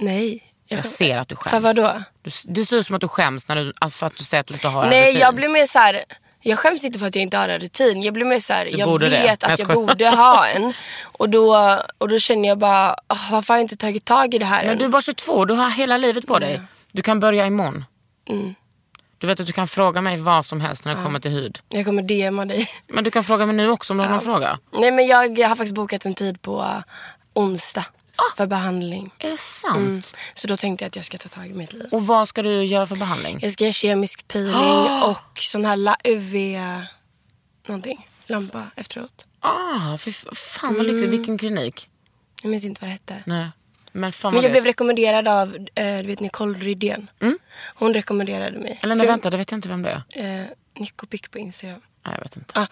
Nej. 0.00 0.42
Jag 0.68 0.84
ser 0.86 1.18
att 1.18 1.28
du 1.28 1.36
skäms. 1.36 1.50
För 1.50 1.60
vadå? 1.60 2.02
Du, 2.22 2.30
det 2.48 2.64
ser 2.66 2.76
ut 2.76 2.86
som 2.86 2.94
att 2.94 3.00
du 3.00 3.08
skäms 3.08 3.48
när 3.48 3.56
du, 3.56 3.72
alltså 3.78 3.98
för 3.98 4.06
att 4.06 4.16
du 4.16 4.24
säger 4.24 4.40
att 4.40 4.46
du 4.46 4.54
inte 4.54 4.68
har 4.68 4.82
en 4.84 4.90
Nej, 4.90 5.06
rutin. 5.08 5.20
jag 5.20 5.34
blir 5.34 5.48
mer 5.48 5.66
så 5.66 5.78
här. 5.78 6.00
Jag 6.40 6.58
skäms 6.58 6.84
inte 6.84 6.98
för 6.98 7.06
att 7.06 7.14
jag 7.14 7.22
inte 7.22 7.36
har 7.36 7.48
en 7.48 7.60
rutin. 7.60 8.02
Jag 8.02 8.14
blir 8.14 8.24
mer 8.24 8.40
så 8.40 8.52
här, 8.52 8.64
Du 8.64 8.70
jag 8.70 9.00
det. 9.00 9.08
vet 9.08 9.42
Jag 9.42 9.52
att 9.52 9.58
jag 9.58 9.68
skojar. 9.68 9.86
borde 9.86 10.08
ha 10.08 10.46
en. 10.54 10.72
Och 11.02 11.28
då, 11.28 11.78
och 11.98 12.08
då 12.08 12.18
känner 12.18 12.48
jag 12.48 12.58
bara, 12.58 12.96
"Åh, 13.08 13.32
varför 13.32 13.54
har 13.54 13.58
jag 13.58 13.64
inte 13.64 13.76
tagit 13.76 14.04
tag 14.04 14.34
i 14.34 14.38
det 14.38 14.44
här 14.44 14.62
Men 14.62 14.72
än? 14.72 14.78
du 14.78 14.84
är 14.84 14.88
bara 14.88 15.02
22, 15.02 15.44
du 15.44 15.54
har 15.54 15.70
hela 15.70 15.96
livet 15.96 16.26
på 16.26 16.38
dig. 16.38 16.60
Du 16.92 17.02
kan 17.02 17.20
börja 17.20 17.46
imorgon. 17.46 17.84
Mm. 18.28 18.54
Du 19.24 19.28
vet 19.28 19.40
att 19.40 19.46
du 19.46 19.52
kan 19.52 19.68
fråga 19.68 20.00
mig 20.00 20.16
vad 20.20 20.46
som 20.46 20.60
helst 20.60 20.84
när 20.84 20.94
det 20.94 21.02
kommer 21.02 21.20
till 21.20 21.30
hud. 21.30 21.58
Jag 21.68 21.84
kommer 21.84 22.02
DMa 22.02 22.44
dig. 22.44 22.68
Men 22.88 23.04
du 23.04 23.10
kan 23.10 23.24
fråga 23.24 23.46
mig 23.46 23.54
nu 23.54 23.68
också 23.68 23.92
om 23.92 23.96
du 23.96 24.02
har 24.04 24.10
någon 24.10 24.20
fråga. 24.20 24.58
Nej 24.72 24.90
men 24.90 25.06
jag, 25.06 25.38
jag 25.38 25.48
har 25.48 25.56
faktiskt 25.56 25.74
bokat 25.74 26.06
en 26.06 26.14
tid 26.14 26.42
på 26.42 26.60
uh, 26.62 26.78
onsdag 27.34 27.84
Ah. 28.16 28.36
för 28.36 28.46
behandling. 28.46 29.10
Är 29.18 29.30
det 29.30 29.38
sant? 29.38 29.76
Mm. 29.76 30.00
Så 30.34 30.46
då 30.48 30.56
tänkte 30.56 30.84
jag 30.84 30.88
att 30.88 30.96
jag 30.96 31.04
ska 31.04 31.18
ta 31.18 31.28
tag 31.28 31.46
i 31.46 31.52
mitt 31.52 31.72
liv. 31.72 31.88
Och 31.90 32.06
vad 32.06 32.28
ska 32.28 32.42
du 32.42 32.64
göra 32.64 32.86
för 32.86 32.96
behandling? 32.96 33.38
Jag 33.42 33.52
ska 33.52 33.64
göra 33.64 33.72
kemisk 33.72 34.28
peeling 34.28 35.02
och 35.02 35.38
sån 35.38 35.64
här 35.64 35.96
UV 36.04 36.34
någonting. 37.66 38.08
Lampa 38.26 38.62
efteråt. 38.76 39.26
Ah, 39.40 39.98
fy 39.98 40.10
f- 40.10 40.24
fan 40.32 40.74
vad 40.76 40.86
lyxigt. 40.86 41.12
Vilken 41.12 41.38
klinik? 41.38 41.88
Jag 42.42 42.50
minns 42.50 42.64
inte 42.64 42.80
vad 42.80 42.88
det 42.88 42.92
hette. 42.92 43.22
Nej. 43.26 43.48
Men 43.96 44.12
fan 44.12 44.34
Men 44.34 44.42
jag 44.42 44.52
blev 44.52 44.64
rekommenderad 44.64 45.28
av 45.28 45.56
eh, 45.74 45.98
du 45.98 46.06
vet 46.06 46.20
Nicole 46.20 46.58
Rydén. 46.58 47.10
Hon 47.74 47.94
rekommenderade 47.94 48.58
mig. 48.58 48.78
Eller 48.82 48.94
nej, 48.94 49.06
För- 49.06 49.12
vänta, 49.12 49.30
det 49.30 49.36
vet 49.36 49.50
jag 49.50 49.58
inte 49.58 49.68
vem 49.68 49.82
det 49.82 50.02
är. 50.08 50.40
Eh, 50.40 50.46
Nico 50.78 51.06
Pick 51.06 51.30
på 51.30 51.38
Instagram. 51.38 51.80
Nej, 52.06 52.14
jag 52.14 52.22
vet 52.22 52.36
inte. 52.36 52.60
Ah, 52.60 52.66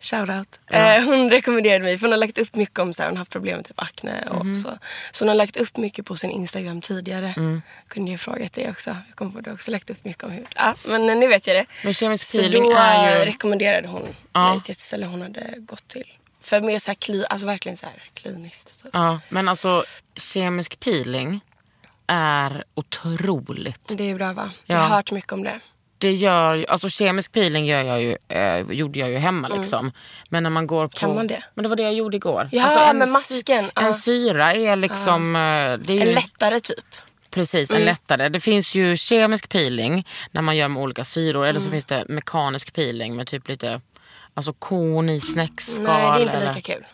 Shoutout. 0.00 0.60
Eh, 0.70 1.04
hon 1.04 1.30
rekommenderade 1.30 1.84
mig 1.84 1.98
för 1.98 2.06
hon 2.06 2.12
har 2.12 2.18
lagt 2.18 2.38
upp 2.38 2.54
mycket 2.56 2.78
om 2.78 2.94
så 2.94 3.02
här, 3.02 3.08
hon 3.10 3.16
har 3.16 3.20
haft 3.20 3.32
problem 3.32 3.56
med 3.56 3.64
typ 3.66 3.82
akne 3.82 4.28
och 4.30 4.46
Mhm. 4.46 4.54
så. 4.54 4.78
Så 5.12 5.24
hon 5.24 5.28
har 5.28 5.34
lagt 5.34 5.56
upp 5.56 5.76
mycket 5.76 6.06
på 6.06 6.16
sin 6.16 6.30
Instagram 6.30 6.80
tidigare. 6.80 7.34
Mm. 7.36 7.62
Kunde 7.88 8.10
jag 8.10 8.20
frågat 8.20 8.52
dig 8.52 8.70
också. 8.70 8.90
Jag 8.90 9.16
kom 9.16 9.32
på 9.32 9.40
det 9.40 9.52
också. 9.52 9.70
Lagt 9.70 9.90
upp 9.90 10.04
mycket 10.04 10.24
om 10.24 10.30
hud. 10.30 10.46
Ja, 10.56 10.74
men 10.88 11.10
eh, 11.10 11.16
nu 11.16 11.26
vet 11.28 11.46
jag 11.46 11.56
det. 11.56 11.66
Men 11.84 11.94
kemisk 11.94 12.26
Så 12.26 12.38
peeling 12.38 12.62
då 12.62 12.74
är 12.76 13.18
ju... 13.18 13.24
rekommenderade 13.24 13.88
hon 13.88 14.08
Ja. 14.32 14.50
mig 14.50 14.60
till 14.60 14.72
ett 14.72 14.80
ställe 14.80 15.06
hon 15.06 15.22
hade 15.22 15.54
gått 15.58 15.88
till. 15.88 16.04
För 16.42 16.60
mer 16.60 16.78
så 16.78 16.90
här 16.90 16.94
kli, 16.94 17.24
alltså 17.30 17.46
verkligen 17.46 17.76
så 17.76 17.86
här 17.86 18.02
kliniskt. 18.14 18.82
Typ. 18.82 18.90
Ja, 18.94 19.20
men 19.28 19.48
alltså 19.48 19.82
kemisk 20.16 20.80
peeling 20.80 21.40
är 22.06 22.64
otroligt. 22.74 23.80
Det 23.98 24.10
är 24.10 24.14
bra 24.14 24.32
va? 24.32 24.50
Ja. 24.64 24.74
Jag 24.74 24.82
har 24.82 24.96
hört 24.96 25.12
mycket 25.12 25.32
om 25.32 25.42
det. 25.42 25.60
Det 25.98 26.12
gör 26.12 26.66
alltså 26.68 26.88
kemisk 26.88 27.32
peeling 27.32 27.66
gör 27.66 27.82
jag 27.82 28.02
ju, 28.02 28.16
eh, 28.28 28.70
gjorde 28.70 28.98
jag 28.98 29.10
ju 29.10 29.16
hemma 29.18 29.48
liksom. 29.48 29.92
Men 30.28 30.42
när 30.42 30.50
man 30.50 30.66
går 30.66 30.88
på... 30.88 30.98
Mm. 30.98 31.10
Kan 31.10 31.14
man 31.16 31.26
det? 31.26 31.44
Men 31.54 31.62
det 31.62 31.68
var 31.68 31.76
det 31.76 31.82
jag 31.82 31.94
gjorde 31.94 32.16
igår. 32.16 32.48
Ja, 32.52 32.64
alltså 32.64 32.80
en 32.80 32.98
med 32.98 33.08
masken. 33.08 33.70
En 33.80 33.94
syra 33.94 34.54
är 34.54 34.76
liksom... 34.76 35.36
eh, 35.36 35.40
Det 35.40 35.92
är 35.92 36.00
En 36.00 36.08
ju, 36.08 36.14
lättare 36.14 36.60
typ. 36.60 36.84
Precis, 37.30 37.70
Mm. 37.70 37.82
en 37.82 37.86
lättare. 37.86 38.28
Det 38.28 38.40
finns 38.40 38.74
ju 38.74 38.96
kemisk 38.96 39.48
peeling 39.48 40.06
när 40.30 40.42
man 40.42 40.56
gör 40.56 40.68
med 40.68 40.82
olika 40.82 41.04
syror. 41.04 41.46
Eller 41.46 41.60
så 41.60 41.64
Mm. 41.66 41.70
finns 41.72 41.86
det 41.86 42.04
mekanisk 42.08 42.72
peeling 42.72 43.16
med 43.16 43.26
typ 43.26 43.48
lite 43.48 43.80
alltså 44.34 44.52
korn 44.52 45.08
i 45.10 45.20
snäckskal. 45.20 45.84
Nej, 45.84 46.02
det 46.12 46.20
är 46.20 46.24
inte 46.24 46.36
eller- 46.36 46.54
lika 46.54 46.74
kul. 46.74 46.86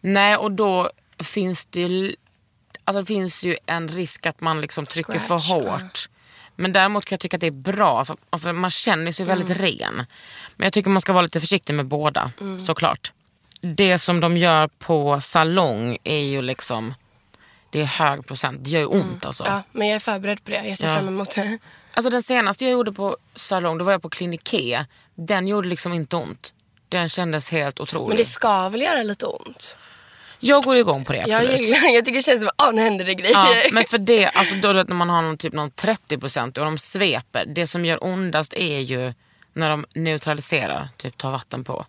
Nej, 0.00 0.36
och 0.36 0.52
då 0.52 0.90
finns 1.18 1.64
det 1.64 1.80
ju, 1.80 2.16
alltså 2.84 3.00
det 3.00 3.06
finns 3.06 3.44
ju 3.44 3.56
en 3.66 3.88
risk 3.88 4.26
att 4.26 4.40
man 4.40 4.60
liksom 4.60 4.86
trycker 4.86 5.18
Scratch, 5.18 5.48
för 5.48 5.54
hårt. 5.54 6.08
Men 6.56 6.72
däremot 6.72 7.04
kan 7.04 7.14
jag 7.16 7.20
tycka 7.20 7.36
att 7.36 7.40
det 7.40 7.46
är 7.46 7.50
bra. 7.50 7.98
Alltså, 7.98 8.16
alltså 8.30 8.52
man 8.52 8.70
känner 8.70 9.12
sig 9.12 9.26
väldigt 9.26 9.56
Mm. 9.56 9.62
ren. 9.62 9.96
Men 10.56 10.64
jag 10.66 10.72
tycker 10.72 10.90
man 10.90 11.00
ska 11.00 11.12
vara 11.12 11.22
lite 11.22 11.40
försiktig 11.40 11.74
med 11.74 11.86
båda, 11.86 12.32
såklart. 12.66 13.12
Det 13.60 13.98
som 13.98 14.20
de 14.20 14.36
gör 14.36 14.68
på 14.68 15.20
salong 15.20 15.96
är 16.04 16.18
ju 16.18 16.42
liksom, 16.42 16.94
det 17.70 17.80
är 17.80 17.84
hög 17.84 18.26
procent. 18.26 18.64
Det 18.64 18.70
gör 18.70 18.80
ju 18.80 18.86
ont 18.86 19.24
alltså. 19.24 19.44
Mm. 19.44 19.56
Ja, 19.56 19.62
men 19.72 19.88
jag 19.88 19.94
är 19.96 20.00
förberedd 20.00 20.44
på 20.44 20.50
det. 20.50 20.64
Jag 20.68 20.78
ser 20.78 20.88
Ja. 20.88 20.94
fram 20.94 21.08
emot 21.08 21.34
det. 21.34 21.58
Alltså 21.94 22.10
den 22.10 22.22
senaste 22.22 22.64
jag 22.64 22.72
gjorde 22.72 22.92
på 22.92 23.16
salong, 23.34 23.78
då 23.78 23.84
var 23.84 23.92
jag 23.92 24.02
på 24.02 24.08
Clinique. 24.10 24.86
Den 25.14 25.48
gjorde 25.48 25.68
liksom 25.68 25.92
inte 25.92 26.16
ont. 26.16 26.52
Den 26.92 27.08
kändes 27.08 27.50
helt 27.50 27.80
otrolig. 27.80 28.08
Men 28.08 28.16
det 28.16 28.24
ska 28.24 28.68
väl 28.68 28.82
göra 28.82 29.02
lite 29.02 29.26
ont? 29.26 29.78
Jag 30.40 30.62
går 30.62 30.76
igång 30.76 31.04
på 31.04 31.12
det 31.12 31.18
Jag, 31.18 31.30
absolut. 31.42 31.60
gillar, 31.60 31.88
jag 31.88 32.04
tycker 32.04 32.18
det 32.18 32.22
känns 32.22 32.40
som 32.40 32.48
att 32.56 32.68
åh, 32.68 32.74
nu 32.74 32.82
händer 32.82 33.04
det 33.04 33.14
grejer. 33.14 33.34
Ja, 33.34 33.70
men 33.72 33.84
för 33.84 33.98
det, 33.98 34.26
alltså 34.26 34.54
då, 34.54 34.72
när 34.72 34.94
man 34.94 35.10
har 35.10 35.22
någon, 35.22 35.36
typ 35.36 35.52
någon 35.52 35.70
30% 35.70 36.58
och 36.58 36.64
de 36.64 36.78
sveper. 36.78 37.44
Det 37.46 37.66
som 37.66 37.84
gör 37.84 38.04
ondast 38.04 38.52
är 38.52 38.78
ju 38.80 39.14
när 39.52 39.70
de 39.70 39.84
neutraliserar, 39.94 40.88
typ 40.96 41.16
tar 41.18 41.30
vatten 41.30 41.64
på. 41.64 41.86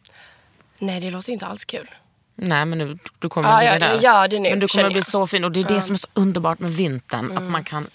Nej, 0.80 1.00
det 1.02 1.12
låter 1.12 1.34
inte 1.34 1.46
alls 1.46 1.66
kul. 1.66 1.90
Nej 2.36 2.66
men 2.66 2.78
nu, 2.78 2.98
du 3.20 3.30
kommer 3.30 3.50
Ja, 3.50 3.58
bli 3.78 3.90
ja, 4.06 4.22
där. 4.22 4.28
det 4.28 4.40
nu, 4.40 4.50
men 4.50 4.60
du 4.60 4.68
kommer 4.68 4.90
bli 4.90 4.98
jag. 5.00 5.06
så 5.06 5.28
fin 5.28 5.44
och 5.44 5.52
det 5.52 5.60
är 5.60 5.64
det 5.64 5.82
som 5.82 5.94
är 5.94 5.98
så 6.00 6.08
underbart 6.14 6.60
med 6.60 6.72
vintern. 6.72 7.38
Att 7.38 7.44
man 7.44 7.64
kan, 7.64 7.88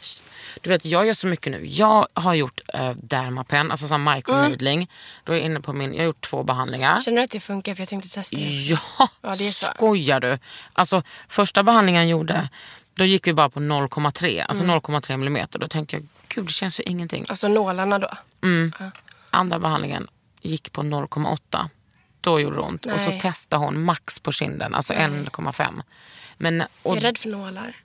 du 0.62 0.70
vet 0.70 0.84
jag 0.84 1.06
gör 1.06 1.14
så 1.14 1.26
mycket 1.26 1.52
nu. 1.52 1.66
Jag 1.66 2.06
har 2.14 2.34
gjort 2.34 2.60
eh, 2.74 2.90
Dermapen, 2.96 3.70
alltså 3.70 3.88
sån 3.88 4.04
microneedling. 4.04 4.90
Då 5.24 5.32
är 5.32 5.36
jag 5.36 5.44
inne 5.44 5.60
på 5.60 5.72
min, 5.72 5.92
jag 5.94 6.00
har 6.00 6.04
gjort 6.06 6.20
två 6.20 6.42
behandlingar. 6.42 7.00
Känner 7.00 7.16
du 7.18 7.22
att 7.24 7.30
det 7.30 7.40
funkar? 7.40 7.74
För 7.74 7.80
jag 7.82 7.88
tänkte 7.88 8.08
testa 8.10 8.36
det. 8.36 8.42
Ja, 8.42 8.78
Ja, 9.20 9.34
det 9.38 9.48
är 9.48 9.52
så. 9.52 9.66
skojar 9.66 10.20
du? 10.20 10.38
Alltså 10.72 11.02
första 11.28 11.62
behandlingen 11.62 12.02
jag 12.02 12.10
gjorde, 12.10 12.48
då 12.94 13.04
gick 13.04 13.26
vi 13.26 13.32
bara 13.34 13.50
på 13.50 13.60
0,3. 13.60 14.44
Alltså 14.48 14.64
Mm. 14.64 14.76
0,3 14.80 15.16
millimeter. 15.16 15.58
Då 15.58 15.68
tänkte 15.68 15.96
jag, 15.96 16.04
gud 16.28 16.44
det 16.46 16.52
känns 16.52 16.80
ju 16.80 16.84
ingenting. 16.84 17.26
Alltså 17.28 17.48
nålarna 17.48 17.98
då? 17.98 18.10
Andra 19.30 19.58
behandlingen 19.58 20.06
gick 20.42 20.72
på 20.72 20.82
0,8. 20.82 21.68
Då 22.20 22.40
gjorde 22.40 22.56
det 22.56 22.62
ont. 22.62 22.86
Och 22.86 23.00
så 23.00 23.10
Nej. 23.10 23.20
testade 23.20 23.64
hon 23.64 23.84
max 23.84 24.18
på 24.20 24.32
kinden, 24.32 24.74
alltså 24.74 24.94
1,5. 24.94 25.82
Men, 26.36 26.60
och, 26.60 26.68
Jag 26.82 26.96
är 26.96 27.00
rädd 27.00 27.18
för 27.18 27.28
nålar. 27.28 27.76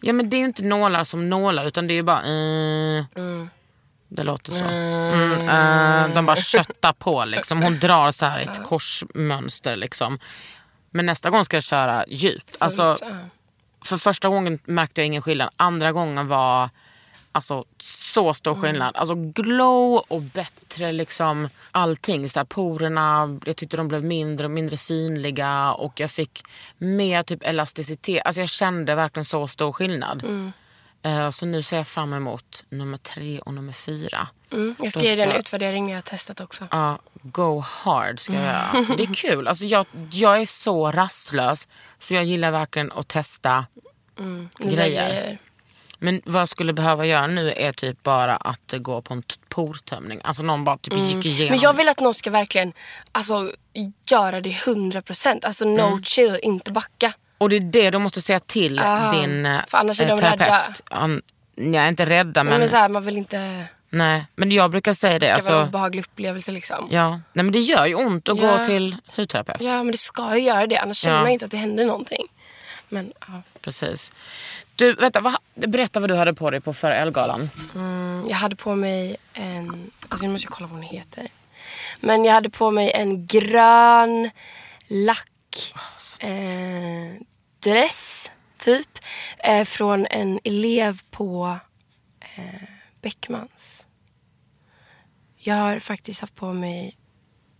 Ja, 0.00 0.12
men 0.12 0.30
det 0.30 0.36
är 0.36 0.38
ju 0.38 0.44
inte 0.44 0.62
nålar 0.62 1.04
som 1.04 1.28
nålar 1.30 1.64
utan 1.66 1.86
det 1.86 1.92
är 1.92 1.96
ju 1.96 2.02
bara... 2.02 2.18
eh, 2.20 3.04
Det 4.08 4.22
låter 4.22 4.52
så. 4.52 4.64
Mm, 4.64 5.32
eh, 6.08 6.14
de 6.14 6.26
bara 6.26 6.36
köttar 6.36 6.92
på 6.92 7.24
liksom. 7.24 7.62
Hon 7.62 7.78
drar 7.78 8.10
så 8.10 8.26
här 8.26 8.38
ett 8.38 8.64
korsmönster 8.64 9.76
liksom. 9.76 10.18
Men 10.90 11.06
nästa 11.06 11.30
gång 11.30 11.44
ska 11.44 11.56
jag 11.56 11.64
köra 11.64 12.04
djupt. 12.08 12.56
Alltså, 12.58 12.96
för 13.84 13.96
första 13.96 14.28
gången 14.28 14.58
märkte 14.64 15.00
jag 15.00 15.06
ingen 15.06 15.22
skillnad. 15.22 15.50
Andra 15.56 15.92
gången 15.92 16.26
var 16.26 16.70
alltså, 17.36 17.64
så 17.80 18.34
stor 18.34 18.54
skillnad. 18.54 18.96
Alltså 18.96 19.14
glow 19.14 20.04
och 20.08 20.22
bättre 20.22 20.92
liksom 20.92 21.48
allting. 21.70 22.28
Så 22.28 22.40
här, 22.40 22.44
porerna, 22.44 23.38
jag 23.44 23.56
tyckte 23.56 23.76
de 23.76 23.88
blev 23.88 24.04
mindre 24.04 24.46
och 24.46 24.50
mindre 24.50 24.76
synliga 24.76 25.72
och 25.72 26.00
jag 26.00 26.10
fick 26.10 26.42
mer 26.78 27.22
typ 27.22 27.42
elasticitet. 27.42 28.22
Alltså 28.24 28.42
jag 28.42 28.48
kände 28.48 28.94
verkligen 28.94 29.24
så 29.24 29.48
stor 29.48 29.72
skillnad. 29.72 30.52
Eh, 31.02 31.30
så 31.30 31.46
nu 31.46 31.62
ser 31.62 31.76
jag 31.76 31.86
fram 31.88 32.12
emot 32.12 32.64
nummer 32.68 32.98
tre 32.98 33.38
och 33.40 33.54
nummer 33.54 33.72
fyra. 33.72 34.28
Mm. 34.52 34.76
Jag 34.82 34.92
ska 34.92 35.00
ge 35.00 35.16
dig 35.16 35.24
en 35.24 35.32
utvärdering 35.32 35.84
när 35.84 35.92
jag 35.92 35.96
har 35.96 36.02
testat 36.02 36.40
också. 36.40 36.68
Ja, 36.70 36.98
go 37.22 37.60
hard 37.60 38.20
ska 38.20 38.32
jag 38.32 38.42
göra. 38.42 38.86
Det 38.96 39.02
är 39.02 39.14
kul. 39.14 39.48
Alltså 39.48 39.64
jag, 39.64 39.86
jag 40.12 40.40
är 40.40 40.46
så 40.46 40.90
rastlös 40.90 41.68
så 42.00 42.14
jag 42.14 42.24
gillar 42.24 42.50
verkligen 42.50 42.92
att 42.92 43.08
testa 43.08 43.66
Nya 44.18 44.76
grejer. 44.76 45.38
Men 45.98 46.22
vad 46.24 46.40
jag 46.40 46.48
skulle 46.48 46.72
behöva 46.72 47.06
göra 47.06 47.26
nu 47.26 47.52
är 47.56 47.72
typ 47.72 48.02
bara 48.02 48.36
att 48.36 48.74
gå 48.78 49.02
på 49.02 49.14
en 49.14 49.22
portömning. 49.48 50.20
Alltså 50.24 50.42
någon 50.42 50.64
bara 50.64 50.78
typ 50.78 50.94
gick 50.94 51.26
igenom. 51.26 51.50
Men 51.50 51.58
jag 51.60 51.72
vill 51.72 51.88
att 51.88 52.00
någon 52.00 52.14
ska 52.14 52.30
verkligen 52.30 52.72
alltså, 53.12 53.50
göra 54.10 54.40
det 54.40 54.50
100%. 54.50 55.44
Alltså 55.46 55.64
no 55.64 55.80
Mm. 55.86 56.04
chill, 56.04 56.38
inte 56.42 56.72
backa. 56.72 57.12
Och 57.38 57.48
det 57.48 57.56
är 57.56 57.60
det 57.60 57.90
du 57.90 57.98
måste 57.98 58.22
säga 58.22 58.40
till 58.40 58.78
Ah, 58.78 59.12
din 59.12 59.46
eh, 59.46 59.60
för 59.68 59.78
annars 59.78 60.00
är 60.00 60.08
de 60.08 60.18
terapeut. 60.20 60.82
rädda. 60.90 61.20
Nej, 61.56 61.88
inte 61.88 62.06
rädda 62.06 62.44
men, 62.44 62.60
Men, 62.60 62.68
så 62.68 62.76
här, 62.76 62.88
man 62.88 63.04
vill 63.04 63.16
inte... 63.16 63.64
nej. 63.90 64.26
men 64.36 64.52
jag 64.52 64.70
brukar 64.70 64.92
säga 64.92 65.18
det. 65.18 65.34
Det 65.34 65.40
ska 65.40 65.52
vara 65.52 65.56
en 65.58 65.62
Alltså, 65.62 65.68
obehaglig 65.76 66.02
upplevelse 66.04 66.52
liksom. 66.52 66.88
ja. 66.90 67.10
nej, 67.10 67.44
men 67.44 67.52
det 67.52 67.60
gör 67.60 67.86
ju 67.86 67.94
ont 67.94 68.28
att 68.28 68.38
Ja. 68.38 68.58
gå 68.58 68.64
till 68.64 68.96
hudterapeut. 69.16 69.60
Ja 69.60 69.76
men 69.82 69.90
det 69.92 69.98
ska 69.98 70.36
ju 70.36 70.42
göra 70.42 70.66
det 70.66 70.76
annars 70.76 70.96
känner 70.96 71.16
Ja. 71.16 71.22
man 71.22 71.30
inte 71.30 71.44
att 71.44 71.50
det 71.50 71.56
händer 71.56 71.84
någonting. 71.86 72.26
Men 72.88 73.12
ja. 73.20 73.42
Precis. 73.60 74.12
Du, 74.76 74.94
vänta, 74.94 75.20
vad, 75.20 75.36
berätta 75.54 76.00
vad 76.00 76.10
du 76.10 76.14
hade 76.14 76.34
på 76.34 76.50
dig 76.50 76.60
på 76.60 76.72
förra 76.72 76.96
Elgalan. 76.96 77.50
Mm, 77.74 78.24
jag 78.28 78.36
hade 78.36 78.56
på 78.56 78.74
mig 78.74 79.16
en... 79.32 79.90
Alltså 80.08 80.26
nu 80.26 80.32
måste 80.32 80.46
jag 80.46 80.52
kolla 80.52 80.66
vad 80.66 80.76
hon 80.76 80.82
heter. 80.82 81.28
Men 82.00 82.24
jag 82.24 82.34
hade 82.34 82.50
på 82.50 82.70
mig 82.70 82.92
en 82.92 83.26
grön 83.26 84.30
lack 84.86 85.74
eh, 86.20 87.22
dress, 87.60 88.30
typ. 88.58 88.98
Eh, 89.38 89.64
från 89.64 90.06
en 90.10 90.40
elev 90.44 91.00
på 91.10 91.58
eh, 92.20 92.68
Beckmans. 93.02 93.86
Jag 95.36 95.54
har 95.54 95.78
faktiskt 95.78 96.20
haft 96.20 96.34
på 96.34 96.52
mig 96.52 96.96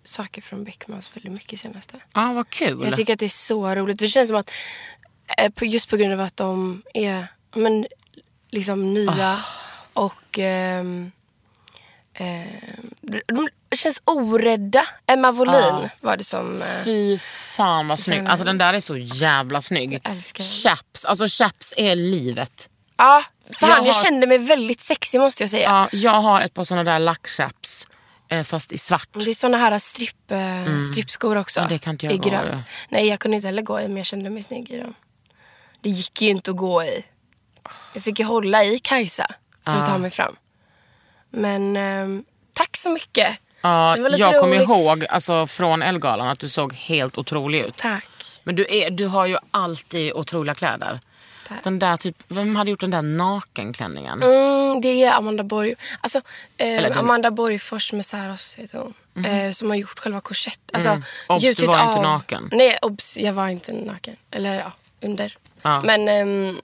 saker 0.05 0.43
från 0.43 0.65
Beckmans 0.65 1.17
väldigt 1.17 1.33
mycket 1.33 1.61
senaste. 1.61 2.01
Ja, 2.15 2.33
vad 2.33 2.51
kul. 2.51 2.85
Jag 2.85 2.97
tycker 2.97 3.13
att 3.13 3.19
det 3.19 3.25
är 3.25 3.29
så 3.29 3.75
roligt. 3.75 3.99
Det 3.99 4.09
känns 4.09 4.29
som 4.29 4.37
att 4.37 4.51
just 5.61 5.91
på 5.91 5.97
grund 5.97 6.13
av 6.13 6.21
att 6.21 6.37
de 6.37 6.83
är 6.95 7.27
men, 7.55 7.87
liksom 8.51 8.95
nya 8.95 9.33
Ah. 9.33 10.01
och 10.01 10.39
ehm, 10.39 11.13
de 13.27 13.49
känns 13.77 14.03
orädda. 14.05 14.83
Emma 15.07 15.33
Wollin 15.33 15.89
var 16.01 16.17
det 16.17 16.25
som... 16.25 16.63
eh, 16.63 16.69
Fy 16.85 17.19
fan 17.19 17.89
vad 17.89 17.99
snygg. 17.99 18.27
Alltså 18.27 18.45
den 18.45 18.59
där 18.59 18.75
är 18.75 18.81
så 18.81 18.97
jävla 18.97 19.63
snygg. 19.63 20.01
Chaps, 20.63 21.05
alltså 21.05 21.27
chaps 21.29 21.75
är 21.77 21.95
livet. 21.97 22.69
Ja, 22.97 23.25
fan 23.51 23.71
Jag 23.71 23.87
jag, 23.87 23.93
har- 23.93 24.05
kände 24.05 24.27
mig 24.27 24.39
väldigt 24.39 24.81
sexig 24.81 25.21
måste 25.21 25.43
jag 25.43 25.51
säga. 25.51 25.69
Ja, 25.93 25.99
jag 25.99 26.21
har 26.21 26.41
ett 26.41 26.55
par 26.55 26.65
såna 26.65 26.85
där 26.85 26.99
lackchaps. 26.99 27.87
Eh, 28.29 28.43
fast 28.45 28.73
i 28.73 28.79
svart. 28.79 29.09
Det 29.13 29.31
är 29.31 29.35
såna 29.35 29.57
här 29.59 29.79
stripp, 29.79 30.31
eh, 30.31 30.81
strippskor 30.93 31.37
också. 31.37 31.61
Mm. 31.61 31.79
Ja, 32.01 32.11
I 32.11 32.19
grönt. 32.19 32.63
Nej, 32.89 33.07
jag 33.09 33.21
kunde 33.21 33.37
inte 33.37 33.49
heller 33.49 33.63
gå 33.63 33.81
i 33.81 33.89
men 33.89 33.97
jag 33.97 34.07
kände 34.07 34.31
mig 34.31 34.43
snygg 34.43 34.71
i 34.71 34.79
dem. 34.79 34.95
Det 35.87 35.91
gick 35.91 36.23
ju 36.23 36.29
inte 36.29 36.51
att 36.51 36.57
gå 36.57 36.85
i. 36.85 37.05
Jag 37.95 38.03
fick 38.03 38.19
ju 38.19 38.25
hålla 38.25 38.65
i 38.65 38.79
Kajsa 38.79 39.27
för 39.65 39.73
att 39.73 39.87
ta 39.87 39.99
mig 39.99 40.11
fram. 40.11 40.37
Men 41.31 41.77
ehm, 41.77 42.25
tack 42.55 42.77
så 42.77 42.91
mycket. 42.91 43.39
Ja, 43.61 43.97
jag 43.99 44.41
kommer 44.41 44.57
ihåg 44.63 45.07
alltså, 45.07 45.47
från 45.47 45.83
Elgalan 45.83 46.29
att 46.29 46.39
du 46.39 46.49
såg 46.49 46.73
helt 46.75 47.19
otrolig 47.19 47.61
ut. 47.61 47.77
Tack. 47.77 48.09
Men 48.45 48.55
du, 48.57 48.67
är, 48.71 48.91
du 48.91 49.07
har 49.07 49.27
ju 49.27 49.37
alltid 49.51 50.13
otroliga 50.13 50.55
kläder. 50.55 51.01
Tack. 51.49 51.65
Den 51.65 51.79
där 51.79 51.97
typ, 51.97 52.17
vem 52.29 52.57
hade 52.57 52.71
gjort 52.71 52.81
den 52.81 52.91
där 52.91 53.03
nakenklänningen? 53.03 54.23
Mm, 54.23 54.81
det 54.81 55.03
är 55.05 55.13
Amanda 55.13 55.43
Borg. 55.43 55.75
Alltså, 56.01 56.21
eh, 56.57 56.99
Amanda 56.99 57.31
Borgfors 57.31 57.93
med 57.93 58.05
Säros 58.07 58.55
heter 58.59 58.79
hon. 58.79 59.25
Eh, 59.25 59.51
som 59.51 59.71
har 59.71 59.77
gjort 59.77 59.99
själva 59.99 60.21
korsett. 60.21 60.61
Alltså, 60.73 60.89
Mm. 60.91 61.03
Obs, 61.29 61.43
du 61.57 61.67
var 61.67 61.81
inte 61.83 61.97
av- 61.97 62.03
naken. 62.03 62.49
Nej, 62.53 62.79
obs, 62.83 63.17
jag 63.19 63.33
var 63.33 63.49
inte 63.49 63.73
naken. 63.73 64.17
Eller 64.31 64.55
ja, 64.55 64.73
under. 65.07 65.37
Ja. 65.63 65.83
Men 65.83 66.09
ehm, 66.09 66.61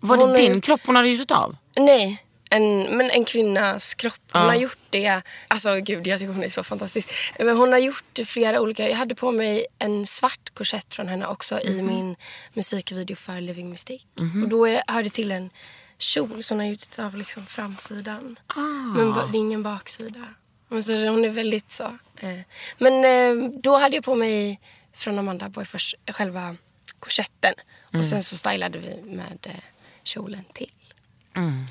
Var 0.00 0.16
det 0.16 0.36
din 0.36 0.60
kropp 0.60 0.80
hon 0.86 0.96
hade 0.96 1.08
gjutit 1.08 1.30
av? 1.30 1.56
Nej, 1.76 2.24
en, 2.50 2.82
men 2.96 3.10
en 3.10 3.24
kvinnas 3.24 3.94
kropp. 3.94 4.14
Hon 4.32 4.42
Ja. 4.42 4.48
har 4.48 4.54
gjort 4.54 4.78
det. 4.90 5.22
Alltså 5.48 5.74
gud, 5.80 6.06
jag 6.06 6.18
tycker 6.18 6.32
hon 6.32 6.44
är 6.44 6.50
så 6.50 6.62
fantastisk. 6.64 7.10
Men 7.38 7.56
hon 7.56 7.72
har 7.72 7.78
gjort 7.78 8.18
flera 8.26 8.60
olika. 8.60 8.88
Jag 8.88 8.96
hade 8.96 9.14
på 9.14 9.32
mig 9.32 9.66
en 9.78 10.06
svart 10.06 10.50
korsett 10.54 10.94
från 10.94 11.08
henne 11.08 11.26
också 11.26 11.54
Mhm. 11.54 11.78
i 11.78 11.82
min 11.82 12.16
musikvideo 12.54 13.16
för 13.16 13.40
Living 13.40 13.70
Mistake. 13.70 14.04
Och 14.42 14.48
då 14.48 14.66
är, 14.68 14.82
hör 14.86 15.02
det 15.02 15.10
till 15.10 15.32
en 15.32 15.50
kjol 15.98 16.42
som 16.42 16.56
hon 16.58 16.66
har 16.66 16.70
gjort 16.72 16.98
av 16.98 17.16
liksom 17.16 17.46
framsidan. 17.46 18.36
Ah. 18.46 18.60
Men 18.96 19.12
det 19.32 19.38
är 19.38 19.40
ingen 19.40 19.62
baksida. 19.62 20.24
Men 20.68 20.82
så 20.84 20.92
hon 20.92 21.24
är 21.24 21.28
väldigt 21.28 21.72
så. 21.72 21.84
Eh. 22.20 22.38
Men 22.78 23.04
eh, 23.04 23.50
då 23.62 23.76
hade 23.76 23.96
jag 23.96 24.04
på 24.04 24.14
mig 24.14 24.60
från 24.94 25.18
Amanda 25.18 25.48
Borgfors 25.48 25.94
själva 26.12 26.56
korsetten. 27.00 27.54
Mm. 27.90 28.00
Och 28.00 28.06
sen 28.06 28.22
så 28.22 28.36
stylade 28.36 28.78
vi 28.78 29.02
med 29.16 29.38
eh, 29.42 29.54
kjolen 30.02 30.44
till. 30.52 30.70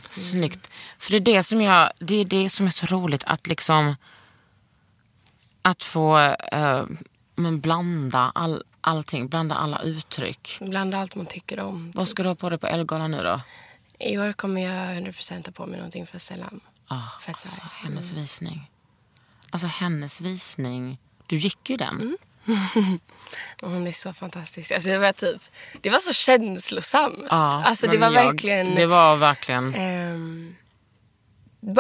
Snyggt. 0.10 0.72
För 0.98 1.12
det 1.12 1.18
är 1.18 1.36
det 1.36 1.44
som 1.44 1.62
jag, 1.62 1.92
det 2.00 2.16
är 2.16 2.26
det 2.26 2.50
som 2.50 2.66
är 2.66 2.72
så 2.72 2.86
roligt 2.86 3.24
att 3.24 3.48
liksom 3.48 3.96
att 5.62 5.84
få 5.84 6.20
eh, 6.52 6.86
men 7.36 7.60
blanda 7.60 8.32
all, 8.36 8.64
allting, 8.82 9.28
blanda 9.28 9.56
alla 9.56 9.82
uttryck. 9.82 10.58
Blanda 10.62 10.98
allt 10.98 11.16
man 11.16 11.26
tycker 11.26 11.60
om. 11.60 11.92
Vad 11.96 12.08
ska 12.08 12.24
du 12.24 12.30
ha 12.30 12.36
på 12.36 12.50
dig 12.50 12.60
på 12.60 12.68
Elgalan 12.68 13.12
nu 13.12 13.24
då? 13.24 13.42
I 14.00 14.18
år 14.18 14.34
kommer 14.34 14.62
jag 14.62 14.98
100% 14.98 15.44
ta 15.44 15.52
på 15.52 15.66
mig 15.66 15.78
någonting 15.78 16.08
för 16.08 16.20
Selam. 16.20 16.60
Ah, 16.88 17.20
Fett 17.22 17.36
alltså, 17.36 17.48
så. 17.48 17.62
hennes 17.72 18.12
visning. 18.12 18.72
Alltså 19.50 19.68
hennes 19.68 20.22
visning. 20.22 20.98
Du 21.28 21.36
gick 21.38 21.70
ju 21.70 21.78
den. 21.78 22.18
Och 22.22 22.29
Hon 23.62 23.88
är 23.88 23.92
så 23.92 24.14
fantastisk. 24.14 24.72
Alltså 24.72 24.90
det, 24.90 24.98
var 24.98 25.12
typ, 25.12 25.42
det 25.82 25.90
var 25.90 26.00
så 26.00 26.14
känslosamt. 26.14 27.26
Ja, 27.30 27.64
alltså 27.66 27.88
det 27.88 27.98
var 27.98 28.12
jag- 28.12 28.26
verkligen... 28.26 28.76
Det 28.76 28.86
var 28.86 29.16
verkligen... 29.16 29.74
ehm, 29.76 30.56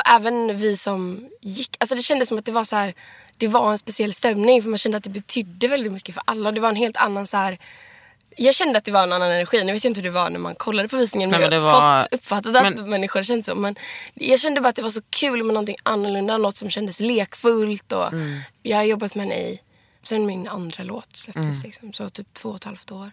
även 0.05 0.57
vi 0.57 0.78
som 0.78 1.30
gick. 1.41 1.76
Alltså 1.80 1.95
det 1.95 2.01
kändes 2.01 2.30
som 2.30 2.38
att 2.38 2.45
det 2.45 2.51
var 2.51 2.64
så 2.64 2.76
här, 2.76 2.93
det 3.38 3.47
var 3.47 3.72
en 3.72 3.78
speciell 3.78 4.14
stämning. 4.14 4.62
För 4.64 4.70
man 4.70 4.78
kände 4.78 4.97
att 4.97 5.03
det 5.03 5.10
betydde 5.10 5.68
väldigt 5.68 5.91
mycket 5.93 6.16
för 6.16 6.24
alla. 6.28 6.51
Det 6.51 6.60
var 6.60 6.70
en 6.70 6.76
helt 6.76 6.97
annan 6.97 7.28
så 7.28 7.38
här... 7.38 7.57
Jag 8.38 8.55
kände 8.55 8.78
att 8.78 8.86
det 8.86 8.91
var 8.91 9.03
en 9.03 9.14
annan 9.14 9.32
energi. 9.32 9.64
Nu 9.64 9.74
vet 9.74 9.84
jag 9.84 9.89
inte 9.91 9.99
hur 10.01 10.05
det 10.10 10.14
var 10.14 10.30
när 10.30 10.39
man 10.39 10.55
kollade 10.55 10.88
på 10.89 10.97
visningen. 10.97 11.30
Nej, 11.30 11.39
men 11.39 11.51
jag 11.51 11.62
har 11.62 11.72
var- 11.82 12.01
fått 12.03 12.14
uppfattat 12.14 12.55
att 12.55 12.64
men- 12.78 12.89
människor 12.89 13.24
kände 13.24 13.43
så. 13.43 13.55
Men 13.55 13.76
jag 14.14 14.39
kände 14.39 14.62
bara 14.62 14.70
att 14.70 14.76
det 14.76 14.82
var 14.82 14.89
så 14.89 15.01
kul 15.10 15.43
med 15.43 15.53
någonting 15.53 15.76
annorlunda. 15.84 16.38
Något 16.38 16.57
som 16.57 16.70
kändes 16.70 16.99
lekfullt. 16.99 17.91
Och 17.91 18.14
Mm. 18.14 18.39
Jag 18.64 18.78
har 18.78 18.84
jobbat 18.84 19.16
med 19.16 19.26
henne 19.28 19.39
i, 19.41 19.60
sen 20.10 20.26
min 20.26 20.47
andra 20.47 20.84
låt 20.84 21.16
släpptes. 21.16 21.45
Mm. 21.45 21.62
Liksom, 21.64 21.93
så 21.93 22.10
typ 22.10 22.34
två 22.34 22.49
och 22.49 22.55
ett 22.55 22.64
halvt 22.64 22.91
år. 22.91 23.12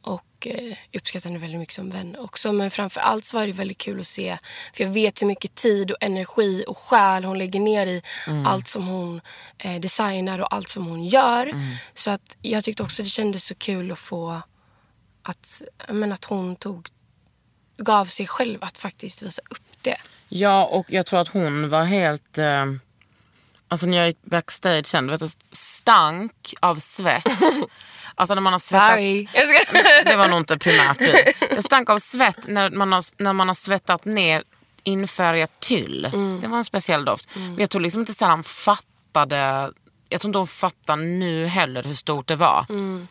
Och 0.00 0.46
eh, 0.46 0.76
uppskattar 0.94 1.28
henne 1.30 1.38
väldigt 1.40 1.60
mycket 1.60 1.74
som 1.74 1.90
vän 1.90 2.16
också. 2.18 2.52
Men 2.52 2.70
framför 2.70 3.00
allt 3.00 3.34
var 3.34 3.46
det 3.46 3.52
väldigt 3.52 3.78
kul 3.78 4.00
att 4.00 4.06
se. 4.06 4.38
För 4.74 4.84
jag 4.84 4.90
vet 4.90 5.22
hur 5.22 5.26
mycket 5.26 5.54
tid 5.54 5.90
och 5.90 5.96
energi 6.00 6.64
och 6.68 6.78
själ 6.78 7.24
hon 7.24 7.38
lägger 7.38 7.60
ner 7.60 7.86
i 7.86 8.02
Mm. 8.28 8.46
allt 8.46 8.68
som 8.68 8.86
hon 8.86 9.20
eh, 9.58 9.80
designar 9.80 10.38
och 10.38 10.54
allt 10.54 10.68
som 10.68 10.86
hon 10.86 11.04
gör. 11.04 11.46
Mm. 11.46 11.66
Så 11.94 12.10
att 12.10 12.36
jag 12.42 12.64
tyckte 12.64 12.82
också 12.82 13.02
det 13.02 13.08
kändes 13.08 13.44
så 13.44 13.54
kul 13.54 13.92
att 13.92 13.98
få 13.98 14.42
att, 15.22 15.62
menar, 15.88 16.14
att 16.14 16.24
hon 16.24 16.56
tog, 16.56 16.88
gav 17.76 18.04
sig 18.04 18.26
själv 18.26 18.64
att 18.64 18.78
faktiskt 18.78 19.22
visa 19.22 19.42
upp 19.50 19.82
det. 19.82 19.96
Ja, 20.28 20.64
och 20.66 20.86
jag 20.92 21.06
tror 21.06 21.20
att 21.20 21.28
hon 21.28 21.68
var 21.70 21.84
helt... 21.84 22.38
Eh, 22.38 22.64
alltså 23.68 23.86
när 23.86 23.98
jag 23.98 24.06
gick 24.06 24.22
backstage 24.22 24.86
sen, 24.86 25.06
du 25.06 25.10
vet, 25.10 25.20
det 25.20 25.36
stank 25.52 26.54
av 26.60 26.76
svett. 26.76 27.26
alltså 28.14 28.34
när 28.34 28.42
man 28.42 28.52
har 28.52 28.60
svettat... 28.60 28.90
Sorry. 28.90 29.28
Det 30.04 30.16
var 30.16 30.28
nog 30.28 30.38
inte 30.38 30.58
primärt 30.58 30.98
du. 30.98 31.12
Det 31.54 31.62
stank 31.62 31.90
av 31.90 31.98
svett 31.98 32.48
när 32.48 32.70
man 32.70 32.92
har, 32.92 33.22
när 33.22 33.32
man 33.32 33.48
har 33.48 33.54
svettat 33.54 34.04
ner 34.04 34.42
infärgat 34.82 35.52
tyll. 35.60 36.04
Mm. 36.04 36.40
Det 36.40 36.48
var 36.48 36.58
en 36.58 36.64
speciell 36.64 37.04
doft. 37.04 37.28
Men 37.34 37.58
jag 37.58 37.70
tror 37.70 37.82
liksom 37.82 38.00
inte 38.00 38.14
Salam 38.14 38.44
fattade 38.44 39.72
jag 40.08 40.20
tror 40.20 40.28
inte 40.28 40.38
hon 40.38 40.46
fattar 40.46 40.96
nu 40.96 41.46
heller 41.46 41.82
hur 41.82 41.94
stort 41.94 42.26
det 42.26 42.36
var. 42.36 42.66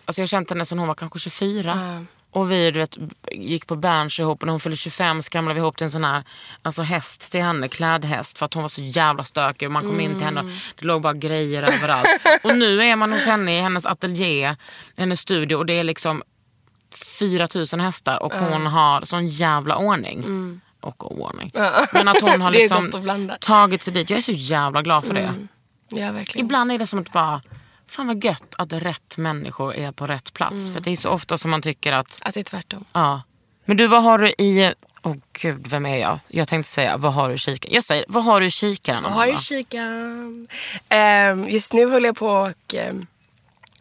Alltså 0.06 0.22
jag 0.22 0.24
har 0.24 0.28
känt 0.28 0.50
henne 0.50 0.66
sedan 0.66 0.80
hon 0.80 0.88
var 0.88 0.96
kanske 0.96 1.20
24. 1.20 2.06
Och 2.32 2.52
vi 2.52 2.72
du 2.72 2.80
vet, 2.80 2.98
gick 3.32 3.68
på 3.68 3.76
Berns 3.76 4.20
ihop 4.20 4.42
och 4.42 4.46
när 4.46 4.52
hon 4.52 4.60
fyllde 4.60 4.78
25 4.78 5.22
skramlade 5.22 5.54
vi 5.54 5.60
ihop 5.60 5.78
till 5.78 5.86
en 5.86 5.92
sån 5.92 6.04
här 6.04 6.24
alltså 6.62 6.82
häst 6.82 7.32
till 7.32 7.42
henne, 7.42 7.68
klädhäst 7.68 8.38
för 8.38 8.46
att 8.46 8.54
hon 8.54 8.64
var 8.64 8.68
så 8.68 8.82
jävla 8.82 9.24
stökig 9.24 9.68
och 9.68 9.72
man 9.72 9.84
kom 9.84 10.00
in 10.00 10.16
till 10.16 10.26
henne 10.26 10.42
och 10.42 10.48
det 10.80 10.86
låg 10.86 11.02
bara 11.02 11.14
grejer 11.14 11.64
överallt. 11.64 12.08
Och 12.44 12.58
nu 12.58 12.84
är 12.84 12.96
man 12.96 13.12
hos 13.14 13.26
henne 13.26 13.58
i 13.58 13.62
hennes 13.62 13.86
ateljé, 13.86 14.56
hennes 14.98 15.20
studio 15.20 15.56
och 15.56 15.66
det 15.66 15.80
är 15.80 15.84
liksom 15.84 16.24
4000 17.20 17.80
hästar 17.80 18.24
och 18.24 18.34
hon 18.34 18.66
har 18.66 19.02
sån 19.02 19.28
jävla 19.28 19.78
ordning. 19.78 20.62
Och 20.82 21.12
oordning. 21.12 21.52
Men 21.94 22.08
att 22.08 22.22
hon 22.22 22.42
har 22.42 22.52
liksom 22.52 22.92
tagit 23.40 23.82
sig 23.82 23.94
dit. 23.94 24.10
Jag 24.10 24.18
är 24.18 24.22
så 24.22 24.32
jävla 24.32 24.82
glad 24.82 25.06
för 25.06 25.14
det. 25.14 25.34
Ja, 25.90 26.12
verkligen. 26.12 26.46
Ibland 26.46 26.72
är 26.72 26.78
det 26.78 26.88
som 26.88 27.00
att 27.00 27.12
bara, 27.12 27.42
fan 27.88 28.08
vad 28.08 28.24
gött 28.24 28.56
att 28.58 28.74
rätt 28.74 29.18
människor 29.18 29.76
är 29.76 29.92
på 29.92 30.08
rätt 30.08 30.34
plats. 30.34 30.74
För 30.74 30.80
det 30.80 30.92
är 30.92 30.96
så 30.96 31.10
ofta 31.10 31.38
som 31.38 31.52
man 31.52 31.62
tycker 31.62 31.94
att, 31.94 32.20
Att 32.22 32.34
det 32.34 32.40
är 32.40 32.44
tvärtom. 32.44 32.86
ja. 32.94 33.22
Men 33.66 33.78
du 33.78 33.88
vad 33.88 34.04
har 34.04 34.18
du 34.20 34.30
i, 34.30 34.74
åh 35.04 35.16
gud 35.42 35.68
vem 35.68 35.86
är 35.86 35.98
jag? 35.98 36.20
Jag 36.28 36.48
tänkte 36.48 36.72
säga, 36.72 36.98
vad 36.98 37.14
har 37.14 37.30
du 37.30 37.36
i 37.36 37.38
kikaren? 37.38 37.74
Jag 37.76 37.84
säger, 37.84 38.06
vad 38.08 38.24
har 38.24 38.40
du 38.42 38.46
i 38.48 38.52
kikaren 38.52 39.04
Jag 39.04 39.10
har 39.12 39.26
ju 39.26 39.32
Amanda? 39.32 39.42
kikan. 39.42 40.48
Um, 41.42 41.50
just 41.50 41.74
nu 41.74 41.86
håller 41.92 42.10
jag 42.10 42.16
på 42.18 42.38
att 42.38 42.74
um, 42.90 43.08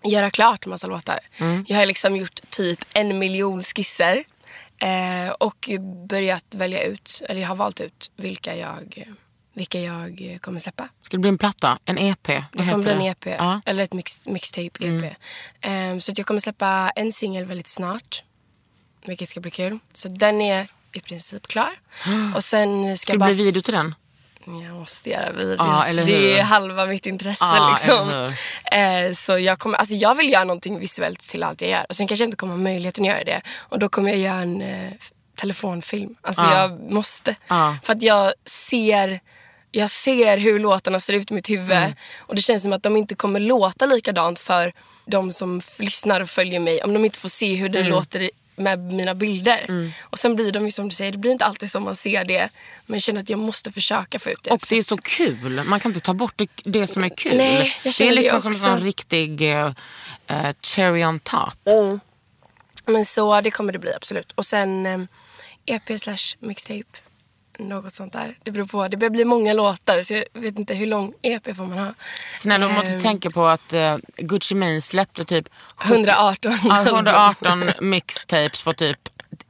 göra 0.04 0.30
klart 0.30 0.66
massa 0.66 0.86
låtar. 0.86 1.18
Jag 1.66 1.76
har 1.76 1.86
liksom 1.86 2.16
gjort 2.16 2.40
typ 2.50 2.84
en 2.92 3.18
miljon 3.18 3.62
skisser. 3.62 4.24
eh, 4.78 5.30
och 5.40 5.68
börjat 6.08 6.54
välja 6.54 6.82
ut, 6.82 7.22
eller 7.28 7.40
jag 7.40 7.48
har 7.48 7.56
valt 7.56 7.80
ut 7.80 8.10
vilka 8.16 8.56
jag, 8.56 9.04
vilka 9.56 9.80
jag 9.80 10.38
kommer 10.40 10.60
släppa. 10.60 10.88
Ska 11.02 11.16
det 11.16 11.20
bli 11.20 11.28
en 11.28 11.38
platta? 11.38 11.78
En 11.84 11.98
EP? 11.98 12.26
Det 12.26 12.42
kommer 12.52 12.78
bli 12.82 12.92
en. 12.92 13.00
EP, 13.02 13.26
Ja. 13.26 13.60
eller 13.66 13.82
ett 13.84 13.92
mix, 13.92 14.26
mixtape 14.26 14.84
EP. 14.86 15.16
Ehm, 15.60 16.00
så 16.00 16.12
att 16.12 16.18
jag 16.18 16.26
kommer 16.26 16.40
släppa 16.40 16.92
en 16.96 17.12
singel 17.12 17.44
väldigt 17.44 17.66
snart. 17.68 18.22
Vilket 19.06 19.28
ska 19.28 19.40
bli 19.40 19.50
kul. 19.50 19.78
Så 19.94 20.08
den 20.08 20.40
är 20.40 20.68
i 20.92 21.00
princip 21.00 21.46
klar. 21.48 21.70
Och 22.34 22.44
sen 22.44 22.96
ska, 22.98 23.04
Ska 23.12 23.18
det 23.18 23.24
bli 23.34 23.34
video 23.44 23.62
till 23.62 23.74
den? 23.74 23.94
Jag 24.44 24.74
måste 24.74 25.10
göra 25.10 25.32
videos. 25.32 25.88
Hur? 25.88 26.06
det 26.06 26.38
är 26.38 26.42
halva 26.42 26.86
mitt 26.86 27.06
intresse. 27.06 27.44
Ja, 27.44 27.70
liksom. 27.78 28.10
eh, 28.72 29.12
så 29.14 29.38
jag, 29.38 29.58
kommer, 29.58 29.78
alltså 29.78 29.94
jag 29.94 30.14
vill 30.14 30.32
göra 30.32 30.44
någonting 30.44 30.78
visuellt 30.78 31.20
till 31.20 31.42
allt 31.42 31.60
jag 31.60 31.70
gör. 31.70 31.86
Och 31.88 31.96
sen 31.96 32.06
kanske 32.06 32.22
jag 32.22 32.26
inte 32.26 32.36
kommer 32.36 32.52
ha 32.54 32.60
möjligheten 32.62 33.04
att 33.04 33.08
göra 33.08 33.24
det. 33.24 33.40
Och 33.54 33.78
då 33.78 33.88
kommer 33.88 34.10
jag 34.10 34.18
göra 34.18 34.40
en 34.40 34.62
eh, 34.62 34.92
telefonfilm. 35.34 36.14
Alltså 36.22 36.42
Ja. 36.42 36.60
jag 36.60 36.92
måste. 36.92 37.34
För 37.82 37.92
att 37.92 38.02
jag 38.02 38.32
ser, 38.44 39.20
jag 39.76 39.90
ser 39.90 40.38
hur 40.38 40.58
låtarna 40.58 41.00
ser 41.00 41.12
ut 41.12 41.30
i 41.30 41.34
mitt 41.34 41.50
huvud. 41.50 41.76
Mm. 41.76 41.92
Och 42.18 42.34
det 42.34 42.42
känns 42.42 42.62
som 42.62 42.72
att 42.72 42.82
de 42.82 42.96
inte 42.96 43.14
kommer 43.14 43.40
låta 43.40 43.86
likadant 43.86 44.38
för 44.38 44.72
de 45.06 45.32
som 45.32 45.60
lyssnar 45.78 46.20
och 46.20 46.30
följer 46.30 46.60
mig. 46.60 46.82
Om 46.82 46.92
de 46.94 47.04
inte 47.04 47.18
får 47.18 47.28
se 47.28 47.54
hur 47.54 47.68
det 47.68 47.78
Mm. 47.78 47.90
låter 47.92 48.30
med 48.56 48.78
mina 48.78 49.14
bilder. 49.14 49.92
Och 50.02 50.18
sen 50.18 50.36
blir 50.36 50.52
de 50.52 50.64
ju 50.64 50.70
som 50.70 50.88
du 50.88 50.94
säger, 50.94 51.12
det 51.12 51.18
blir 51.18 51.32
inte 51.32 51.44
alltid 51.44 51.70
som 51.70 51.82
man 51.82 51.96
ser 51.96 52.24
det. 52.24 52.48
Men 52.86 52.94
jag 52.94 53.02
känner 53.02 53.20
att 53.20 53.30
jag 53.30 53.38
måste 53.38 53.72
försöka 53.72 54.18
få 54.18 54.30
ut 54.30 54.42
det. 54.42 54.50
Och 54.50 54.66
det 54.68 54.76
är 54.78 54.82
så 54.82 54.96
kul. 54.96 55.64
Man 55.64 55.80
kan 55.80 55.90
inte 55.90 56.00
ta 56.00 56.14
bort 56.14 56.32
det, 56.36 56.48
det 56.64 56.86
som 56.86 57.04
är 57.04 57.08
kul. 57.08 57.36
Nej, 57.36 57.54
jag 57.54 57.72
det 57.82 57.88
är 57.88 57.92
känner 57.92 58.10
det 58.10 58.20
liksom 58.20 58.52
som 58.52 58.72
en 58.72 58.80
riktig 58.80 59.42
eh, 59.52 59.70
cherry 60.62 61.04
on 61.04 61.18
top. 61.18 61.54
Men 62.86 63.04
så 63.04 63.40
det 63.40 63.50
kommer 63.50 63.72
det 63.72 63.78
bli 63.78 63.94
absolut. 63.94 64.32
Och 64.32 64.46
sen 64.46 64.86
eh, 64.86 65.00
EP 65.66 66.00
slash 66.00 66.36
mixtape. 66.38 66.84
Något 67.58 67.94
sånt 67.94 68.12
där. 68.12 68.34
Det 68.42 68.50
beror 68.50 68.66
på. 68.66 68.88
Det 68.88 68.96
börjar 68.96 69.10
bli 69.10 69.24
många 69.24 69.52
låtar 69.52 70.02
så 70.02 70.14
jag 70.14 70.24
vet 70.32 70.58
inte 70.58 70.74
hur 70.74 70.86
lång 70.86 71.12
EP 71.22 71.56
får 71.56 71.64
man 71.66 71.78
ha. 71.78 71.94
Snälla, 72.32 72.68
du 72.68 72.74
måste 72.74 72.90
Ehm. 72.92 73.00
tänka 73.00 73.30
på 73.30 73.46
att 73.46 73.72
eh, 73.72 73.96
Gucci 74.16 74.54
Mane 74.54 74.80
släppte 74.80 75.24
typ 75.24 75.48
118 75.84 76.52
ja, 76.64 76.72
album. 76.74 76.94
118 76.94 77.70
mixtapes 77.80 78.62
på 78.62 78.72
typ 78.72 78.98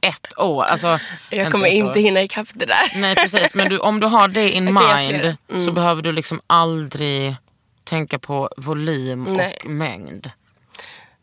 ett 0.01 0.37
år. 0.39 0.63
Alltså, 0.63 0.99
Jag 1.29 1.51
kommer 1.51 1.67
inte 1.67 1.99
år. 1.99 2.03
hinna 2.03 2.21
ikapp 2.21 2.47
det 2.53 2.65
där. 2.65 2.91
Nej 2.95 3.15
precis, 3.15 3.55
men 3.55 3.69
du, 3.69 3.79
om 3.79 3.99
du 3.99 4.07
har 4.07 4.27
det 4.27 4.51
in 4.51 4.65
mind. 4.97 5.35
Mm. 5.49 5.65
så 5.65 5.71
behöver 5.71 6.01
du 6.01 6.11
liksom 6.11 6.41
aldrig 6.47 7.35
tänka 7.83 8.19
på 8.19 8.49
volym 8.57 9.23
Nej. 9.23 9.57
och 9.63 9.69
mängd. 9.69 10.31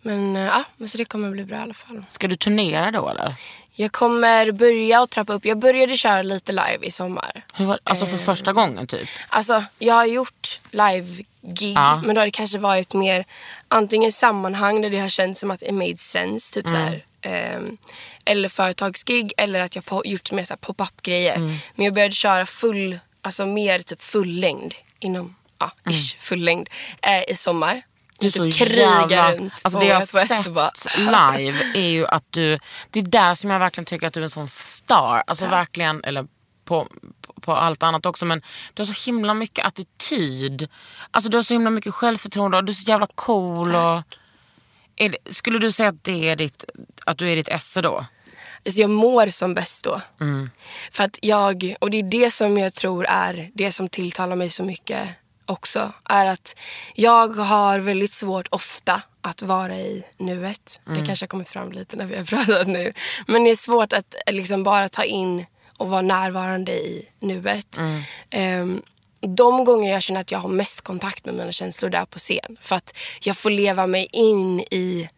Men 0.03 0.37
eh, 0.37 0.43
ja, 0.43 0.65
men 0.77 0.89
så 0.89 0.99
det 0.99 1.05
kommer 1.05 1.31
bli 1.31 1.45
bra 1.45 1.57
i 1.57 1.61
alla 1.61 1.75
fall. 1.75 2.05
Ska 2.11 2.29
du 2.29 2.37
turnera 2.37 2.91
då 2.91 3.09
eller? 3.09 3.35
Jag 3.77 3.93
kommer 3.93 4.53
börja 4.53 5.03
och 5.03 5.11
trappa 5.11 5.33
upp. 5.33 5.45
Jag 5.45 5.59
började 5.59 5.97
köra 5.97 6.23
lite 6.23 6.53
live 6.53 6.79
i 6.87 6.91
sommar. 6.91 7.45
Hur 7.55 7.65
var, 7.65 7.79
alltså 7.85 8.05
Eh. 8.05 8.11
för 8.11 8.19
första 8.19 8.53
gången 8.53 8.87
typ? 8.87 9.09
Alltså, 9.29 9.65
jag 9.79 9.95
har 9.95 10.05
gjort 10.07 10.61
live-gig, 10.71 11.75
Ja. 11.77 12.03
men 12.05 12.15
då 12.15 12.21
har 12.21 12.27
det 12.27 12.31
kanske 12.31 12.59
varit 12.59 12.95
mer 12.95 13.25
antingen 13.69 14.13
sammanhang 14.13 14.83
där 14.83 14.91
det 14.91 14.99
har 14.99 15.09
känts 15.09 15.41
som 15.41 15.51
att 15.51 15.63
it 15.63 15.75
made 15.75 15.99
sense, 15.99 16.55
typ 16.55 16.69
så 16.69 16.77
här, 16.77 17.05
ehm, 17.21 17.77
eller 18.25 18.49
företagsgig, 18.49 19.33
eller 19.37 19.61
att 19.61 19.77
jag 19.77 19.83
har 19.87 20.05
gjort 20.07 20.33
mer 20.33 20.57
pop-up 20.57 21.03
grejer. 21.03 21.39
Men 21.75 21.85
jag 21.85 21.95
började 21.95 22.15
köra 22.15 22.47
full, 22.47 22.99
alltså 23.23 23.47
mer 23.47 23.79
typ 23.79 24.03
full 24.03 24.41
längd 24.41 24.75
inom, 24.99 25.35
ja, 25.59 25.71
ish, 25.91 26.17
full 26.19 26.45
längd 26.45 26.69
eh, 27.03 27.23
i 27.31 27.37
sommar. 27.37 27.83
Du 28.21 28.31
typ 28.31 28.55
krigar 28.55 29.11
jävla... 29.11 29.33
runt 29.33 29.53
Alltså 29.65 29.79
på 29.79 29.85
det 29.85 29.91
jag 29.91 29.97
har 29.97 30.27
sett 30.27 30.99
live 30.99 31.73
är 31.75 31.89
ju 31.89 32.07
att 32.07 32.25
du... 32.31 32.59
Det 32.91 33.01
är 33.01 33.05
där 33.05 33.35
som 33.35 33.51
jag 33.51 33.59
verkligen 33.59 33.85
tycker 33.85 34.07
att 34.07 34.15
du 34.15 34.21
är 34.21 34.25
en 34.25 34.31
sån 34.31 34.49
star. 34.49 35.23
Alltså 35.27 35.47
verkligen, 35.47 36.05
eller 36.05 36.27
på, 36.65 36.89
på 37.41 37.53
allt 37.53 37.83
annat 37.83 38.07
också. 38.07 38.25
Men 38.25 38.43
du 38.75 38.83
har 38.83 38.93
så 38.93 39.11
himla 39.11 39.35
mycket 39.35 39.67
attityd. 39.67 40.69
Alltså 41.11 41.31
du 41.31 41.37
har 41.37 41.43
så 41.43 41.55
himla 41.55 41.71
mycket 41.71 41.95
självförtroende 41.95 42.57
och 42.57 42.65
du 42.65 42.73
är 42.73 42.75
så 42.75 42.91
jävla 42.91 43.07
cool. 43.15 43.75
Och, 43.75 44.03
det, 44.97 45.17
skulle 45.31 45.59
du 45.59 45.73
säga 45.73 45.89
att, 45.89 46.05
det 46.05 46.29
är 46.29 46.37
ditt, 46.37 46.65
att 47.07 47.19
du 47.19 47.31
är 47.31 47.37
ditt 47.37 47.49
esse 47.49 47.81
då? 47.81 48.07
Alltså 48.67 48.81
jag 48.81 48.91
mår 48.91 49.27
som 49.27 49.55
bäst 49.55 49.85
då. 49.85 50.01
Mm. 50.21 50.51
För 50.91 51.05
att 51.05 51.19
jag, 51.23 51.75
och 51.81 51.91
det 51.91 51.99
är 51.99 52.03
det 52.03 52.31
som 52.31 52.59
jag 52.59 52.75
tror 52.75 53.07
är 53.09 53.51
det 53.55 53.73
som 53.73 53.89
tilltalar 53.89 54.37
mig 54.37 54.51
så 54.51 54.63
mycket 54.63 55.09
också. 55.47 55.93
Är 56.05 56.27
att 56.27 56.57
jag 56.95 57.29
har 57.29 57.79
väldigt 57.79 58.13
svårt 58.13 58.47
ofta 58.51 59.03
att 59.21 59.43
vara 59.43 59.77
i 59.77 60.05
nuet. 60.17 60.81
Mm. 60.87 61.01
Det 61.01 61.07
kanske 61.07 61.23
har 61.23 61.29
kommit 61.29 61.49
fram 61.49 61.73
lite 61.73 61.97
när 61.97 62.05
vi 62.05 62.17
har 62.17 62.25
pratat 62.47 62.67
nu. 62.67 62.93
Men 63.27 63.45
det 63.45 63.51
är 63.51 63.57
svårt 63.57 63.93
att 63.93 64.15
liksom 64.27 64.63
bara 64.63 64.89
ta 64.89 65.05
in 65.05 65.47
och 65.77 65.89
vara 65.89 66.03
närvarande 66.03 66.73
i 66.73 67.09
nuet. 67.21 67.79
Mm. 67.79 68.03
Ehm, 68.31 68.83
de 69.21 69.65
gånger 69.65 69.93
jag 69.93 70.03
känner 70.03 70.21
att 70.21 70.31
jag 70.31 70.39
har 70.39 70.49
mest 70.49 70.81
kontakt 70.81 71.25
med 71.25 71.35
mina 71.35 71.53
känslor 71.53 71.91
där 71.91 72.05
på 72.05 72.19
scen. 72.19 72.57
För 72.61 72.77
att 72.77 72.97
jag 73.21 73.37
får 73.37 73.51
leva 73.51 73.87
mig 73.87 74.09
in 74.13 74.61
i 74.61 75.09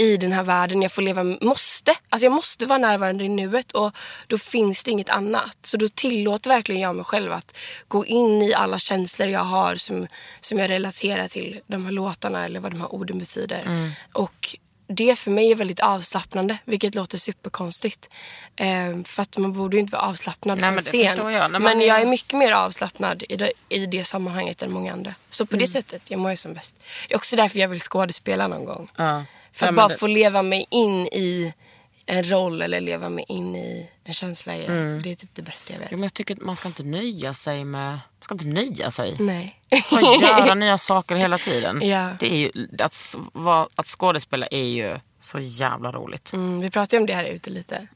i 0.00 0.16
den 0.16 0.32
här 0.32 0.42
världen. 0.42 0.82
Jag 0.82 0.92
får 0.92 1.02
leva, 1.02 1.24
måste, 1.24 1.94
alltså 2.08 2.26
jag 2.26 2.32
måste 2.32 2.66
vara 2.66 2.78
närvarande 2.78 3.24
i 3.24 3.28
nuet 3.28 3.72
och 3.72 3.96
då 4.26 4.38
finns 4.38 4.82
det 4.82 4.90
inget 4.90 5.10
annat. 5.10 5.58
Så 5.62 5.76
då 5.76 5.88
tillåter 5.88 6.50
verkligen 6.50 6.80
jag 6.80 6.96
mig 6.96 7.04
själv 7.04 7.32
att 7.32 7.56
gå 7.88 8.06
in 8.06 8.42
i 8.42 8.54
alla 8.54 8.78
känslor 8.78 9.28
jag 9.28 9.40
har 9.40 9.76
som, 9.76 10.06
som 10.40 10.58
jag 10.58 10.70
relaterar 10.70 11.28
till 11.28 11.60
de 11.66 11.84
här 11.84 11.92
låtarna 11.92 12.44
eller 12.44 12.60
vad 12.60 12.72
de 12.72 12.80
här 12.80 12.94
orden 12.94 13.18
betyder. 13.18 13.92
Och 14.12 14.56
det 14.86 15.18
för 15.18 15.30
mig 15.30 15.50
är 15.50 15.54
väldigt 15.54 15.80
avslappnande, 15.80 16.58
vilket 16.64 16.94
låter 16.94 17.18
superkonstigt. 17.18 18.10
Ehm, 18.56 19.04
för 19.04 19.22
att 19.22 19.38
man 19.38 19.52
borde 19.52 19.76
ju 19.76 19.80
inte 19.80 19.92
vara 19.92 20.02
avslappnad 20.02 20.60
Nej, 20.60 20.70
på 20.70 20.76
en 20.78 20.82
scen. 20.82 21.32
jag. 21.32 21.62
Men 21.62 21.80
jag 21.80 22.00
är 22.00 22.06
mycket 22.06 22.38
mer 22.38 22.52
avslappnad 22.52 23.24
i 23.28 23.36
det, 23.36 23.52
i 23.68 23.86
det 23.86 24.04
sammanhanget 24.04 24.62
än 24.62 24.72
många 24.72 24.92
andra. 24.92 25.14
Så 25.28 25.46
på 25.46 25.56
det 25.56 25.66
sättet, 25.66 26.10
jag 26.10 26.20
mår 26.20 26.30
ju 26.30 26.36
som 26.36 26.54
bäst. 26.54 26.76
Det 27.08 27.14
är 27.14 27.16
också 27.16 27.36
därför 27.36 27.58
jag 27.58 27.68
vill 27.68 27.80
skådespela 27.80 28.48
någon 28.48 28.64
gång. 28.64 28.88
Ja. 28.96 29.24
För 29.52 29.66
Ja, 29.66 29.70
att 29.70 29.76
bara 29.76 29.88
det- 29.88 29.96
få 29.98 30.06
leva 30.06 30.42
mig 30.42 30.66
in 30.70 31.06
i 31.06 31.54
en 32.06 32.30
roll 32.30 32.62
eller 32.62 32.80
leva 32.80 33.08
mig 33.08 33.24
in 33.28 33.56
i 33.56 33.90
en 34.04 34.14
känsla. 34.14 34.54
Mm. 34.54 35.02
Det 35.02 35.10
är 35.12 35.14
typ 35.14 35.30
det 35.34 35.42
bästa 35.42 35.72
jag 35.72 35.80
vet. 35.80 35.88
Jo, 35.90 35.96
men 35.96 36.02
jag 36.02 36.14
tycker 36.14 36.34
att 36.34 36.42
man 36.42 36.56
ska 36.56 36.68
inte 36.68 36.82
nöja 36.82 37.34
sig 37.34 37.64
med... 37.64 37.90
Man 37.90 38.00
ska 38.24 38.34
inte 38.34 38.46
nöja 38.46 38.90
sig. 38.90 39.16
Nej. 39.20 39.60
Man 39.92 40.02
göra 40.20 40.54
nya 40.54 40.78
saker 40.78 41.16
hela 41.16 41.38
tiden. 41.38 41.88
Ja. 41.88 42.16
Det 42.20 42.32
är 42.32 42.36
ju, 42.36 42.68
att, 42.78 43.16
att 43.76 43.86
skådespela 43.86 44.46
är 44.46 44.62
ju 44.64 44.98
så 45.20 45.38
jävla 45.38 45.92
roligt. 45.92 46.32
Mm, 46.32 46.60
vi 46.60 46.70
pratade 46.70 47.00
om 47.00 47.06
det 47.06 47.14
här 47.14 47.24
ute 47.24 47.50
lite. 47.50 47.86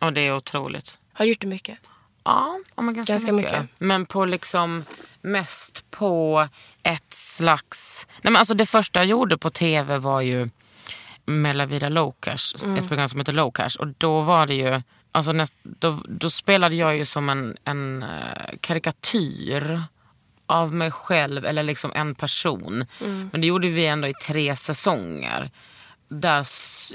Och 0.00 0.12
det 0.12 0.20
är 0.20 0.34
otroligt. 0.36 0.98
Har 1.12 1.24
du 1.24 1.28
gjort 1.30 1.40
det 1.40 1.46
mycket? 1.46 1.78
Ja, 2.24 2.58
ja 2.76 2.82
men 2.82 2.94
ganska, 2.94 3.12
Ganska 3.12 3.32
mycket. 3.32 3.52
mycket. 3.52 3.68
Men 3.78 4.06
på 4.06 4.24
liksom 4.24 4.84
mest 5.20 5.84
på 5.90 6.48
ett 6.82 7.12
slags... 7.14 8.06
Nej 8.22 8.32
men 8.32 8.36
alltså 8.36 8.54
det 8.54 8.66
första 8.66 8.98
jag 9.00 9.06
gjorde 9.06 9.38
på 9.38 9.50
tv 9.50 9.98
var 9.98 10.20
ju 10.20 10.50
med 11.28 11.56
La 11.56 11.66
Vida 11.66 11.88
Low 11.88 12.14
Cash, 12.20 12.54
ett 12.78 12.88
program 12.88 13.08
som 13.08 13.20
heter 13.20 13.32
Low 13.32 13.50
Cash. 13.50 13.76
Och 13.78 13.86
då 13.86 14.20
var 14.20 14.46
det 14.46 14.54
ju, 14.54 14.82
alltså 15.12 15.32
näst, 15.32 15.54
då, 15.62 15.98
då 16.08 16.30
spelade 16.30 16.76
jag 16.76 16.96
ju 16.96 17.04
som 17.04 17.28
en, 17.28 17.56
en 17.64 18.02
eh, 18.02 18.56
karikatyr 18.60 19.82
av 20.46 20.74
mig 20.74 20.90
själv 20.90 21.46
eller 21.46 21.62
liksom 21.62 21.92
en 21.94 22.14
person. 22.14 22.84
Men 23.32 23.40
det 23.40 23.46
gjorde 23.46 23.68
vi 23.68 23.86
ändå 23.86 24.08
i 24.08 24.14
tre 24.14 24.56
säsonger. 24.56 25.50
Där, 26.08 26.46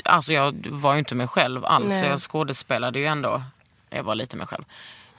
alltså 0.05 0.33
jag 0.33 0.67
var 0.69 0.93
ju 0.93 0.99
inte 0.99 1.15
mig 1.15 1.27
själv 1.27 1.65
alls. 1.65 1.89
Nej. 1.89 2.07
Jag 2.07 2.19
skådespelade 2.19 2.99
ju 2.99 3.05
ändå. 3.05 3.43
Jag 3.89 4.03
var 4.03 4.15
lite 4.15 4.37
mig 4.37 4.47
själv. 4.47 4.63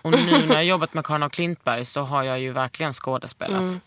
Och 0.03 0.11
nu 0.11 0.47
när 0.47 0.55
jag 0.55 0.65
jobbat 0.65 0.95
med 0.95 1.07
Karin 1.07 1.23
af 1.23 1.33
Klintberg 1.33 1.85
så 1.85 2.03
har 2.03 2.23
jag 2.23 2.41
ju 2.41 2.53
verkligen 2.53 2.93
skådespelat. 2.93 3.81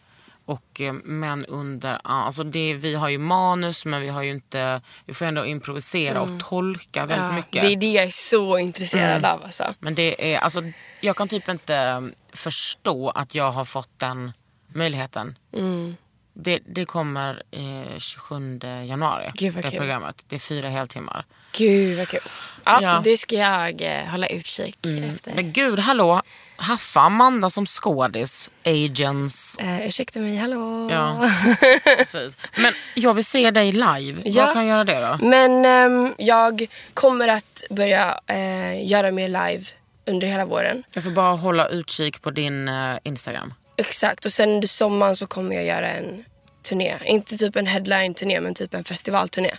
Och, 0.48 0.82
eh, 0.82 0.94
men 0.94 1.46
under, 1.46 2.00
alltså 2.04 2.44
det, 2.44 2.74
vi 2.74 2.96
har 2.96 3.10
ju 3.10 3.18
manus 3.18 3.86
men 3.86 4.02
vi 4.02 4.08
har 4.08 4.24
ju 4.24 4.30
inte, 4.30 4.82
vi 5.06 5.14
får 5.14 5.26
ändå 5.26 5.46
improvisera 5.46 6.22
och 6.22 6.40
tolka 6.40 7.06
väldigt 7.06 7.28
Ja, 7.28 7.32
mycket. 7.32 7.62
Det 7.62 7.68
är 7.68 7.76
det 7.76 7.92
jag 7.92 8.06
är 8.06 8.10
så 8.10 8.58
intresserad 8.58 9.26
av. 9.26 9.44
Alltså. 9.44 9.64
Men 9.80 9.96
det 9.96 10.34
är, 10.34 10.40
alltså, 10.40 10.62
jag 11.02 11.16
kan 11.16 11.28
typ 11.28 11.50
inte 11.50 11.76
eh, 11.76 12.02
förstå 12.34 13.10
att 13.10 13.36
jag 13.36 13.52
har 13.52 13.66
fått 13.66 14.00
den 14.00 14.32
möjligheten. 14.68 15.38
Mm. 15.54 15.96
Det, 16.34 16.60
det 16.66 16.86
kommer 16.86 17.44
eh, 17.52 17.98
27 17.98 18.60
januari, 18.86 19.32
Gud, 19.34 19.54
det 19.54 19.62
kul. 19.62 19.80
programmet. 19.80 20.24
Det 20.28 20.36
är 20.36 20.40
fyra 20.40 20.70
heltimmar. 20.70 21.26
Gud 21.52 21.98
vad 21.98 22.08
kul. 22.08 22.20
Ja, 22.66 22.80
Ja. 22.82 23.02
Det 23.04 23.18
ska 23.18 23.36
jag 23.36 23.82
eh, 23.82 24.06
hålla 24.06 24.28
utkik 24.28 24.78
efter. 25.14 25.34
Men 25.36 25.54
gud, 25.54 25.80
hallå! 25.80 26.22
Haffa 26.60 27.00
Amanda 27.02 27.50
som 27.50 27.66
skådis, 27.66 28.52
agents. 28.66 29.58
Eh, 29.58 29.88
ursäkta 29.88 30.20
mig, 30.20 30.38
hallå. 30.38 30.90
Ja, 30.92 31.30
precis. 31.98 32.38
Men 32.58 32.74
jag 32.94 33.14
vill 33.14 33.26
se 33.26 33.52
dig 33.52 33.72
live. 33.72 34.22
Ja. 34.26 34.46
Vad 34.46 34.54
kan 34.54 34.66
jag 34.66 34.72
göra 34.74 34.84
det 34.84 35.00
då? 35.20 35.26
Men 35.26 35.66
ehm, 35.66 36.14
jag 36.18 36.66
kommer 36.94 37.28
att 37.28 37.64
börja 37.70 38.20
eh, 38.28 38.88
göra 38.88 39.12
mer 39.12 39.28
live 39.28 39.66
under 40.08 40.28
hela 40.28 40.46
våren. 40.46 40.84
Jag 40.94 41.04
får 41.04 41.12
bara 41.12 41.36
hålla 41.36 41.68
utkik 41.68 42.22
på 42.22 42.32
din 42.32 42.68
eh, 42.68 42.98
Instagram. 43.04 43.54
Exakt. 43.78 44.26
Och 44.26 44.32
sen 44.32 44.50
under 44.50 44.68
sommaren 44.68 45.16
så 45.16 45.28
kommer 45.28 45.56
jag 45.56 45.66
göra 45.66 45.88
en 45.90 46.26
turné. 46.70 46.98
Inte 47.06 47.38
typ 47.38 47.56
en 47.56 47.68
headline-turné 47.68 48.42
men 48.42 48.54
typ 48.54 48.74
en 48.74 48.84
festivalturné. 48.84 49.52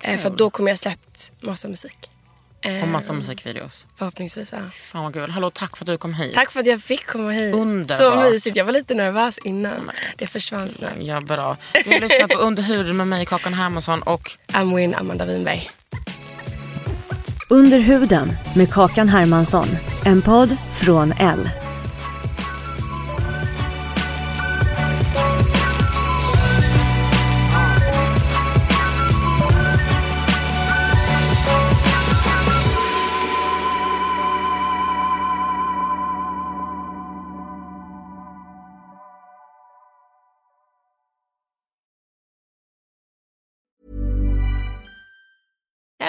Eh, 0.00 0.18
för 0.18 0.28
att 0.28 0.38
då 0.38 0.50
kommer 0.50 0.70
jag 0.70 0.78
släppt 0.78 1.32
massa 1.40 1.68
musik. 1.68 2.10
Och 2.82 2.88
massa 2.88 3.12
musikvideos. 3.12 3.86
Förhoppningsvis, 3.96 4.52
ja. 4.52 4.58
Fan 4.72 5.04
vad 5.04 5.14
kul. 5.14 5.30
Hallå, 5.30 5.50
tack 5.50 5.76
för 5.76 5.84
att 5.84 5.86
du 5.86 5.98
kom 5.98 6.14
hit. 6.14 6.34
Tack 6.34 6.52
för 6.52 6.60
att 6.60 6.66
jag 6.66 6.80
fick 6.82 7.06
komma 7.06 7.30
hit. 7.30 7.54
Underbart. 7.54 7.98
Så 7.98 8.30
mysigt. 8.30 8.56
Jag 8.56 8.64
var 8.64 8.72
lite 8.72 8.94
nervös 8.94 9.38
innan. 9.38 9.90
Det 10.16 10.26
försvann 10.26 10.70
snabbt. 10.70 10.96
Ja, 11.00 11.20
bra. 11.20 11.56
Du 11.84 11.90
har 11.90 12.00
lyssnat 12.00 12.30
på 12.30 12.38
Under 12.38 12.62
huden 12.62 12.96
med 12.96 13.06
mig, 13.06 13.26
Kakan 13.26 13.54
Hermansson. 13.54 14.02
Och 14.02 14.30
Amwin 14.52 14.94
Amanda 14.94 15.24
Winberg. 15.24 15.70
Under 17.48 17.78
huden 17.78 18.36
med 18.56 18.72
Kakan 18.72 19.08
Hermansson. 19.08 19.68
En 20.04 20.22
podd 20.22 20.56
från 20.80 21.12
L. 21.12 21.48